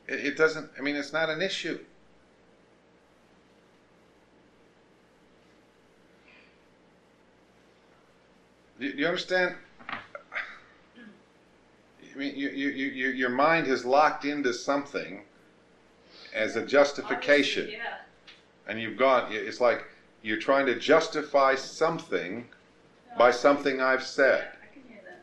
It, 0.07 0.19
it 0.25 0.35
doesn't. 0.35 0.67
I 0.77 0.81
mean, 0.81 0.95
it's 0.95 1.13
not 1.13 1.29
an 1.29 1.41
issue. 1.41 1.79
Do 8.79 8.91
do 8.91 8.97
you 8.99 9.07
understand? 9.07 9.53
I 12.19 12.21
mean, 12.21 12.35
you, 12.35 12.49
you, 12.49 12.69
you, 12.69 12.87
you- 12.89 13.09
your 13.11 13.29
mind 13.29 13.65
has 13.67 13.85
locked 13.85 14.25
into 14.25 14.51
something 14.53 15.23
as 16.33 16.57
a 16.57 16.61
justification. 16.65 17.63
Obviously, 17.63 17.81
Yeah. 17.81 17.97
and 18.67 18.81
you've 18.81 18.97
gone 18.97 19.31
it's 19.31 19.61
like 19.61 19.85
you're 20.21 20.37
trying 20.37 20.65
to 20.65 20.75
justify 20.75 21.55
something 21.55 22.45
by 23.17 23.31
something 23.31 23.79
i've 23.81 24.03
said 24.03 24.49
I 24.61 24.73
can 24.73 24.83
hear 24.89 24.99
that. 25.05 25.21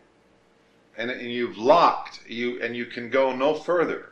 and, 0.96 1.10
and 1.10 1.30
you've 1.30 1.58
locked 1.58 2.20
you 2.26 2.58
and 2.62 2.74
you 2.74 2.86
can 2.86 3.10
go 3.10 3.30
no 3.30 3.52
further 3.54 4.10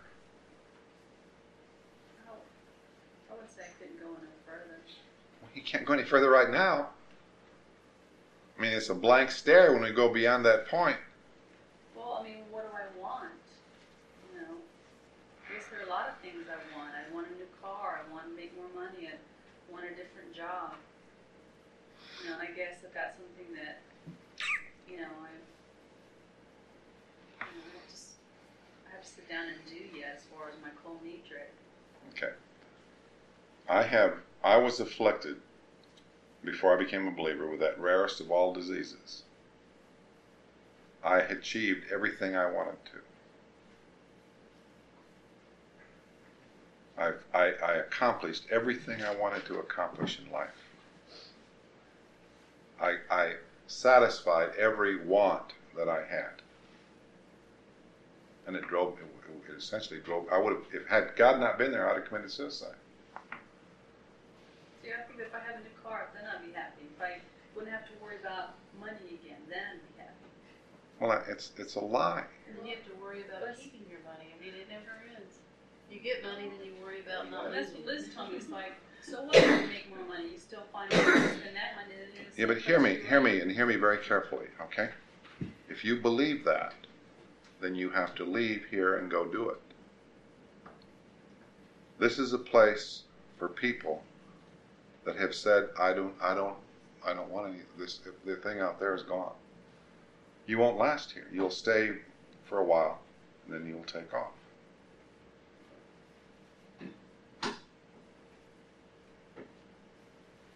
I 2.23 2.29
don't- 2.29 2.39
I 3.31 3.41
would 3.41 3.51
say 3.51 3.63
I 3.63 3.73
couldn't 3.79 3.99
go 3.99 4.11
any 4.11 4.29
further. 4.47 4.77
Well, 5.41 5.51
you 5.55 5.63
can't 5.63 5.85
go 5.87 5.95
any 5.95 6.05
further 6.05 6.29
right 6.29 6.51
now 6.51 6.89
i 8.59 8.63
mean 8.63 8.73
it's 8.73 8.91
a 8.91 8.95
blank 8.95 9.31
stare 9.31 9.73
when 9.73 9.83
we 9.83 9.91
go 9.91 10.09
beyond 10.09 10.45
that 10.45 10.67
point 10.69 10.99
Well, 11.97 12.19
I 12.21 12.23
mean, 12.23 12.39
what 12.53 12.63
do 12.63 12.71
I 12.77 12.87
want? 13.01 13.31
You 14.35 14.41
know, 14.41 14.55
I 15.49 15.55
guess 15.55 15.67
there 15.71 15.81
are 15.81 15.87
a 15.87 15.89
lot 15.89 16.09
of 16.11 16.15
things 16.19 16.45
I 16.51 16.59
want. 16.77 16.91
I 16.93 17.03
want 17.15 17.27
a 17.31 17.35
new 17.39 17.47
car. 17.63 17.99
I 18.03 18.13
want 18.13 18.27
to 18.29 18.35
make 18.35 18.51
more 18.57 18.67
money. 18.75 19.09
I 19.09 19.15
want 19.73 19.85
a 19.87 19.95
different 19.95 20.34
job. 20.45 20.75
You 22.23 22.31
know, 22.31 22.37
I 22.41 22.47
guess 22.47 22.83
if 22.85 22.93
that's 22.95 23.17
something 23.17 23.55
that, 23.55 23.79
you 24.89 24.97
know, 24.99 25.09
I, 25.23 25.33
you 27.41 27.57
know, 27.59 27.81
I 27.83 27.91
s- 27.91 28.15
I 28.87 28.91
have 28.93 29.03
to 29.03 29.09
sit 29.09 29.29
down 29.29 29.47
and 29.49 29.57
do 29.67 29.99
yet 29.99 30.15
as 30.17 30.25
far 30.25 30.49
as 30.49 30.55
my 30.63 30.71
Kol 30.83 31.01
Nidre. 31.05 31.45
okay 32.13 32.33
i 33.69 33.83
have 33.83 34.15
i 34.43 34.57
was 34.57 34.79
afflicted 34.79 35.37
before 36.45 36.75
i 36.75 36.79
became 36.79 37.09
a 37.09 37.11
believer 37.11 37.49
with 37.49 37.61
that 37.61 37.79
rarest 37.81 38.21
of 38.21 38.31
all 38.31 38.53
diseases 38.53 39.23
i 41.03 41.19
achieved 41.21 41.85
everything 41.93 42.37
i 42.37 42.45
wanted 42.51 42.77
to 42.85 42.99
I've, 46.97 47.23
I, 47.33 47.53
I 47.65 47.73
accomplished 47.75 48.45
everything 48.51 49.03
I 49.03 49.15
wanted 49.17 49.45
to 49.47 49.59
accomplish 49.59 50.19
in 50.25 50.31
life. 50.33 50.49
I, 52.81 52.97
I 53.11 53.35
satisfied 53.67 54.51
every 54.59 55.05
want 55.05 55.55
that 55.77 55.89
I 55.89 56.05
had. 56.05 56.43
And 58.47 58.55
it 58.57 58.67
drove, 58.69 58.99
it, 59.01 59.51
it 59.51 59.57
essentially 59.57 60.01
drove, 60.01 60.27
I 60.31 60.39
would 60.39 60.53
have, 60.53 60.63
if 60.73 60.87
had 60.87 61.17
God 61.17 61.41
not 61.41 61.59
been 61.59 61.73
there, 61.73 61.91
I'd 61.91 61.97
have 61.97 62.05
committed 62.07 62.31
suicide. 62.31 62.77
See, 64.83 64.91
I 64.91 65.03
think 65.09 65.21
if 65.21 65.35
I 65.35 65.39
had 65.39 65.57
a 65.57 65.61
new 65.61 65.75
car, 65.83 66.09
then 66.15 66.25
I'd 66.29 66.47
be 66.47 66.53
happy. 66.53 66.83
If 66.95 67.03
I 67.03 67.21
wouldn't 67.55 67.73
have 67.73 67.87
to 67.87 67.93
worry 68.03 68.17
about 68.21 68.55
money 68.79 69.19
again, 69.19 69.41
then 69.49 69.63
I'd 69.73 69.81
be 69.81 70.03
happy. 70.03 70.29
Well, 71.01 71.25
it's, 71.27 71.53
it's 71.57 71.75
a 71.77 71.81
lie. 71.81 72.25
And 72.47 72.69
you 72.69 72.77
have 72.77 72.85
to 72.85 72.95
worry 73.03 73.25
about 73.27 73.57
keeping 73.57 73.83
your 73.89 74.01
money. 74.05 74.31
I 74.31 74.45
mean, 74.45 74.55
it 74.55 74.69
never 74.69 75.03
ends. 75.17 75.34
You 75.95 76.01
get 76.01 76.25
money, 76.25 76.49
then 76.49 76.67
you 76.67 76.73
worry 76.83 76.99
about 77.07 77.31
not 77.31 77.53
that's 77.53 77.71
what. 77.71 77.87
Liz 77.87 78.09
told 78.13 78.33
me. 78.33 78.39
It's 78.39 78.49
like, 78.49 78.73
so 79.01 79.23
what 79.23 79.37
if 79.37 79.45
you 79.45 79.69
make 79.69 79.89
more 79.89 80.05
money? 80.09 80.31
You 80.33 80.39
still 80.39 80.65
find 80.73 80.91
ways 80.91 81.01
to 81.01 81.07
spend 81.07 81.55
that 81.55 81.77
money. 81.77 81.95
than 81.95 82.25
it 82.25 82.33
is 82.33 82.39
Yeah, 82.39 82.47
but 82.47 82.59
hear 82.59 82.81
me, 82.81 82.99
hear 83.09 83.21
me, 83.21 83.39
and 83.39 83.53
hear 83.53 83.65
me 83.65 83.77
very 83.77 83.99
carefully, 83.99 84.47
okay? 84.61 84.89
If 85.69 85.85
you 85.85 86.01
believe 86.01 86.45
that, 86.47 86.75
then 87.61 87.77
you 87.77 87.91
have 87.91 88.13
to 88.17 88.25
leave 88.25 88.65
here 88.73 88.97
and 88.97 89.09
go 89.09 89.25
do 89.25 89.51
it. 89.51 89.61
This 92.01 92.19
is 92.19 92.33
a 92.33 92.39
place 92.39 93.03
for 93.39 93.49
people 93.49 94.03
that 95.05 95.15
have 95.15 95.33
said, 95.33 95.69
I 95.79 95.93
don't, 95.93 96.15
I 96.21 96.35
don't, 96.35 96.57
I 97.07 97.15
don't 97.15 97.31
want 97.31 97.55
any, 97.55 97.63
this, 97.79 98.01
the 98.25 98.35
thing 98.35 98.59
out 98.59 98.81
there 98.81 98.97
is 98.97 99.05
gone. 99.05 99.35
You 100.49 100.59
won't 100.59 100.77
last 100.77 101.13
here. 101.13 101.29
You'll 101.33 101.51
stay 101.51 101.93
for 102.47 102.59
a 102.59 102.65
while, 102.65 102.99
and 103.47 103.55
then 103.55 103.65
you'll 103.69 103.85
take 103.85 104.13
off. 104.13 104.33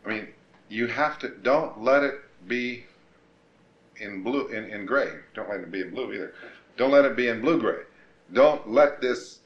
I 0.09 0.11
mean, 0.11 0.29
you 0.71 0.87
have 0.87 1.19
to, 1.19 1.29
don't 1.29 1.83
let 1.83 2.03
it 2.03 2.15
be 2.47 2.85
in 4.01 4.23
blue, 4.23 4.49
in, 4.49 4.65
in 4.65 4.87
gray. 4.87 5.13
Don't 5.35 5.51
let 5.51 5.61
it 5.61 5.71
be 5.71 5.83
in 5.83 5.91
blue 5.91 6.13
either. 6.15 6.35
Don't 6.79 6.91
let 6.91 7.05
it 7.05 7.15
be 7.15 7.29
in 7.29 7.43
blue 7.43 7.61
gray. 7.61 7.83
don't 8.33 8.71
let 8.71 9.03
this 9.03 9.41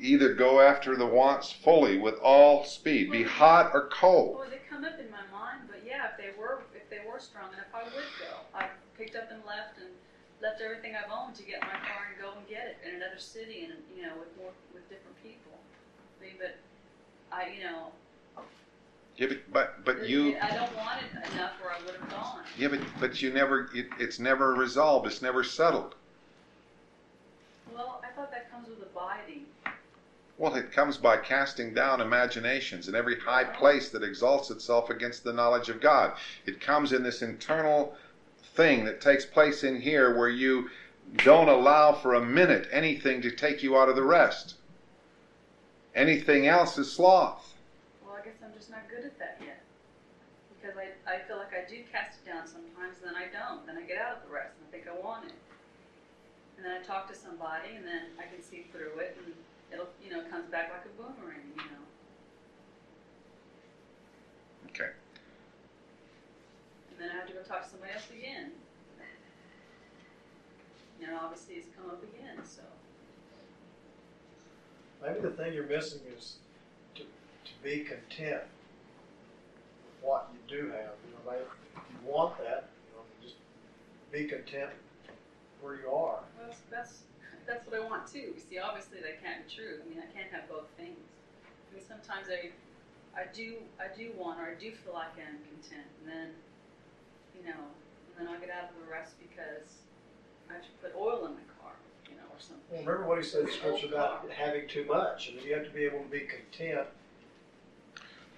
either 0.00 0.34
go 0.34 0.60
after 0.60 0.96
the 0.96 1.06
wants 1.06 1.52
fully 1.52 1.98
with 1.98 2.18
all 2.20 2.64
speed, 2.64 3.12
be 3.12 3.22
hot 3.22 3.70
or 3.72 3.88
cold. 3.92 4.38
Well, 4.40 4.50
they 4.50 4.60
come 4.68 4.84
up 4.84 4.98
in 4.98 5.10
my 5.10 5.22
mind, 5.30 5.68
but 5.70 5.82
yeah, 5.86 6.10
if 6.10 6.16
they 6.16 6.36
were, 6.36 6.62
if 6.74 6.88
they 6.90 7.06
were 7.06 7.20
strong 7.20 7.52
enough, 7.52 7.70
I 7.72 7.84
would 7.84 7.92
go. 8.18 8.32
I 8.54 8.66
picked 8.96 9.14
up 9.14 9.30
and 9.30 9.44
left 9.46 9.78
and 9.78 9.92
left 10.42 10.62
everything 10.62 10.96
I've 10.96 11.12
owned 11.12 11.36
to 11.36 11.42
get 11.44 11.60
my 11.60 11.78
car 11.84 12.10
and 12.10 12.18
go 12.18 12.32
and 12.36 12.48
get 12.48 12.66
it 12.66 12.78
in 12.88 12.96
another 12.96 13.18
city 13.18 13.68
and 13.70 13.78
you 13.94 14.02
know 14.02 14.16
with 14.18 14.34
more 14.36 14.50
with 14.74 14.88
different 14.88 15.14
people. 15.22 15.52
I 16.18 16.24
mean, 16.24 16.34
but 16.40 16.56
I, 17.30 17.52
you 17.52 17.62
know, 17.62 17.92
Yeah, 19.18 19.26
but 19.26 19.52
but, 19.52 19.84
but 19.84 20.08
you 20.08 20.36
I 20.40 20.54
don't 20.54 20.74
want 20.76 21.00
it 21.02 21.32
enough 21.34 21.52
where 21.60 21.72
I 21.72 21.78
would 21.84 21.96
have 21.96 22.08
gone. 22.08 22.40
yeah, 22.56 22.68
but 22.68 22.80
but 23.00 23.20
you 23.20 23.32
never 23.32 23.68
it, 23.74 23.88
it's 23.98 24.18
never 24.18 24.54
resolved. 24.54 25.06
It's 25.06 25.20
never 25.20 25.42
settled. 25.42 25.96
Well, 27.74 28.00
I 28.04 28.14
thought 28.14 28.30
that 28.30 28.50
comes 28.50 28.68
with 28.68 28.80
abiding. 28.82 29.46
Well, 30.38 30.54
it 30.54 30.70
comes 30.70 30.96
by 30.96 31.16
casting 31.16 31.74
down 31.74 32.00
imaginations 32.00 32.86
and 32.86 32.96
every 32.96 33.18
high 33.18 33.42
place 33.42 33.88
that 33.88 34.04
exalts 34.04 34.50
itself 34.50 34.88
against 34.88 35.24
the 35.24 35.32
knowledge 35.32 35.68
of 35.68 35.80
God. 35.80 36.12
It 36.46 36.60
comes 36.60 36.92
in 36.92 37.02
this 37.02 37.22
internal 37.22 37.96
thing 38.54 38.84
that 38.84 39.00
takes 39.00 39.26
place 39.26 39.64
in 39.64 39.80
here 39.80 40.16
where 40.16 40.28
you 40.28 40.70
don't 41.16 41.48
allow 41.48 41.92
for 41.92 42.14
a 42.14 42.24
minute 42.24 42.68
anything 42.70 43.20
to 43.22 43.32
take 43.32 43.64
you 43.64 43.76
out 43.76 43.88
of 43.88 43.96
the 43.96 44.02
rest. 44.02 44.54
Anything 45.94 46.46
else 46.46 46.78
is 46.78 46.92
sloth. 46.92 47.54
Well, 48.04 48.16
I 48.20 48.24
guess 48.24 48.34
I'm 48.44 48.52
just 48.56 48.70
not 48.70 48.88
good 48.88 49.04
at 49.04 49.18
that 49.18 49.38
yet. 49.44 49.60
Because 50.60 50.76
I, 51.08 51.16
I 51.16 51.18
feel 51.24 51.38
like 51.38 51.52
I 51.56 51.64
do 51.68 51.80
cast 51.90 52.20
it 52.20 52.28
down 52.28 52.46
sometimes, 52.46 53.00
then 53.02 53.16
I 53.16 53.32
don't. 53.32 53.64
Then 53.66 53.78
I 53.78 53.82
get 53.82 53.96
out 53.98 54.20
of 54.20 54.22
the 54.28 54.32
rest 54.32 54.52
and 54.60 54.68
I 54.68 54.70
think 54.70 54.84
I 54.84 54.94
want 55.00 55.24
it. 55.24 55.34
And 56.56 56.66
then 56.66 56.76
I 56.76 56.84
talk 56.84 57.08
to 57.08 57.16
somebody 57.16 57.76
and 57.76 57.86
then 57.86 58.12
I 58.18 58.28
can 58.28 58.42
see 58.42 58.66
through 58.72 58.98
it 59.00 59.16
and 59.24 59.32
it'll, 59.72 59.88
you 60.04 60.10
know, 60.10 60.22
comes 60.28 60.50
back 60.50 60.70
like 60.70 60.84
a 60.84 60.92
boomerang, 61.00 61.48
you 61.56 61.64
know. 61.72 61.84
Okay. 64.70 64.92
And 66.92 67.00
then 67.00 67.10
I 67.10 67.14
have 67.16 67.26
to 67.28 67.32
go 67.32 67.40
talk 67.42 67.64
to 67.64 67.70
somebody 67.70 67.92
else 67.92 68.10
again. 68.10 68.52
You 71.00 71.06
know, 71.06 71.18
obviously 71.22 71.54
it's 71.54 71.68
come 71.76 71.88
up 71.90 72.02
again, 72.02 72.44
so. 72.44 72.62
Maybe 75.00 75.20
the 75.20 75.30
thing 75.30 75.54
you're 75.54 75.66
missing 75.66 76.00
is 76.16 76.38
to, 76.96 77.02
to 77.02 77.52
be 77.62 77.84
content 77.84 78.42
with 78.42 78.57
what 80.02 80.28
you 80.32 80.40
do 80.48 80.66
have. 80.70 80.94
You 81.04 81.12
know, 81.12 81.30
maybe 81.30 81.42
if 81.76 81.82
you 81.90 82.10
want 82.10 82.38
that, 82.38 82.68
you 82.88 82.96
know, 82.96 83.04
just 83.22 83.36
be 84.12 84.24
content 84.24 84.70
where 85.60 85.76
you 85.76 85.88
are. 85.88 86.20
Well, 86.38 86.54
that's 86.70 87.02
that's 87.46 87.66
what 87.66 87.74
I 87.74 87.82
want 87.82 88.06
too. 88.06 88.36
You 88.36 88.40
see, 88.40 88.58
obviously 88.58 89.00
that 89.00 89.22
can't 89.24 89.48
be 89.48 89.54
true. 89.54 89.80
I 89.80 89.88
mean, 89.88 89.98
I 89.98 90.06
can't 90.12 90.30
have 90.30 90.48
both 90.48 90.68
things. 90.76 91.00
I 91.40 91.74
mean, 91.74 91.84
sometimes 91.86 92.28
I, 92.28 92.52
I 93.18 93.24
do, 93.32 93.56
I 93.80 93.88
do 93.96 94.12
want, 94.16 94.38
or 94.38 94.52
I 94.52 94.54
do 94.54 94.70
feel 94.70 94.92
like 94.92 95.16
I'm 95.16 95.40
content, 95.48 95.88
and 96.00 96.04
then, 96.04 96.28
you 97.32 97.48
know, 97.48 97.56
and 97.56 98.12
then 98.20 98.28
I'll 98.28 98.40
get 98.40 98.50
out 98.50 98.68
of 98.68 98.76
the 98.76 98.90
rest 98.92 99.16
because 99.18 99.80
I 100.50 100.60
have 100.60 100.62
to 100.62 100.68
put 100.82 100.92
oil 100.94 101.24
in 101.24 101.32
my 101.40 101.46
car, 101.60 101.72
you 102.04 102.16
know, 102.16 102.28
or 102.28 102.40
something. 102.40 102.68
Well, 102.70 102.84
remember 102.84 103.08
what 103.08 103.18
he 103.18 103.24
said 103.24 103.48
in 103.48 103.52
scripture 103.52 103.88
about 103.88 104.28
having 104.28 104.68
too 104.68 104.84
much. 104.84 105.32
I 105.32 105.36
mean, 105.36 105.46
you 105.48 105.54
have 105.54 105.64
to 105.64 105.72
be 105.72 105.84
able 105.84 106.04
to 106.04 106.10
be 106.12 106.28
content. 106.28 106.88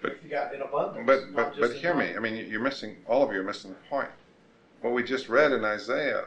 But- 0.03 0.13
if 0.13 0.25
you 0.25 0.31
got 0.31 0.55
in 0.55 0.63
abundance. 0.63 1.07
But 1.07 1.27
not 1.31 1.35
but 1.37 1.49
just 1.51 1.61
but 1.61 1.71
in 1.73 1.77
hear 1.79 1.95
me. 1.95 2.15
I 2.17 2.19
mean, 2.21 2.49
you're 2.51 2.61
missing 2.61 2.97
all 3.07 3.23
of 3.23 3.33
you 3.33 3.41
are 3.41 3.45
missing 3.45 3.71
the 3.71 3.89
point. 3.89 4.09
What 4.81 4.93
we 4.95 5.03
just 5.03 5.29
read 5.29 5.53
in 5.53 5.65
Isaiah, 5.65 6.25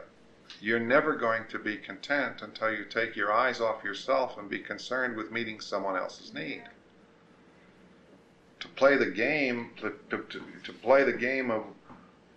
you're 0.61 0.79
never 0.79 1.15
going 1.15 1.43
to 1.49 1.57
be 1.59 1.77
content 1.77 2.41
until 2.41 2.71
you 2.71 2.85
take 2.85 3.15
your 3.15 3.31
eyes 3.33 3.59
off 3.59 3.83
yourself 3.83 4.37
and 4.37 4.47
be 4.49 4.59
concerned 4.59 5.15
with 5.17 5.31
meeting 5.31 5.59
someone 5.59 5.95
else's 5.95 6.33
need. 6.33 6.63
To 8.59 8.67
play 8.69 8.95
the 8.95 9.07
game, 9.07 9.71
to, 9.81 9.93
to, 10.09 10.19
to, 10.29 10.41
to 10.63 10.73
play 10.73 11.03
the 11.03 11.11
game 11.13 11.51
of, 11.51 11.65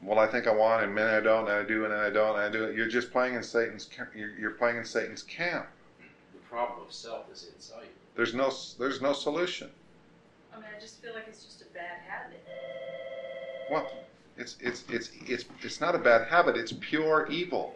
well, 0.03 0.18
I 0.18 0.26
think 0.26 0.47
I 0.47 0.53
want, 0.55 0.82
and 0.84 0.97
then 0.97 1.07
I 1.12 1.20
don't, 1.20 1.43
and 1.49 1.53
I 1.53 1.62
do, 1.62 1.84
and 1.84 1.93
then 1.93 2.01
I 2.01 2.11
don't, 2.11 2.30
and 2.37 2.41
I 2.41 2.51
do. 2.51 2.72
You're 2.74 2.89
just 2.89 3.12
playing 3.12 3.34
in 3.34 3.43
Satan's. 3.43 3.84
ca- 3.84 4.09
You're, 4.14 4.37
you're 4.39 4.51
playing 4.53 4.76
in 4.78 4.84
Satan's 4.84 5.22
camp. 5.22 5.66
The 6.32 6.39
problem 6.49 6.80
of 6.87 6.93
self 6.93 7.30
is 7.32 7.49
inside. 7.55 7.87
There's 8.16 8.34
no. 8.34 8.53
There's 8.78 9.01
no 9.01 9.12
solution. 9.12 9.70
I 10.57 10.59
mean, 10.59 10.68
I 10.74 10.80
just 10.80 11.02
feel 11.02 11.12
like 11.12 11.24
it's 11.28 11.44
just 11.44 11.61
a 11.61 11.66
bad 11.66 11.98
habit. 12.09 12.42
Well, 13.70 13.92
it's 14.38 14.57
it's 14.61 14.84
it's 14.88 15.11
it's 15.26 15.44
it's 15.62 15.80
not 15.80 15.94
a 15.94 15.98
bad 15.98 16.28
habit. 16.28 16.57
It's 16.57 16.72
pure 16.80 17.26
evil 17.30 17.74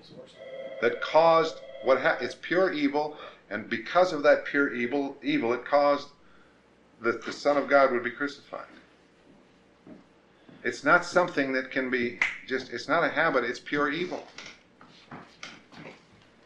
that 0.80 1.02
caused 1.02 1.60
what 1.82 2.00
ha- 2.00 2.16
it's 2.20 2.36
pure 2.40 2.72
evil, 2.72 3.16
and 3.50 3.68
because 3.68 4.12
of 4.12 4.22
that 4.22 4.46
pure 4.46 4.72
evil, 4.74 5.16
evil 5.22 5.52
it 5.52 5.64
caused 5.64 6.08
that 7.02 7.24
the 7.24 7.32
Son 7.32 7.56
of 7.56 7.68
God 7.68 7.92
would 7.92 8.04
be 8.04 8.10
crucified. 8.10 8.66
It's 10.62 10.84
not 10.84 11.04
something 11.04 11.52
that 11.52 11.70
can 11.70 11.90
be 11.90 12.18
just. 12.46 12.72
It's 12.72 12.88
not 12.88 13.04
a 13.04 13.08
habit. 13.08 13.44
It's 13.44 13.60
pure 13.60 13.90
evil. 13.90 14.26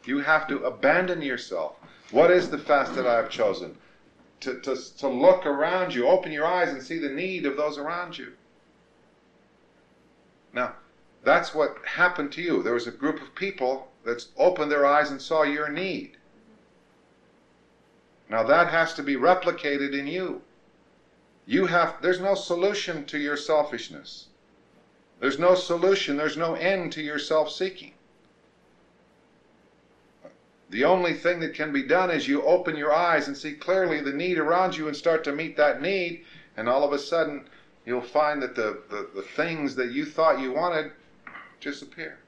You 0.05 0.18
have 0.18 0.49
to 0.49 0.64
abandon 0.64 1.22
yourself. 1.22 1.76
What 2.11 2.30
is 2.30 2.49
the 2.51 2.59
fast 2.59 2.95
that 2.97 3.07
I 3.07 3.16
have 3.16 3.30
chosen? 3.30 3.76
To, 4.45 4.61
to, 4.61 4.76
to 4.99 5.09
look 5.09 5.47
around 5.47 5.95
you, 5.95 6.07
open 6.07 6.30
your 6.30 6.47
eyes 6.47 6.68
and 6.68 6.82
see 6.82 6.99
the 6.99 7.09
need 7.09 7.47
of 7.47 7.57
those 7.57 7.78
around 7.78 8.18
you. 8.18 8.32
Now, 10.53 10.74
that's 11.22 11.55
what 11.55 11.78
happened 11.86 12.32
to 12.32 12.42
you. 12.42 12.62
There 12.62 12.74
was 12.74 12.86
a 12.86 12.92
group 12.92 13.22
of 13.22 13.34
people 13.34 13.88
that 14.05 14.26
opened 14.36 14.70
their 14.70 14.84
eyes 14.84 15.11
and 15.11 15.20
saw 15.20 15.42
your 15.42 15.70
need. 15.70 16.18
Now 18.28 18.42
that 18.42 18.68
has 18.68 18.95
to 18.95 19.03
be 19.03 19.16
replicated 19.16 19.99
in 19.99 20.07
you. 20.07 20.42
You 21.47 21.66
have 21.66 22.01
there's 22.03 22.20
no 22.20 22.34
solution 22.34 23.05
to 23.07 23.18
your 23.18 23.36
selfishness. 23.36 24.26
There's 25.20 25.38
no 25.38 25.55
solution, 25.55 26.16
there's 26.16 26.36
no 26.36 26.55
end 26.55 26.92
to 26.92 27.03
your 27.03 27.18
self-seeking. 27.18 27.95
The 30.71 30.85
only 30.85 31.12
thing 31.12 31.41
that 31.41 31.55
can 31.55 31.73
be 31.73 31.83
done 31.83 32.11
is 32.11 32.27
you 32.27 32.43
open 32.43 32.77
your 32.77 32.93
eyes 32.93 33.29
and 33.29 33.37
see 33.37 33.53
clearly 33.53 34.01
the 34.01 34.12
need 34.12 34.39
around 34.39 34.77
you 34.77 34.89
and 34.89 34.97
start 34.97 35.23
to 35.25 35.33
meet 35.33 35.57
that 35.57 35.83
need, 35.83 36.25
and 36.57 36.69
all 36.69 36.85
of 36.85 36.93
a 36.93 36.99
sudden 36.99 37.49
you'll 37.87 38.01
find 38.01 38.43
that 38.43 38.55
the, 38.55 38.83
the, 38.91 39.09
the 39.15 39.23
things 39.23 39.75
that 39.77 39.93
you 39.93 40.05
thought 40.05 40.41
you 40.41 40.53
wanted 40.53 40.91
disappear. 41.61 42.19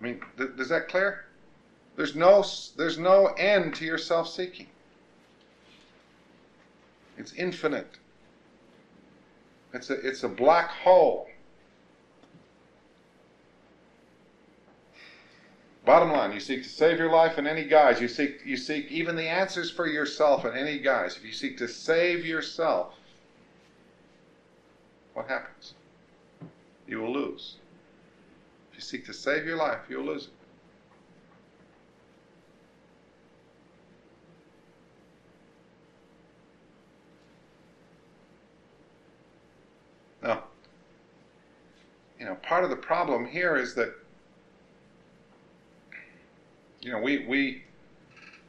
I 0.00 0.04
mean, 0.04 0.20
th- 0.38 0.50
is 0.58 0.68
that 0.70 0.88
clear? 0.88 1.24
There's 1.96 2.14
no, 2.14 2.44
there's 2.76 2.98
no 2.98 3.26
end 3.26 3.74
to 3.74 3.84
your 3.84 3.98
self-seeking. 3.98 4.68
It's 7.18 7.34
infinite. 7.34 7.98
It's 9.74 9.90
a, 9.90 9.94
it's 9.94 10.22
a 10.22 10.28
black 10.28 10.70
hole. 10.70 11.28
Bottom 15.90 16.12
line, 16.12 16.30
you 16.30 16.38
seek 16.38 16.62
to 16.62 16.68
save 16.68 17.00
your 17.00 17.10
life 17.10 17.36
in 17.36 17.48
any 17.48 17.64
guise. 17.64 18.00
You 18.00 18.06
seek, 18.06 18.42
you 18.46 18.56
seek 18.56 18.92
even 18.92 19.16
the 19.16 19.26
answers 19.26 19.72
for 19.72 19.88
yourself 19.88 20.44
in 20.44 20.56
any 20.56 20.78
guise. 20.78 21.16
If 21.16 21.24
you 21.24 21.32
seek 21.32 21.58
to 21.58 21.66
save 21.66 22.24
yourself, 22.24 22.94
what 25.14 25.26
happens? 25.26 25.74
You 26.86 27.00
will 27.00 27.12
lose. 27.12 27.56
If 28.70 28.76
you 28.76 28.82
seek 28.82 29.04
to 29.06 29.12
save 29.12 29.44
your 29.44 29.56
life, 29.56 29.80
you'll 29.88 30.04
lose 30.04 30.26
it. 30.26 30.30
Now, 40.22 40.44
you 42.20 42.26
know, 42.26 42.36
part 42.36 42.62
of 42.62 42.70
the 42.70 42.76
problem 42.76 43.26
here 43.26 43.56
is 43.56 43.74
that, 43.74 43.92
you 46.80 46.92
know, 46.92 46.98
we, 46.98 47.26
we 47.26 47.62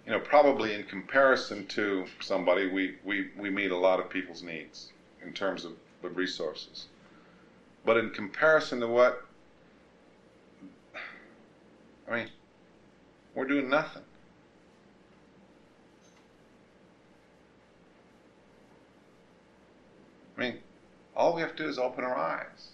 you 0.06 0.12
know, 0.12 0.20
probably 0.20 0.74
in 0.74 0.84
comparison 0.84 1.66
to 1.68 2.06
somebody, 2.20 2.68
we, 2.68 2.96
we, 3.06 3.30
we 3.38 3.50
meet 3.50 3.72
a 3.72 3.78
lot 3.78 4.00
of 4.00 4.10
people's 4.10 4.42
needs 4.42 4.92
in 5.24 5.32
terms 5.34 5.64
of 5.64 5.74
the 6.02 6.10
resources. 6.10 6.88
But 7.86 7.98
in 7.98 8.10
comparison 8.10 8.80
to 8.80 8.88
what, 8.88 9.26
I 12.10 12.16
mean, 12.16 12.28
we're 13.36 13.48
doing 13.48 13.70
nothing. 13.70 14.04
I 20.38 20.42
mean, 20.42 20.58
all 21.16 21.36
we 21.36 21.42
have 21.42 21.56
to 21.56 21.64
do 21.64 21.70
is 21.70 21.78
open 21.78 22.04
our 22.04 22.18
eyes. 22.18 22.70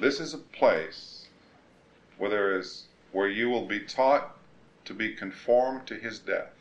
This 0.00 0.18
is 0.18 0.32
a 0.32 0.38
place 0.38 1.26
where 2.16 2.30
there 2.30 2.58
is 2.58 2.84
where 3.12 3.28
you 3.28 3.50
will 3.50 3.66
be 3.66 3.80
taught 3.80 4.38
to 4.86 4.94
be 4.94 5.14
conformed 5.14 5.86
to 5.88 5.94
his 5.94 6.18
death. 6.18 6.54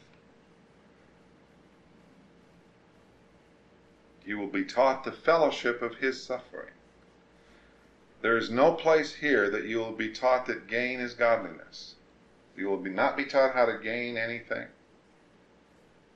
You 4.25 4.37
will 4.37 4.47
be 4.47 4.65
taught 4.65 5.05
the 5.05 5.13
fellowship 5.13 5.81
of 5.81 5.95
his 5.95 6.21
suffering. 6.21 6.73
There 8.21 8.37
is 8.37 8.49
no 8.49 8.73
place 8.73 9.13
here 9.13 9.49
that 9.49 9.63
you 9.63 9.77
will 9.77 9.93
be 9.93 10.09
taught 10.09 10.45
that 10.47 10.67
gain 10.67 10.99
is 10.99 11.13
godliness. 11.13 11.95
You 12.57 12.67
will 12.67 12.77
be 12.77 12.89
not 12.89 13.15
be 13.15 13.23
taught 13.23 13.53
how 13.53 13.65
to 13.65 13.77
gain 13.77 14.17
anything. 14.17 14.67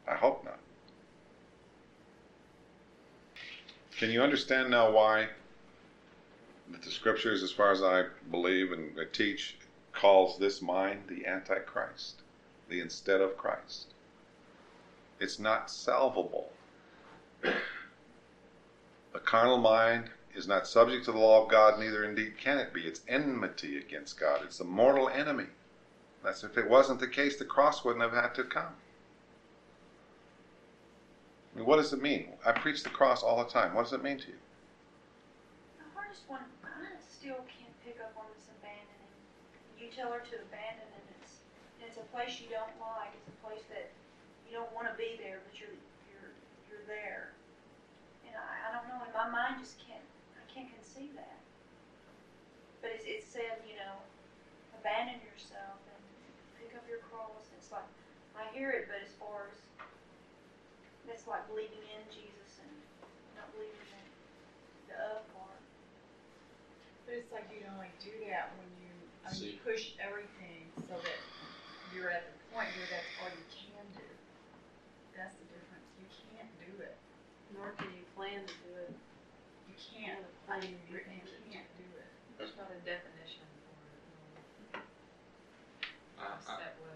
I 0.06 0.16
hope 0.16 0.44
not. 0.44 0.60
Can 3.98 4.12
you 4.12 4.22
understand 4.22 4.70
now 4.70 4.92
why 4.92 5.30
that 6.70 6.82
the 6.82 6.92
scriptures, 6.92 7.44
as 7.44 7.52
far 7.52 7.72
as 7.72 7.82
I 7.82 8.06
believe 8.32 8.72
and 8.72 8.96
teach, 9.12 9.58
calls 9.92 10.40
this 10.40 10.62
mind 10.62 11.04
the 11.08 11.26
Antichrist, 11.26 12.22
the 12.70 12.80
instead 12.80 13.22
of 13.22 13.38
Christ? 13.38 13.94
It's 15.20 15.40
not 15.40 15.70
salvable. 15.70 16.52
The 17.42 19.20
carnal 19.20 19.60
mind 19.60 20.10
is 20.36 20.48
not 20.48 20.68
subject 20.68 21.06
to 21.06 21.12
the 21.12 21.20
law 21.20 21.44
of 21.44 21.50
God, 21.50 21.80
neither 21.80 22.04
indeed 22.04 22.38
can 22.38 22.58
it 22.58 22.74
be. 22.74 22.82
It's 22.82 23.02
enmity 23.08 23.78
against 23.78 24.20
God. 24.20 24.42
It's 24.44 24.60
a 24.60 24.66
mortal 24.66 25.10
enemy. 25.10 25.46
That's 26.24 26.44
if 26.44 26.58
it 26.58 26.70
wasn't 26.70 27.00
the 27.00 27.08
case, 27.08 27.38
the 27.38 27.46
cross 27.46 27.84
wouldn't 27.84 28.04
have 28.04 28.14
had 28.14 28.34
to 28.36 28.44
come. 28.44 28.74
I 31.54 31.58
mean, 31.58 31.68
what 31.68 31.76
does 31.76 31.94
it 31.94 32.02
mean? 32.02 32.30
I 32.46 32.52
preach 32.52 32.82
the 32.82 32.90
cross 32.90 33.22
all 33.22 33.44
the 33.44 33.50
time. 33.50 33.76
What 33.76 33.84
does 33.84 33.94
it 33.94 34.04
mean 34.04 34.18
to 34.18 34.28
you? 34.28 34.40
The 35.78 35.84
hardest 35.94 36.24
one, 36.28 36.42
I 36.66 36.98
still 36.98 37.46
can't 37.46 37.76
pick 37.86 38.00
up 38.02 38.16
on 38.18 38.26
this 38.34 38.48
abandoning. 38.58 39.14
You 39.78 39.83
tell 39.94 40.10
her 40.10 40.22
to 40.26 40.34
abandon 40.50 40.90
and 40.90 41.06
it's, 41.22 41.46
and 41.78 41.86
it's 41.86 42.02
a 42.02 42.08
place 42.10 42.42
you 42.42 42.50
don't 42.50 42.74
like. 42.82 43.14
It's 43.14 43.30
a 43.30 43.38
place 43.46 43.64
that 43.70 43.86
you 44.50 44.58
don't 44.58 44.74
want 44.74 44.90
to 44.90 44.96
be 44.98 45.14
there, 45.22 45.38
but 45.46 45.54
you're, 45.62 45.78
you're, 46.10 46.34
you're 46.70 46.86
there. 46.90 47.30
And 48.26 48.34
I, 48.34 48.70
I 48.70 48.70
don't 48.74 48.90
know, 48.90 49.06
in 49.06 49.14
my 49.14 49.30
mind 49.30 49.62
just 49.62 49.78
can't, 49.78 50.02
I 50.34 50.44
can't 50.50 50.70
conceive 50.74 51.14
that. 51.14 51.38
But 52.82 52.92
it's, 52.98 53.06
it 53.06 53.22
said, 53.22 53.62
you 53.70 53.78
know, 53.78 54.02
abandon 54.82 55.22
yourself 55.22 55.78
and 55.88 56.02
pick 56.58 56.74
up 56.74 56.84
your 56.90 57.00
cross. 57.14 57.46
It's 57.56 57.70
like, 57.70 57.86
I 58.34 58.50
hear 58.50 58.74
it, 58.74 58.90
but 58.90 58.98
as 58.98 59.14
far 59.22 59.46
as, 59.54 59.58
that's 61.06 61.28
like 61.30 61.46
believing 61.48 61.86
in 61.94 62.02
Jesus 62.10 62.58
and 62.58 62.72
not 63.38 63.46
believing 63.54 63.88
in 63.94 64.06
the 64.90 64.98
other 64.98 65.24
part. 65.38 65.62
But 67.06 67.20
it's 67.20 67.30
like 67.30 67.46
you 67.52 67.62
can 67.62 67.70
only 67.76 67.92
do 68.00 68.12
that 68.28 68.50
when 68.58 68.73
I 69.26 69.32
mean, 69.32 69.44
you 69.44 69.58
push 69.64 69.92
everything 70.00 70.68
so 70.88 71.00
that 71.00 71.20
you're 71.96 72.10
at 72.12 72.28
the 72.28 72.36
point 72.52 72.70
where 72.76 72.88
that's 72.92 73.08
all 73.22 73.32
you 73.32 73.46
can 73.50 73.84
do. 73.96 74.10
That's 75.16 75.34
the 75.36 75.46
difference. 75.48 75.88
You 76.00 76.08
can't 76.28 76.50
do 76.60 76.82
it. 76.82 76.96
Nor 77.54 77.72
can 77.78 77.88
you 77.94 78.04
plan 78.16 78.42
to 78.42 78.54
do 78.66 78.72
it. 78.84 78.92
You 79.68 79.76
can't. 79.80 80.20
I 80.50 80.60
mean, 80.60 80.76
you 80.90 80.98
you 80.98 81.02
can't 81.52 81.68
do 81.78 81.88
it. 81.98 82.08
There's 82.38 82.52
not 82.58 82.68
a 82.70 82.80
definition 82.84 83.46
for 83.64 84.80
it. 84.80 84.82
Uh, 86.20 86.36
uh, 86.52 86.58
that 86.58 86.74
way. 86.82 86.90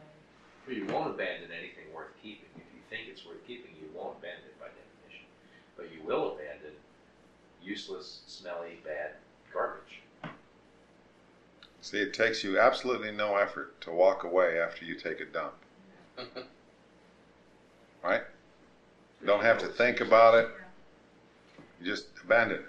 Well, 0.66 0.76
you 0.76 0.86
won't 0.86 1.08
abandon 1.08 1.52
anything 1.52 1.92
worth 1.94 2.10
keeping. 2.22 2.50
If 2.58 2.66
you 2.74 2.82
think 2.90 3.08
it's 3.08 3.24
worth 3.24 3.46
keeping, 3.48 3.72
you 3.80 3.88
won't 3.94 4.18
abandon 4.20 4.46
it 4.46 4.60
by 4.60 4.68
definition. 4.68 5.24
But 5.76 5.90
you 5.92 6.02
will 6.02 6.26
abandon 6.26 6.74
useless, 7.62 8.20
smelly, 8.26 8.78
bad 8.84 9.12
garbage. 9.12 9.27
See, 11.88 12.00
it 12.00 12.14
takes 12.14 12.44
you 12.44 12.60
absolutely 12.60 13.14
no 13.14 13.38
effort 13.38 13.80
to 13.80 13.92
walk 13.92 14.26
away 14.26 14.60
after 14.60 14.84
you 14.84 14.94
take 14.94 15.22
a 15.22 15.26
dump. 15.26 15.54
Right? 18.04 18.22
You 19.20 19.28
don't 19.28 19.42
have 19.42 19.58
to 19.58 19.68
think 19.68 20.02
about 20.02 20.36
it. 20.36 20.48
You 21.82 21.88
just 21.88 22.06
abandon 22.24 22.60
it. 22.60 22.66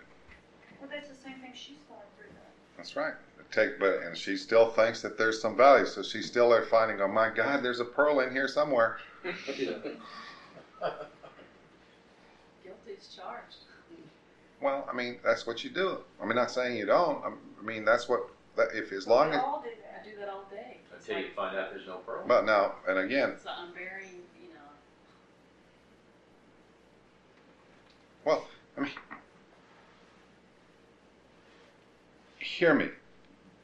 Well, 0.81 0.89
that's 0.91 1.09
the 1.09 1.15
same 1.15 1.35
thing 1.35 1.53
she's 1.55 1.77
going 1.87 2.01
through 2.17 2.33
though. 2.33 2.77
That's 2.77 2.97
right. 2.97 3.13
It 3.39 3.53
Take, 3.53 3.79
but 3.79 4.01
and 4.03 4.17
she 4.17 4.37
still 4.37 4.71
thinks 4.71 5.03
that 5.03 5.19
there's 5.19 5.41
some 5.41 5.57
value, 5.57 5.85
so 5.85 6.03
she's 6.03 6.27
still 6.27 6.49
there 6.49 6.63
finding. 6.63 7.01
Oh 7.01 7.09
my 7.09 7.29
God, 7.29 7.63
there's 7.63 7.79
a 7.79 7.85
pearl 7.85 8.21
in 8.21 8.33
here 8.33 8.49
somewhere. 8.49 8.97
Guilty 9.23 9.99
is 12.91 13.15
charged. 13.15 13.59
Well, 14.61 14.89
I 14.91 14.97
mean, 14.97 15.19
that's 15.23 15.47
what 15.47 15.63
you 15.63 15.71
do. 15.71 15.99
I 16.21 16.25
mean, 16.25 16.37
not 16.37 16.51
saying 16.51 16.77
you 16.77 16.87
don't. 16.87 17.23
I 17.25 17.63
mean, 17.63 17.85
that's 17.85 18.09
what. 18.09 18.23
That 18.59 18.75
if 18.75 18.91
as 18.91 19.07
long 19.07 19.31
We 19.31 19.37
as. 19.37 19.43
all 19.43 19.63
do 19.63 19.69
I 19.69 20.05
do 20.05 20.17
that 20.19 20.29
all 20.29 20.45
day. 20.51 20.79
It's 20.93 21.07
Until 21.07 21.21
you 21.21 21.27
like- 21.27 21.35
find 21.37 21.57
out 21.57 21.71
there's 21.71 21.87
no 21.87 21.99
pearl. 21.99 22.25
But 22.27 22.45
now, 22.45 22.75
and 22.89 22.99
again, 22.99 23.31
It's 23.31 23.45
like 23.45 23.55
I'm 23.57 23.73
you 23.73 24.49
know, 24.53 24.61
Well, 28.25 28.45
I 28.77 28.81
mean, 28.81 28.91
hear 32.41 32.75
me. 32.75 32.89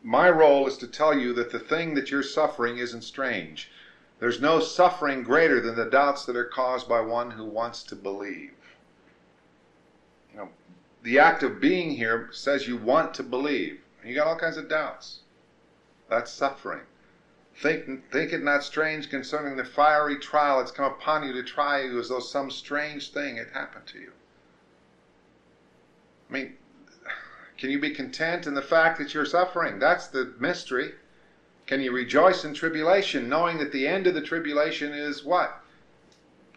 My 0.05 0.31
role 0.31 0.69
is 0.69 0.77
to 0.79 0.87
tell 0.87 1.19
you 1.19 1.33
that 1.33 1.51
the 1.51 1.59
thing 1.59 1.95
that 1.95 2.13
you're 2.13 2.23
suffering 2.23 2.79
isn't 2.79 3.03
strange. 3.03 3.73
There's 4.21 4.41
no 4.41 4.61
suffering 4.61 5.25
greater 5.25 5.61
than 5.61 5.75
the 5.75 5.87
doubts 5.87 6.25
that 6.27 6.37
are 6.37 6.45
caused 6.45 6.89
by 6.89 7.01
one 7.01 7.33
who 7.33 7.45
wants 7.45 7.83
to 7.85 7.97
believe. 7.97 8.53
You 10.33 10.39
know, 10.39 10.49
the 11.03 11.19
act 11.19 11.43
of 11.43 11.61
being 11.61 11.91
here 11.91 12.29
says 12.33 12.69
you 12.69 12.77
want 12.77 13.13
to 13.15 13.25
believe. 13.25 13.81
And 14.05 14.13
You 14.13 14.19
got 14.19 14.27
all 14.27 14.37
kinds 14.37 14.59
of 14.59 14.69
doubts. 14.69 15.21
That's 16.11 16.31
suffering. 16.31 16.83
Think, 17.57 18.11
think 18.13 18.35
it 18.35 18.43
not 18.43 18.63
strange 18.63 19.09
concerning 19.09 19.57
the 19.57 19.65
fiery 19.65 20.19
trial 20.19 20.59
that's 20.59 20.71
come 20.71 20.93
upon 20.93 21.25
you 21.25 21.33
to 21.33 21.43
try 21.43 21.83
you 21.83 21.99
as 21.99 22.11
though 22.11 22.21
some 22.21 22.51
strange 22.51 23.13
thing 23.13 23.39
had 23.39 23.49
happened 23.55 23.87
to 23.87 23.99
you. 23.99 24.13
I 26.29 26.33
mean, 26.33 26.53
can 27.57 27.71
you 27.71 27.79
be 27.79 27.91
content 27.91 28.47
in 28.47 28.53
the 28.53 28.61
fact 28.61 28.99
that 28.99 29.15
you're 29.15 29.25
suffering? 29.25 29.79
That's 29.79 30.09
the 30.09 30.35
mystery. 30.39 30.93
Can 31.67 31.81
you 31.81 31.91
rejoice 31.91 32.45
in 32.45 32.53
tribulation, 32.53 33.31
knowing 33.31 33.57
that 33.59 33.73
the 33.73 33.87
end 33.87 34.07
of 34.07 34.13
the 34.13 34.21
tribulation 34.21 34.93
is 34.93 35.25
what? 35.25 35.63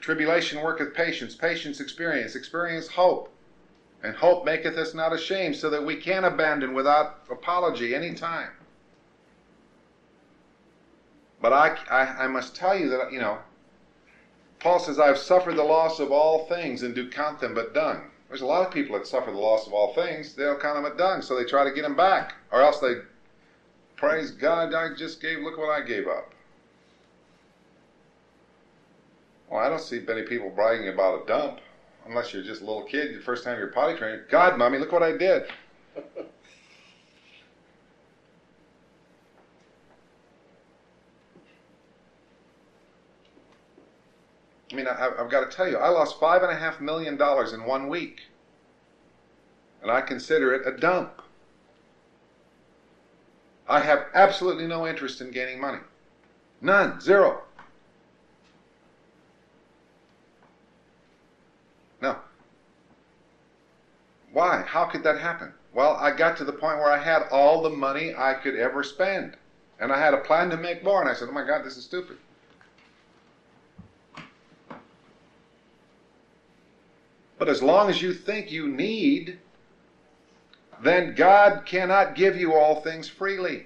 Tribulation 0.01 0.59
worketh 0.59 0.93
patience, 0.93 1.33
patience 1.33 1.79
experience, 1.79 2.35
experience 2.35 2.87
hope. 2.87 3.33
And 4.03 4.15
hope 4.15 4.45
maketh 4.45 4.77
us 4.77 4.93
not 4.93 5.13
ashamed, 5.13 5.55
so 5.55 5.69
that 5.69 5.85
we 5.85 5.95
can 5.95 6.23
abandon 6.23 6.73
without 6.73 7.21
apology 7.31 7.95
any 7.95 8.13
time. 8.13 8.51
But 11.41 11.53
I, 11.53 11.77
I, 11.89 12.25
I 12.25 12.27
must 12.27 12.55
tell 12.55 12.77
you 12.77 12.89
that, 12.89 13.11
you 13.11 13.19
know, 13.19 13.39
Paul 14.59 14.79
says, 14.79 14.99
I've 14.99 15.17
suffered 15.17 15.55
the 15.55 15.63
loss 15.63 15.99
of 15.99 16.11
all 16.11 16.45
things 16.47 16.83
and 16.83 16.95
do 16.95 17.09
count 17.09 17.39
them 17.39 17.53
but 17.53 17.73
dung. 17.73 18.09
There's 18.27 18.41
a 18.41 18.45
lot 18.45 18.65
of 18.65 18.73
people 18.73 18.97
that 18.97 19.07
suffer 19.07 19.31
the 19.31 19.37
loss 19.37 19.67
of 19.67 19.73
all 19.73 19.93
things. 19.93 20.33
They 20.33 20.43
don't 20.43 20.61
count 20.61 20.75
them 20.75 20.83
but 20.83 20.97
dung, 20.97 21.21
so 21.21 21.35
they 21.35 21.45
try 21.45 21.63
to 21.63 21.71
get 21.71 21.83
them 21.83 21.95
back. 21.95 22.33
Or 22.51 22.61
else 22.61 22.79
they, 22.79 22.95
praise 23.95 24.31
God, 24.31 24.73
I 24.73 24.93
just 24.95 25.21
gave, 25.21 25.39
look 25.39 25.57
what 25.57 25.69
I 25.69 25.85
gave 25.85 26.07
up. 26.07 26.33
Well, 29.49 29.61
I 29.61 29.69
don't 29.69 29.79
see 29.79 29.99
many 29.99 30.23
people 30.23 30.49
bragging 30.49 30.89
about 30.89 31.23
a 31.23 31.25
dump, 31.25 31.59
unless 32.07 32.33
you're 32.33 32.43
just 32.43 32.61
a 32.61 32.65
little 32.65 32.83
kid, 32.83 33.15
the 33.15 33.21
first 33.21 33.43
time 33.43 33.57
you're 33.57 33.67
potty 33.67 33.97
trained. 33.97 34.23
God, 34.29 34.57
mommy, 34.57 34.77
look 34.77 34.91
what 34.91 35.03
I 35.03 35.15
did. 35.15 35.43
I 44.71 44.75
mean, 44.75 44.87
I, 44.87 45.11
I've 45.19 45.29
got 45.29 45.49
to 45.49 45.55
tell 45.55 45.67
you, 45.67 45.77
I 45.77 45.89
lost 45.89 46.19
five 46.19 46.43
and 46.43 46.51
a 46.51 46.55
half 46.55 46.81
million 46.81 47.17
dollars 47.17 47.53
in 47.53 47.63
one 47.65 47.87
week. 47.87 48.21
And 49.81 49.91
I 49.91 50.01
consider 50.01 50.53
it 50.53 50.67
a 50.67 50.77
dump. 50.77 51.21
I 53.67 53.79
have 53.81 54.05
absolutely 54.13 54.67
no 54.67 54.87
interest 54.87 55.21
in 55.21 55.31
gaining 55.31 55.59
money. 55.59 55.79
None. 56.61 56.99
Zero. 56.99 57.41
No. 62.01 62.17
Why? 64.37 64.61
How 64.67 64.85
could 64.85 65.01
that 65.01 65.17
happen? 65.19 65.51
Well, 65.73 65.95
I 65.95 66.15
got 66.15 66.37
to 66.37 66.43
the 66.43 66.53
point 66.53 66.77
where 66.77 66.91
I 66.91 66.99
had 66.99 67.23
all 67.31 67.63
the 67.63 67.71
money 67.71 68.13
I 68.15 68.35
could 68.35 68.55
ever 68.55 68.83
spend. 68.83 69.35
And 69.79 69.91
I 69.91 69.99
had 69.99 70.13
a 70.13 70.19
plan 70.19 70.51
to 70.51 70.57
make 70.57 70.83
more. 70.83 71.01
And 71.01 71.09
I 71.09 71.15
said, 71.15 71.27
oh 71.27 71.31
my 71.31 71.43
God, 71.43 71.65
this 71.65 71.75
is 71.75 71.85
stupid. 71.85 72.17
But 77.39 77.49
as 77.49 77.63
long 77.63 77.89
as 77.89 77.99
you 77.99 78.13
think 78.13 78.51
you 78.51 78.67
need, 78.67 79.39
then 80.83 81.15
God 81.15 81.63
cannot 81.65 82.13
give 82.13 82.37
you 82.37 82.53
all 82.53 82.81
things 82.81 83.09
freely. 83.09 83.65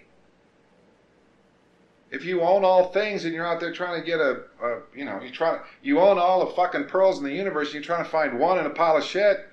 If 2.11 2.23
you 2.23 2.43
own 2.43 2.63
all 2.63 2.93
things 2.93 3.25
and 3.25 3.33
you're 3.33 3.45
out 3.45 3.59
there 3.59 3.73
trying 3.73 3.99
to 3.99 4.05
get 4.05 4.21
a, 4.21 4.43
a 4.63 4.79
you 4.95 5.03
know, 5.03 5.19
you 5.21 5.31
try, 5.31 5.59
you 5.83 5.99
own 5.99 6.17
all 6.17 6.45
the 6.45 6.53
fucking 6.53 6.85
pearls 6.85 7.17
in 7.17 7.25
the 7.25 7.33
universe, 7.33 7.67
and 7.67 7.73
you're 7.73 7.83
trying 7.83 8.05
to 8.05 8.09
find 8.09 8.39
one 8.39 8.57
in 8.57 8.65
a 8.65 8.69
pile 8.69 8.95
of 8.95 9.03
shit. 9.03 9.47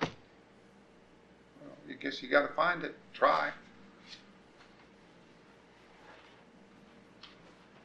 Well, 0.00 0.10
I 1.87 1.87
guess 2.00 2.22
you 2.22 2.28
got 2.28 2.46
to 2.46 2.54
find 2.54 2.84
it. 2.84 2.94
Try. 3.12 3.50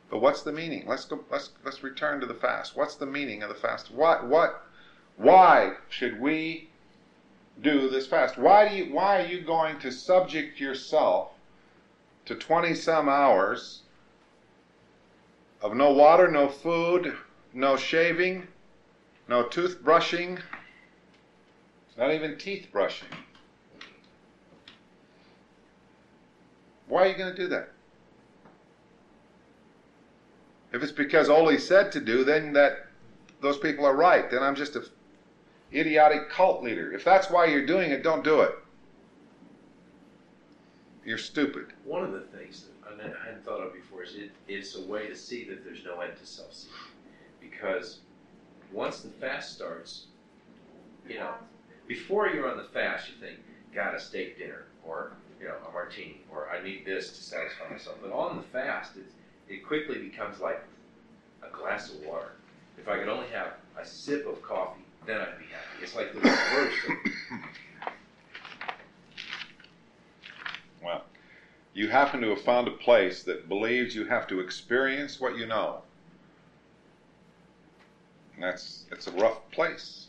But 0.10 0.22
what's 0.22 0.44
the 0.44 0.52
meaning? 0.52 0.86
Let's 0.88 1.06
go. 1.06 1.24
Let's 1.32 1.50
let's 1.66 1.82
return 1.82 2.20
to 2.20 2.28
the 2.28 2.36
fast. 2.36 2.78
What's 2.78 2.96
the 2.96 3.08
meaning 3.08 3.42
of 3.42 3.50
the 3.50 3.56
fast? 3.56 3.90
What 3.92 4.28
what 4.28 4.68
Why 5.18 5.74
should 5.90 6.22
we 6.22 6.70
do 7.62 7.90
this 7.90 8.06
fast? 8.06 8.38
Why 8.38 8.70
do 8.70 8.76
you 8.76 8.94
why 8.94 9.24
are 9.24 9.26
you 9.26 9.42
going 9.42 9.80
to 9.80 9.92
subject 9.92 10.60
yourself 10.60 11.32
to 12.26 12.36
20 12.36 12.76
some 12.76 13.10
hours 13.10 13.82
of 15.62 15.76
no 15.76 15.92
water, 15.92 16.30
no 16.30 16.48
food, 16.48 17.18
no 17.52 17.76
shaving, 17.76 18.48
no 19.28 19.46
toothbrushing, 19.46 20.40
not 21.98 22.14
even 22.14 22.38
teeth 22.38 22.68
brushing? 22.72 23.10
Why 26.88 27.04
are 27.04 27.08
you 27.08 27.18
going 27.18 27.34
to 27.34 27.42
do 27.42 27.48
that? 27.50 27.70
If 30.74 30.82
it's 30.82 30.92
because 30.92 31.30
Oli 31.30 31.60
said 31.60 31.92
to 31.92 32.00
do, 32.00 32.24
then 32.24 32.54
that 32.54 32.88
those 33.42 33.58
people 33.58 33.86
are 33.86 33.96
right. 33.96 34.30
Then 34.30 34.42
I'm 34.42 34.56
just 34.56 34.76
a 34.76 34.84
idiotic 35.74 36.30
cult 36.30 36.64
leader. 36.64 36.92
If 36.92 37.04
that's 37.04 37.30
why 37.30 37.46
you're 37.46 37.66
doing 37.66 37.92
it, 37.92 38.04
don't 38.04 38.24
do 38.24 38.42
it. 38.42 38.52
You're 41.06 41.18
stupid. 41.18 41.68
One 41.84 42.04
of 42.04 42.14
the 42.14 42.22
things 42.22 42.66
that 42.86 43.00
I 43.00 43.26
hadn't 43.26 43.44
thought 43.44 43.60
of 43.60 43.74
before 43.74 44.04
is 44.04 44.16
it, 44.16 44.32
it's 44.48 44.76
a 44.76 44.82
way 44.82 45.08
to 45.08 45.16
see 45.16 45.44
that 45.50 45.64
there's 45.64 45.84
no 45.84 46.00
end 46.00 46.14
to 46.20 46.26
self-seeking. 46.26 46.76
Because 47.42 48.00
once 48.72 49.02
the 49.02 49.10
fast 49.10 49.54
starts, 49.56 50.06
you 51.08 51.16
know, 51.16 51.34
before 51.88 52.30
you're 52.30 52.50
on 52.50 52.58
the 52.58 52.64
fast, 52.64 53.10
you 53.10 53.16
think, 53.20 53.40
got 53.76 53.94
a 53.94 54.00
steak 54.00 54.38
dinner, 54.38 54.66
or 54.86 55.14
you 55.44 55.50
know, 55.50 55.56
a 55.70 55.74
martini, 55.74 56.22
or 56.32 56.50
I 56.50 56.64
need 56.64 56.86
this 56.86 57.10
to 57.10 57.22
satisfy 57.22 57.70
myself. 57.70 57.98
But 58.02 58.14
on 58.14 58.38
the 58.38 58.44
fast, 58.44 58.94
it's, 58.96 59.14
it 59.50 59.66
quickly 59.68 60.00
becomes 60.00 60.40
like 60.40 60.64
a 61.44 61.56
glass 61.56 61.92
of 61.92 62.00
water. 62.06 62.32
If 62.78 62.88
I 62.88 62.98
could 62.98 63.10
only 63.10 63.28
have 63.28 63.48
a 63.78 63.86
sip 63.86 64.26
of 64.26 64.42
coffee, 64.42 64.82
then 65.06 65.20
I'd 65.20 65.38
be 65.38 65.46
happy. 65.46 65.84
It's 65.84 65.96
like 65.96 66.14
the 66.14 66.22
reverse. 66.22 66.74
Well, 70.84 71.06
you 71.74 71.88
happen 71.88 72.20
to 72.20 72.32
have 72.32 72.42
found 72.42 72.68
a 72.68 72.72
place 72.72 73.24
that 73.24 73.48
believes 73.48 73.96
you 73.96 74.06
have 74.06 74.28
to 74.28 74.42
experience 74.42 75.22
what 75.22 75.38
you 75.38 75.46
know. 75.46 75.82
And 78.36 78.44
that's 78.44 79.08
a 79.08 79.12
rough 79.12 79.50
place. 79.52 80.08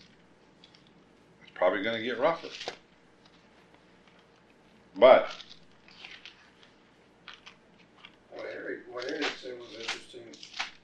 It's 1.42 1.52
probably 1.54 1.84
going 1.84 1.96
to 1.96 2.02
get 2.02 2.18
rougher. 2.18 2.48
But 4.96 5.28
What 8.32 8.46
Eric, 8.52 8.78
what 8.90 9.04
Eric 9.10 9.24
said 9.40 9.58
was 9.58 9.74
interesting, 9.74 10.22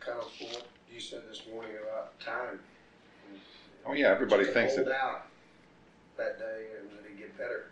kind 0.00 0.18
of 0.18 0.30
what 0.40 0.66
you 0.92 1.00
said 1.00 1.22
this 1.30 1.42
morning 1.52 1.72
about 1.82 2.18
time. 2.20 2.58
oh 3.86 3.92
yeah, 3.92 4.08
everybody 4.08 4.44
Just 4.44 4.54
thinks 4.54 4.74
hold 4.74 4.86
that 4.88 4.94
out 4.94 5.26
that 6.16 6.38
day 6.38 6.66
and 6.78 6.90
then 6.90 6.98
it 7.06 7.18
get 7.18 7.38
better. 7.38 7.66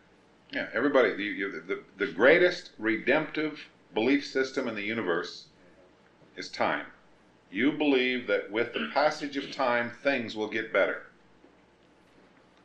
yeah, 0.53 0.69
everybody 0.73 1.11
you, 1.23 1.31
you, 1.33 1.63
the 1.67 1.83
the 1.97 2.11
greatest 2.13 2.71
redemptive 2.79 3.67
belief 3.95 4.25
system 4.27 4.69
in 4.69 4.75
the 4.75 4.83
universe 4.83 5.47
is 6.37 6.49
time. 6.49 6.87
You 7.51 7.73
believe 7.73 8.27
that 8.29 8.51
with 8.51 8.73
the 8.75 8.91
passage 8.95 9.37
of 9.37 9.51
time 9.51 9.91
things 10.03 10.37
will 10.37 10.49
get 10.49 10.73
better. 10.73 11.03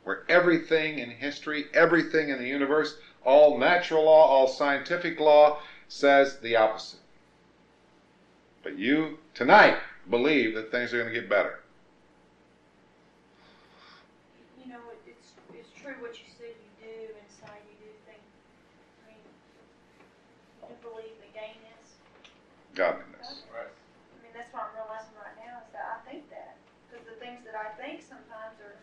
Where 0.03 0.23
everything 0.27 0.99
in 0.99 1.09
history, 1.09 1.65
everything 1.73 2.27
in 2.29 2.37
the 2.37 2.47
universe, 2.47 2.97
all 3.25 3.57
natural 3.57 4.05
law, 4.05 4.27
all 4.27 4.47
scientific 4.47 5.19
law 5.19 5.59
says 5.87 6.37
the 6.39 6.55
opposite. 6.55 6.99
But 8.63 8.77
you 8.77 9.19
tonight 9.33 9.77
believe 10.09 10.55
that 10.55 10.71
things 10.71 10.93
are 10.93 10.99
going 10.99 11.13
to 11.13 11.19
get 11.19 11.29
better. 11.29 11.59
You 14.59 14.71
know, 14.71 14.79
it's, 15.07 15.31
it's 15.53 15.71
true 15.79 15.95
what 15.99 16.15
you 16.15 16.27
said 16.37 16.55
you 16.55 16.71
do 16.79 16.95
inside, 17.23 17.59
you 17.67 17.87
do 17.87 17.91
think, 18.07 18.23
I 19.03 19.11
mean, 19.11 19.23
you 20.67 20.75
believe 20.79 21.15
the 21.19 21.31
gain 21.35 21.59
is, 21.79 21.99
Godliness. 22.75 23.43
Right. 23.51 23.67
I 23.69 24.17
mean, 24.23 24.33
that's 24.35 24.51
what 24.51 24.67
I'm 24.67 24.75
realizing 24.75 25.15
right 25.19 25.37
now, 25.39 25.63
is 25.63 25.69
that 25.71 25.99
I 25.99 26.09
think 26.09 26.27
that, 26.31 26.55
because 26.87 27.03
the 27.07 27.19
things 27.19 27.43
that 27.47 27.55
I 27.55 27.71
think 27.79 28.03
sometimes 28.03 28.59
are, 28.63 28.79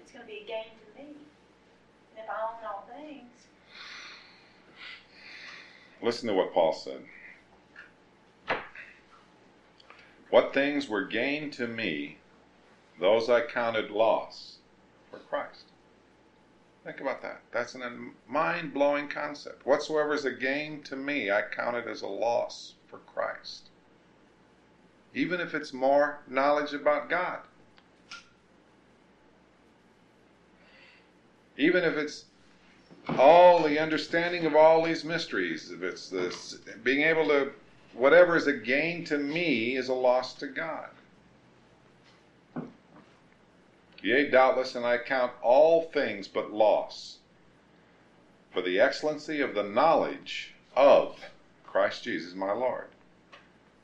it's 0.00 0.12
gonna 0.12 0.28
be 0.28 0.44
a 0.44 0.46
gain 0.48 0.72
to 0.72 0.88
me. 0.96 1.16
And 2.12 2.16
if 2.20 2.28
I 2.28 2.36
own 2.48 2.60
all 2.64 2.88
things, 2.90 3.47
Listen 6.02 6.28
to 6.28 6.34
what 6.34 6.52
Paul 6.52 6.72
said. 6.72 7.04
What 10.30 10.54
things 10.54 10.88
were 10.88 11.04
gain 11.04 11.50
to 11.52 11.66
me, 11.66 12.18
those 13.00 13.28
I 13.28 13.40
counted 13.40 13.90
loss 13.90 14.58
for 15.10 15.18
Christ. 15.18 15.64
Think 16.84 17.00
about 17.00 17.22
that. 17.22 17.40
That's 17.52 17.74
a 17.74 17.92
mind 18.26 18.72
blowing 18.72 19.08
concept. 19.08 19.66
Whatsoever 19.66 20.14
is 20.14 20.24
a 20.24 20.30
gain 20.30 20.82
to 20.84 20.96
me, 20.96 21.30
I 21.30 21.42
count 21.42 21.76
it 21.76 21.86
as 21.86 22.02
a 22.02 22.06
loss 22.06 22.74
for 22.88 22.98
Christ. 22.98 23.68
Even 25.14 25.40
if 25.40 25.54
it's 25.54 25.72
more 25.72 26.20
knowledge 26.28 26.74
about 26.74 27.10
God. 27.10 27.40
Even 31.56 31.82
if 31.82 31.96
it's 31.96 32.26
all 33.16 33.62
the 33.62 33.78
understanding 33.78 34.44
of 34.44 34.54
all 34.54 34.82
these 34.82 35.04
mysteries, 35.04 35.70
if 35.70 35.82
it's 35.82 36.08
this 36.08 36.54
being 36.82 37.02
able 37.02 37.26
to 37.28 37.52
whatever 37.94 38.36
is 38.36 38.46
a 38.46 38.52
gain 38.52 39.04
to 39.04 39.18
me 39.18 39.76
is 39.76 39.88
a 39.88 39.94
loss 39.94 40.34
to 40.34 40.46
God. 40.46 40.88
Yea, 44.02 44.30
doubtless, 44.30 44.74
and 44.74 44.86
I 44.86 44.98
count 44.98 45.32
all 45.42 45.82
things 45.82 46.28
but 46.28 46.52
loss 46.52 47.18
for 48.52 48.62
the 48.62 48.78
excellency 48.78 49.40
of 49.40 49.54
the 49.54 49.64
knowledge 49.64 50.54
of 50.76 51.18
Christ 51.66 52.04
Jesus 52.04 52.34
my 52.34 52.52
Lord, 52.52 52.86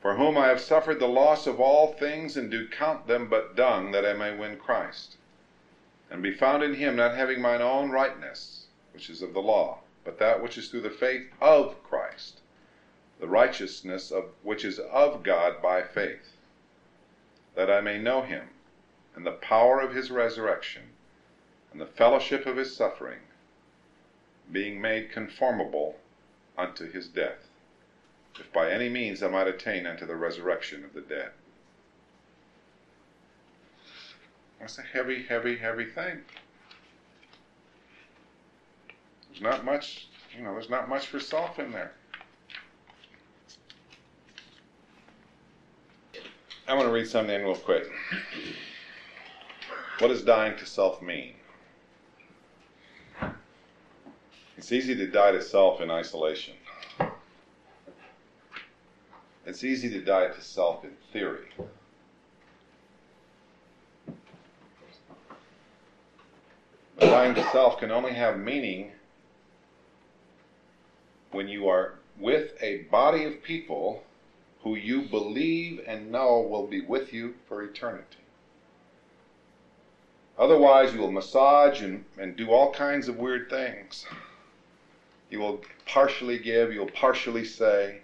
for 0.01 0.15
whom 0.15 0.37
I 0.37 0.47
have 0.47 0.61
suffered 0.61 0.99
the 0.99 1.07
loss 1.07 1.47
of 1.47 1.59
all 1.59 1.93
things 1.93 2.37
and 2.37 2.49
do 2.49 2.67
count 2.67 3.07
them 3.07 3.27
but 3.27 3.55
dung 3.55 3.91
that 3.91 4.05
I 4.05 4.13
may 4.13 4.35
win 4.35 4.57
Christ, 4.57 5.17
and 6.09 6.23
be 6.23 6.33
found 6.33 6.63
in 6.63 6.75
him, 6.75 6.95
not 6.95 7.15
having 7.15 7.41
mine 7.41 7.61
own 7.61 7.91
rightness, 7.91 8.64
which 8.95 9.09
is 9.09 9.21
of 9.21 9.33
the 9.33 9.41
law, 9.41 9.81
but 10.03 10.17
that 10.17 10.41
which 10.41 10.57
is 10.57 10.69
through 10.69 10.81
the 10.81 10.89
faith 10.89 11.27
of 11.39 11.83
Christ 11.83 12.41
the 13.19 13.27
righteousness 13.27 14.11
of 14.11 14.25
which 14.43 14.65
is 14.65 14.79
of 14.79 15.23
God 15.23 15.61
by 15.61 15.81
faith, 15.81 16.35
that 17.55 17.69
I 17.69 17.81
may 17.81 17.97
know 17.97 18.21
him, 18.21 18.49
and 19.15 19.25
the 19.25 19.31
power 19.31 19.79
of 19.79 19.95
his 19.95 20.11
resurrection, 20.11 20.83
and 21.71 21.79
the 21.79 21.85
fellowship 21.85 22.45
of 22.45 22.57
his 22.57 22.75
suffering, 22.75 23.19
being 24.51 24.81
made 24.81 25.11
conformable 25.11 25.95
unto 26.57 26.89
his 26.91 27.07
death, 27.07 27.47
if 28.39 28.51
by 28.51 28.69
any 28.69 28.89
means 28.89 29.23
I 29.23 29.27
might 29.29 29.47
attain 29.47 29.85
unto 29.85 30.05
the 30.05 30.15
resurrection 30.15 30.83
of 30.83 30.93
the 30.93 31.01
dead. 31.01 31.31
That's 34.59 34.77
a 34.77 34.83
heavy, 34.83 35.23
heavy, 35.23 35.57
heavy 35.57 35.85
thing. 35.85 36.21
There's 39.35 39.53
not 39.53 39.65
much, 39.65 40.07
you 40.35 40.43
know, 40.43 40.53
there's 40.53 40.69
not 40.69 40.87
much 40.87 41.07
for 41.07 41.19
self 41.19 41.59
in 41.59 41.71
there. 41.71 41.91
I 46.67 46.73
want 46.73 46.87
to 46.87 46.91
read 46.93 47.07
something 47.07 47.43
real 47.43 47.55
quick. 47.55 47.85
What 49.99 50.07
does 50.07 50.23
dying 50.23 50.57
to 50.57 50.65
self 50.65 51.01
mean? 51.01 51.33
It's 54.57 54.71
easy 54.71 54.95
to 54.95 55.07
die 55.07 55.31
to 55.31 55.41
self 55.41 55.81
in 55.81 55.91
isolation. 55.91 56.53
It's 59.45 59.65
easy 59.65 59.89
to 59.89 60.01
die 60.01 60.27
to 60.27 60.41
self 60.41 60.85
in 60.85 60.91
theory. 61.11 61.47
But 66.97 67.09
dying 67.09 67.35
to 67.35 67.43
self 67.51 67.79
can 67.79 67.91
only 67.91 68.13
have 68.13 68.39
meaning 68.39 68.93
when 71.35 71.47
you 71.47 71.67
are 71.67 71.95
with 72.17 72.53
a 72.61 72.83
body 72.83 73.25
of 73.25 73.43
people 73.43 74.03
who 74.63 74.75
you 74.75 75.03
believe 75.03 75.83
and 75.85 76.11
know 76.11 76.39
will 76.39 76.65
be 76.65 76.81
with 76.81 77.13
you 77.13 77.35
for 77.47 77.61
eternity. 77.61 78.17
Otherwise, 80.37 80.93
you 80.93 80.99
will 80.99 81.11
massage 81.11 81.81
and, 81.81 82.03
and 82.17 82.35
do 82.35 82.51
all 82.51 82.73
kinds 82.73 83.07
of 83.07 83.17
weird 83.17 83.49
things. 83.49 84.05
You 85.29 85.39
will 85.39 85.61
partially 85.85 86.39
give, 86.39 86.73
you'll 86.73 86.87
partially 86.87 87.45
say. 87.45 87.99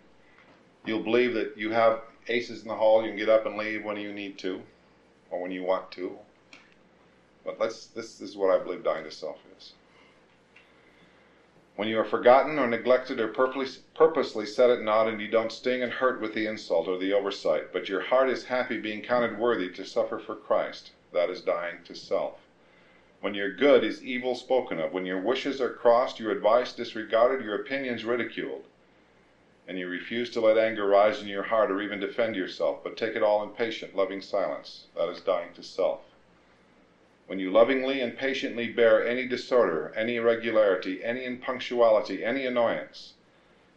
You'll 0.86 1.04
believe 1.04 1.34
that 1.34 1.58
you 1.58 1.72
have 1.72 2.02
aces 2.28 2.62
in 2.62 2.68
the 2.68 2.76
hole, 2.76 3.02
you 3.02 3.10
can 3.10 3.18
get 3.18 3.30
up 3.30 3.46
and 3.46 3.58
leave 3.58 3.84
when 3.84 3.98
you 3.98 4.14
need 4.14 4.38
to 4.40 4.62
or 5.30 5.42
when 5.42 5.52
you 5.52 5.64
want 5.64 5.92
to. 5.92 6.18
But 7.44 7.60
let's, 7.60 7.88
this 7.88 8.22
is 8.22 8.38
what 8.38 8.54
I 8.54 8.64
believe 8.64 8.84
dying 8.84 9.04
to 9.04 9.12
self 9.12 9.38
is. 9.58 9.74
When 11.78 11.88
you 11.88 11.98
are 12.00 12.06
forgotten 12.06 12.60
or 12.60 12.68
neglected 12.68 13.20
or 13.20 13.30
purposely, 13.30 14.46
set 14.46 14.70
at 14.70 14.82
naught 14.82 15.08
and 15.08 15.22
you 15.22 15.30
don't 15.30 15.54
sting 15.54 15.82
and 15.82 15.94
hurt 15.94 16.20
with 16.20 16.34
the 16.34 16.46
insult 16.46 16.88
or 16.88 16.98
the 16.98 17.14
oversight, 17.14 17.72
but 17.72 17.88
your 17.88 18.02
heart 18.02 18.30
is 18.30 18.44
happy 18.46 18.78
being 18.78 19.02
counted 19.02 19.40
worthy 19.40 19.70
to 19.70 19.86
suffer 19.86 20.20
for 20.20 20.36
Christ, 20.36 20.92
that 21.14 21.30
is 21.30 21.42
dying 21.42 21.78
to 21.86 21.96
self. 21.96 22.40
When 23.22 23.34
your 23.34 23.56
good 23.56 23.86
is 23.86 24.04
evil 24.04 24.36
spoken 24.36 24.80
of, 24.82 24.92
when 24.92 25.06
your 25.06 25.22
wishes 25.22 25.62
are 25.62 25.74
crossed, 25.74 26.20
your 26.20 26.32
advice 26.32 26.74
disregarded, 26.74 27.46
your 27.46 27.56
opinions 27.56 28.04
ridiculed, 28.04 28.66
and 29.66 29.80
you 29.80 29.88
refuse 29.88 30.30
to 30.32 30.42
let 30.42 30.58
anger 30.58 30.86
rise 30.86 31.22
in 31.22 31.28
your 31.30 31.44
heart 31.44 31.72
or 31.72 31.82
even 31.82 32.02
defend 32.02 32.36
yourself, 32.36 32.84
but 32.84 32.98
take 32.98 33.16
it 33.16 33.24
all 33.24 33.44
in 33.44 33.50
patient, 33.52 33.96
loving 33.96 34.22
silence, 34.22 34.88
that 34.96 35.08
is 35.08 35.22
dying 35.22 35.54
to 35.54 35.64
self. 35.64 36.02
When 37.28 37.40
you 37.40 37.52
lovingly 37.52 38.02
and 38.02 38.18
patiently 38.18 38.68
bear 38.68 39.06
any 39.06 39.28
disorder, 39.28 39.94
any 39.96 40.16
irregularity, 40.18 41.04
any 41.04 41.24
impunctuality, 41.24 42.24
any 42.24 42.46
annoyance, 42.46 43.14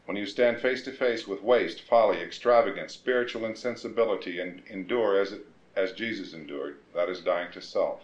when 0.07 0.17
you 0.17 0.27
stand 0.27 0.61
face 0.61 0.83
to 0.85 0.93
face 0.93 1.27
with 1.27 1.43
waste, 1.43 1.81
folly, 1.81 2.21
extravagance, 2.21 2.93
spiritual 2.93 3.45
insensibility, 3.45 4.39
and 4.39 4.63
endure 4.69 5.19
as, 5.19 5.37
as 5.75 5.93
Jesus 5.93 6.35
endured, 6.35 6.79
that 6.95 7.09
is 7.09 7.21
dying 7.21 7.51
to 7.53 7.63
self. 7.63 8.03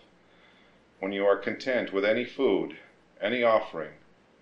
When 0.98 1.12
you 1.12 1.26
are 1.26 1.36
content 1.36 1.92
with 1.92 2.04
any 2.04 2.24
food, 2.24 2.78
any 3.20 3.42
offering, 3.42 3.92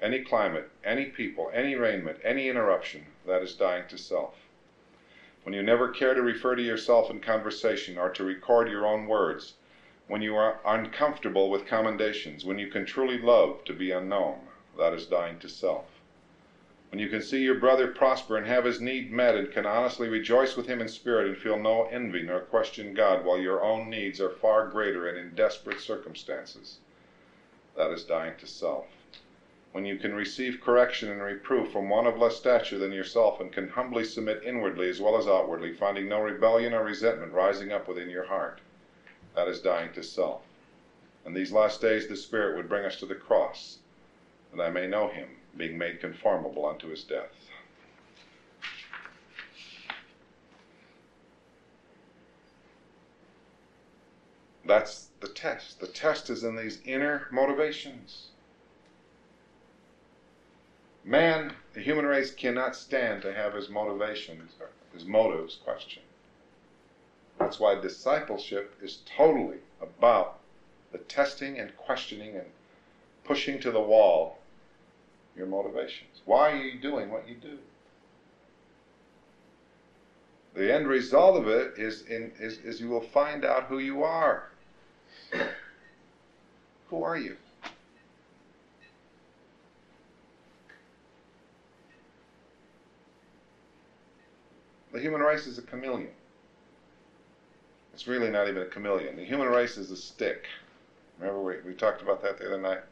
any 0.01 0.20
climate, 0.22 0.70
any 0.84 1.07
people, 1.07 1.51
any 1.53 1.74
raiment, 1.74 2.18
any 2.22 2.49
interruption, 2.49 3.07
that 3.26 3.42
is 3.42 3.55
dying 3.55 3.88
to 3.88 3.99
self. 3.99 4.36
When 5.42 5.53
you 5.55 5.62
never 5.62 5.88
care 5.88 6.14
to 6.14 6.22
refer 6.22 6.55
to 6.55 6.62
yourself 6.62 7.11
in 7.11 7.20
conversation 7.20 7.99
or 7.99 8.11
to 8.11 8.24
record 8.24 8.68
your 8.68 8.86
own 8.86 9.07
words, 9.07 9.55
when 10.09 10.22
you 10.22 10.34
are 10.34 10.59
uncomfortable 10.64 11.50
with 11.50 11.66
commendations, 11.66 12.42
when 12.42 12.59
you 12.59 12.68
can 12.68 12.86
truly 12.86 13.18
love 13.18 13.62
to 13.62 13.74
be 13.74 13.90
unknown, 13.90 14.40
that 14.78 14.94
is 14.94 15.06
dying 15.06 15.38
to 15.38 15.48
self. 15.48 15.84
When 16.90 16.98
you 16.98 17.11
can 17.11 17.20
see 17.20 17.42
your 17.42 17.56
brother 17.56 17.88
prosper 17.88 18.38
and 18.38 18.46
have 18.46 18.64
his 18.64 18.80
need 18.80 19.12
met 19.12 19.34
and 19.34 19.52
can 19.52 19.66
honestly 19.66 20.09
rejoice 20.09 20.56
with 20.56 20.66
him 20.66 20.80
in 20.80 20.88
spirit 20.88 21.26
and 21.26 21.36
feel 21.36 21.59
no 21.59 21.84
envy 21.88 22.22
nor 22.22 22.40
question 22.40 22.94
God 22.94 23.22
while 23.22 23.38
your 23.38 23.62
own 23.62 23.90
needs 23.90 24.18
are 24.18 24.30
far 24.30 24.66
greater 24.68 25.06
and 25.06 25.18
in 25.18 25.34
desperate 25.34 25.78
circumstances, 25.78 26.78
that 27.76 27.90
is 27.90 28.04
dying 28.04 28.32
to 28.38 28.46
self. 28.46 28.86
When 29.72 29.84
you 29.84 29.98
can 29.98 30.14
receive 30.14 30.62
correction 30.62 31.11
and 31.11 31.20
reproof 31.20 31.70
from 31.70 31.90
one 31.90 32.06
of 32.06 32.16
less 32.16 32.36
stature 32.36 32.78
than 32.78 32.92
yourself 32.92 33.38
and 33.38 33.52
can 33.52 33.68
humbly 33.68 34.04
submit 34.04 34.42
inwardly 34.42 34.88
as 34.88 35.02
well 35.02 35.18
as 35.18 35.28
outwardly, 35.28 35.74
finding 35.74 36.09
no 36.09 36.22
rebellion 36.22 36.72
or 36.72 36.82
resentment 36.82 37.34
rising 37.34 37.70
up 37.70 37.86
within 37.86 38.09
your 38.09 38.24
heart, 38.24 38.62
that 39.34 39.48
is 39.48 39.60
dying 39.60 39.92
to 39.94 40.02
self. 40.02 40.42
In 41.26 41.34
these 41.34 41.52
last 41.52 41.80
days, 41.80 42.08
the 42.08 42.16
Spirit 42.16 42.56
would 42.56 42.68
bring 42.68 42.84
us 42.84 42.96
to 42.96 43.06
the 43.06 43.14
cross, 43.14 43.78
that 44.54 44.62
I 44.62 44.70
may 44.70 44.86
know 44.86 45.08
him 45.08 45.28
being 45.56 45.76
made 45.76 46.00
conformable 46.00 46.66
unto 46.66 46.88
his 46.88 47.04
death. 47.04 47.48
That's 54.64 55.08
the 55.20 55.28
test. 55.28 55.80
The 55.80 55.86
test 55.86 56.28
is 56.28 56.44
in 56.44 56.56
these 56.56 56.78
inner 56.84 57.26
motivations. 57.30 58.28
Man, 61.04 61.54
the 61.72 61.80
human 61.80 62.04
race 62.04 62.30
cannot 62.30 62.76
stand 62.76 63.22
to 63.22 63.32
have 63.32 63.54
his 63.54 63.70
motivations, 63.70 64.52
his 64.92 65.06
motives 65.06 65.56
questioned. 65.64 66.04
That's 67.39 67.61
why 67.61 67.80
discipleship 67.80 68.74
is 68.82 68.99
totally 69.16 69.59
about 69.80 70.41
the 70.93 70.99
testing 70.99 71.59
and 71.59 71.76
questioning 71.76 72.34
and 72.36 72.47
pushing 73.24 73.61
to 73.61 73.70
the 73.70 73.80
wall 73.80 74.39
your 75.36 75.47
motivations. 75.47 76.22
Why 76.24 76.51
are 76.51 76.57
you 76.57 76.80
doing 76.80 77.11
what 77.11 77.28
you 77.28 77.36
do? 77.36 77.59
The 80.55 80.74
end 80.74 80.89
result 80.89 81.36
of 81.36 81.47
it 81.47 81.74
is, 81.78 82.03
in, 82.03 82.32
is, 82.41 82.59
is 82.59 82.80
you 82.80 82.89
will 82.89 83.01
find 83.01 83.45
out 83.45 83.64
who 83.64 83.78
you 83.78 84.03
are. 84.03 84.51
Who 86.89 87.03
are 87.05 87.16
you? 87.16 87.36
The 94.93 95.01
human 95.01 95.20
race 95.20 95.47
is 95.47 95.59
a 95.59 95.62
chameleon. 95.62 96.11
It's 97.99 98.07
really 98.07 98.30
not 98.30 98.46
even 98.46 98.62
a 98.62 98.66
chameleon. 98.66 99.16
The 99.16 99.24
human 99.24 99.49
race 99.49 99.76
is 99.76 99.90
a 99.90 99.96
stick. 99.96 100.46
Remember 101.18 101.42
we, 101.42 101.55
we 101.66 101.74
talked 101.74 102.01
about 102.01 102.22
that 102.22 102.38
the 102.38 102.46
other 102.46 102.61
night? 102.61 102.82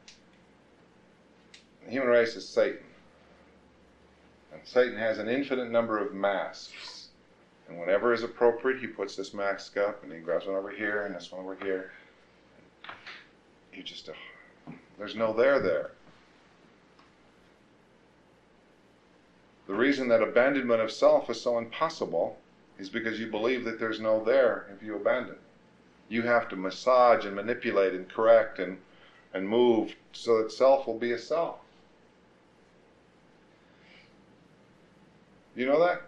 The 1.84 1.92
human 1.92 2.08
race 2.08 2.34
is 2.34 2.48
Satan. 2.48 2.82
And 4.52 4.60
Satan 4.64 4.98
has 4.98 5.18
an 5.18 5.28
infinite 5.28 5.70
number 5.70 5.96
of 5.96 6.12
masks. 6.12 7.06
And 7.68 7.78
whenever 7.78 8.12
is 8.12 8.24
appropriate, 8.24 8.80
he 8.80 8.88
puts 8.88 9.14
this 9.14 9.32
mask 9.32 9.76
up 9.76 10.02
and 10.02 10.12
he 10.12 10.18
grabs 10.18 10.46
one 10.46 10.56
over 10.56 10.70
here 10.70 11.06
and 11.06 11.14
this 11.14 11.30
one 11.30 11.40
over 11.40 11.56
here. 11.62 11.92
You 13.72 13.84
just, 13.84 14.08
uh, 14.08 14.72
there's 14.98 15.14
no 15.14 15.32
there 15.32 15.60
there. 15.60 15.92
The 19.68 19.74
reason 19.74 20.08
that 20.08 20.20
abandonment 20.20 20.80
of 20.80 20.90
self 20.90 21.30
is 21.30 21.40
so 21.40 21.58
impossible 21.58 22.38
is 22.78 22.88
because 22.88 23.18
you 23.18 23.26
believe 23.26 23.64
that 23.64 23.78
there's 23.78 24.00
no 24.00 24.22
there 24.22 24.66
if 24.74 24.82
you 24.82 24.96
abandon. 24.96 25.36
You 26.08 26.22
have 26.22 26.48
to 26.50 26.56
massage 26.56 27.24
and 27.24 27.34
manipulate 27.34 27.94
and 27.94 28.08
correct 28.08 28.58
and, 28.58 28.78
and 29.34 29.48
move 29.48 29.94
so 30.12 30.42
that 30.42 30.52
self 30.52 30.86
will 30.86 30.98
be 30.98 31.12
a 31.12 31.18
self. 31.18 31.58
You 35.54 35.66
know 35.66 35.80
that? 35.80 36.02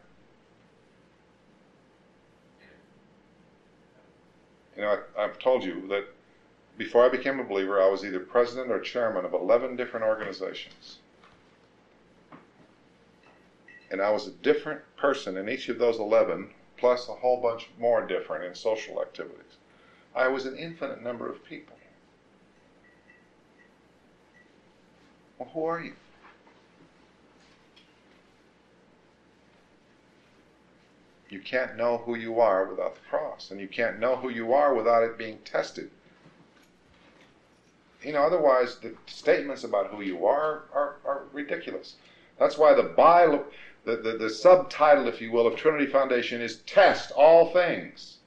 You 4.77 4.83
know, 4.83 4.99
I, 5.17 5.25
I've 5.25 5.39
told 5.39 5.65
you 5.65 5.89
that 5.89 6.05
before 6.77 7.05
I 7.05 7.09
became 7.09 7.41
a 7.41 7.45
believer, 7.45 7.83
I 7.83 7.89
was 7.89 8.05
either 8.05 8.21
president 8.21 8.71
or 8.71 8.79
chairman 8.79 9.25
of 9.25 9.33
11 9.35 9.75
different 9.75 10.07
organizations. 10.07 10.99
And 13.91 14.01
I 14.01 14.11
was 14.11 14.29
a 14.29 14.31
different 14.31 14.81
person 14.97 15.37
in 15.39 15.49
each 15.49 15.69
of 15.69 15.79
those 15.79 15.99
11, 15.99 16.51
plus 16.79 17.09
a 17.09 17.13
whole 17.13 17.41
bunch 17.41 17.69
more 17.79 18.07
different 18.07 18.45
in 18.45 18.55
social 18.55 19.03
activities. 19.03 19.57
I 20.15 20.29
was 20.29 20.47
an 20.47 20.57
infinite 20.57 21.03
number 21.03 21.29
of 21.29 21.45
people. 21.45 21.77
Well, 25.39 25.51
who 25.53 25.65
are 25.65 25.81
you? 25.81 25.93
You 31.31 31.41
can't 31.41 31.77
know 31.77 31.99
who 31.99 32.17
you 32.17 32.41
are 32.41 32.65
without 32.65 32.95
the 32.95 33.01
cross, 33.09 33.51
and 33.51 33.61
you 33.61 33.69
can't 33.69 34.01
know 34.01 34.17
who 34.17 34.31
you 34.31 34.55
are 34.55 34.75
without 34.75 35.03
it 35.03 35.19
being 35.19 35.39
tested. 35.45 35.91
You 38.03 38.13
know, 38.13 38.23
otherwise, 38.23 38.79
the 38.79 38.95
statements 39.07 39.65
about 39.65 39.89
who 39.89 40.01
you 40.01 40.27
are 40.27 40.63
are, 40.73 40.97
are 41.05 41.25
ridiculous. 41.33 41.97
That's 42.39 42.57
why 42.57 42.73
the, 42.75 42.85
by, 42.85 43.41
the, 43.89 43.97
the, 43.97 44.19
the 44.19 44.29
subtitle, 44.29 45.09
if 45.09 45.19
you 45.19 45.33
will, 45.33 45.47
of 45.47 45.57
Trinity 45.57 45.87
Foundation 45.87 46.43
is 46.43 46.59
Test 46.67 47.11
All 47.13 47.51
Things. 47.53 48.19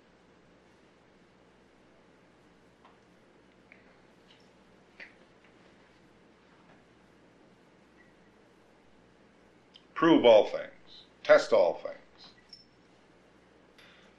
Prove 9.93 10.25
all 10.25 10.47
things. 10.47 11.03
Test 11.23 11.53
all 11.53 11.75
things. 11.75 12.29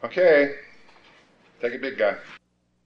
Okay, 0.04 0.54
take 1.60 1.74
a 1.74 1.78
big 1.78 1.98
guy. 1.98 2.14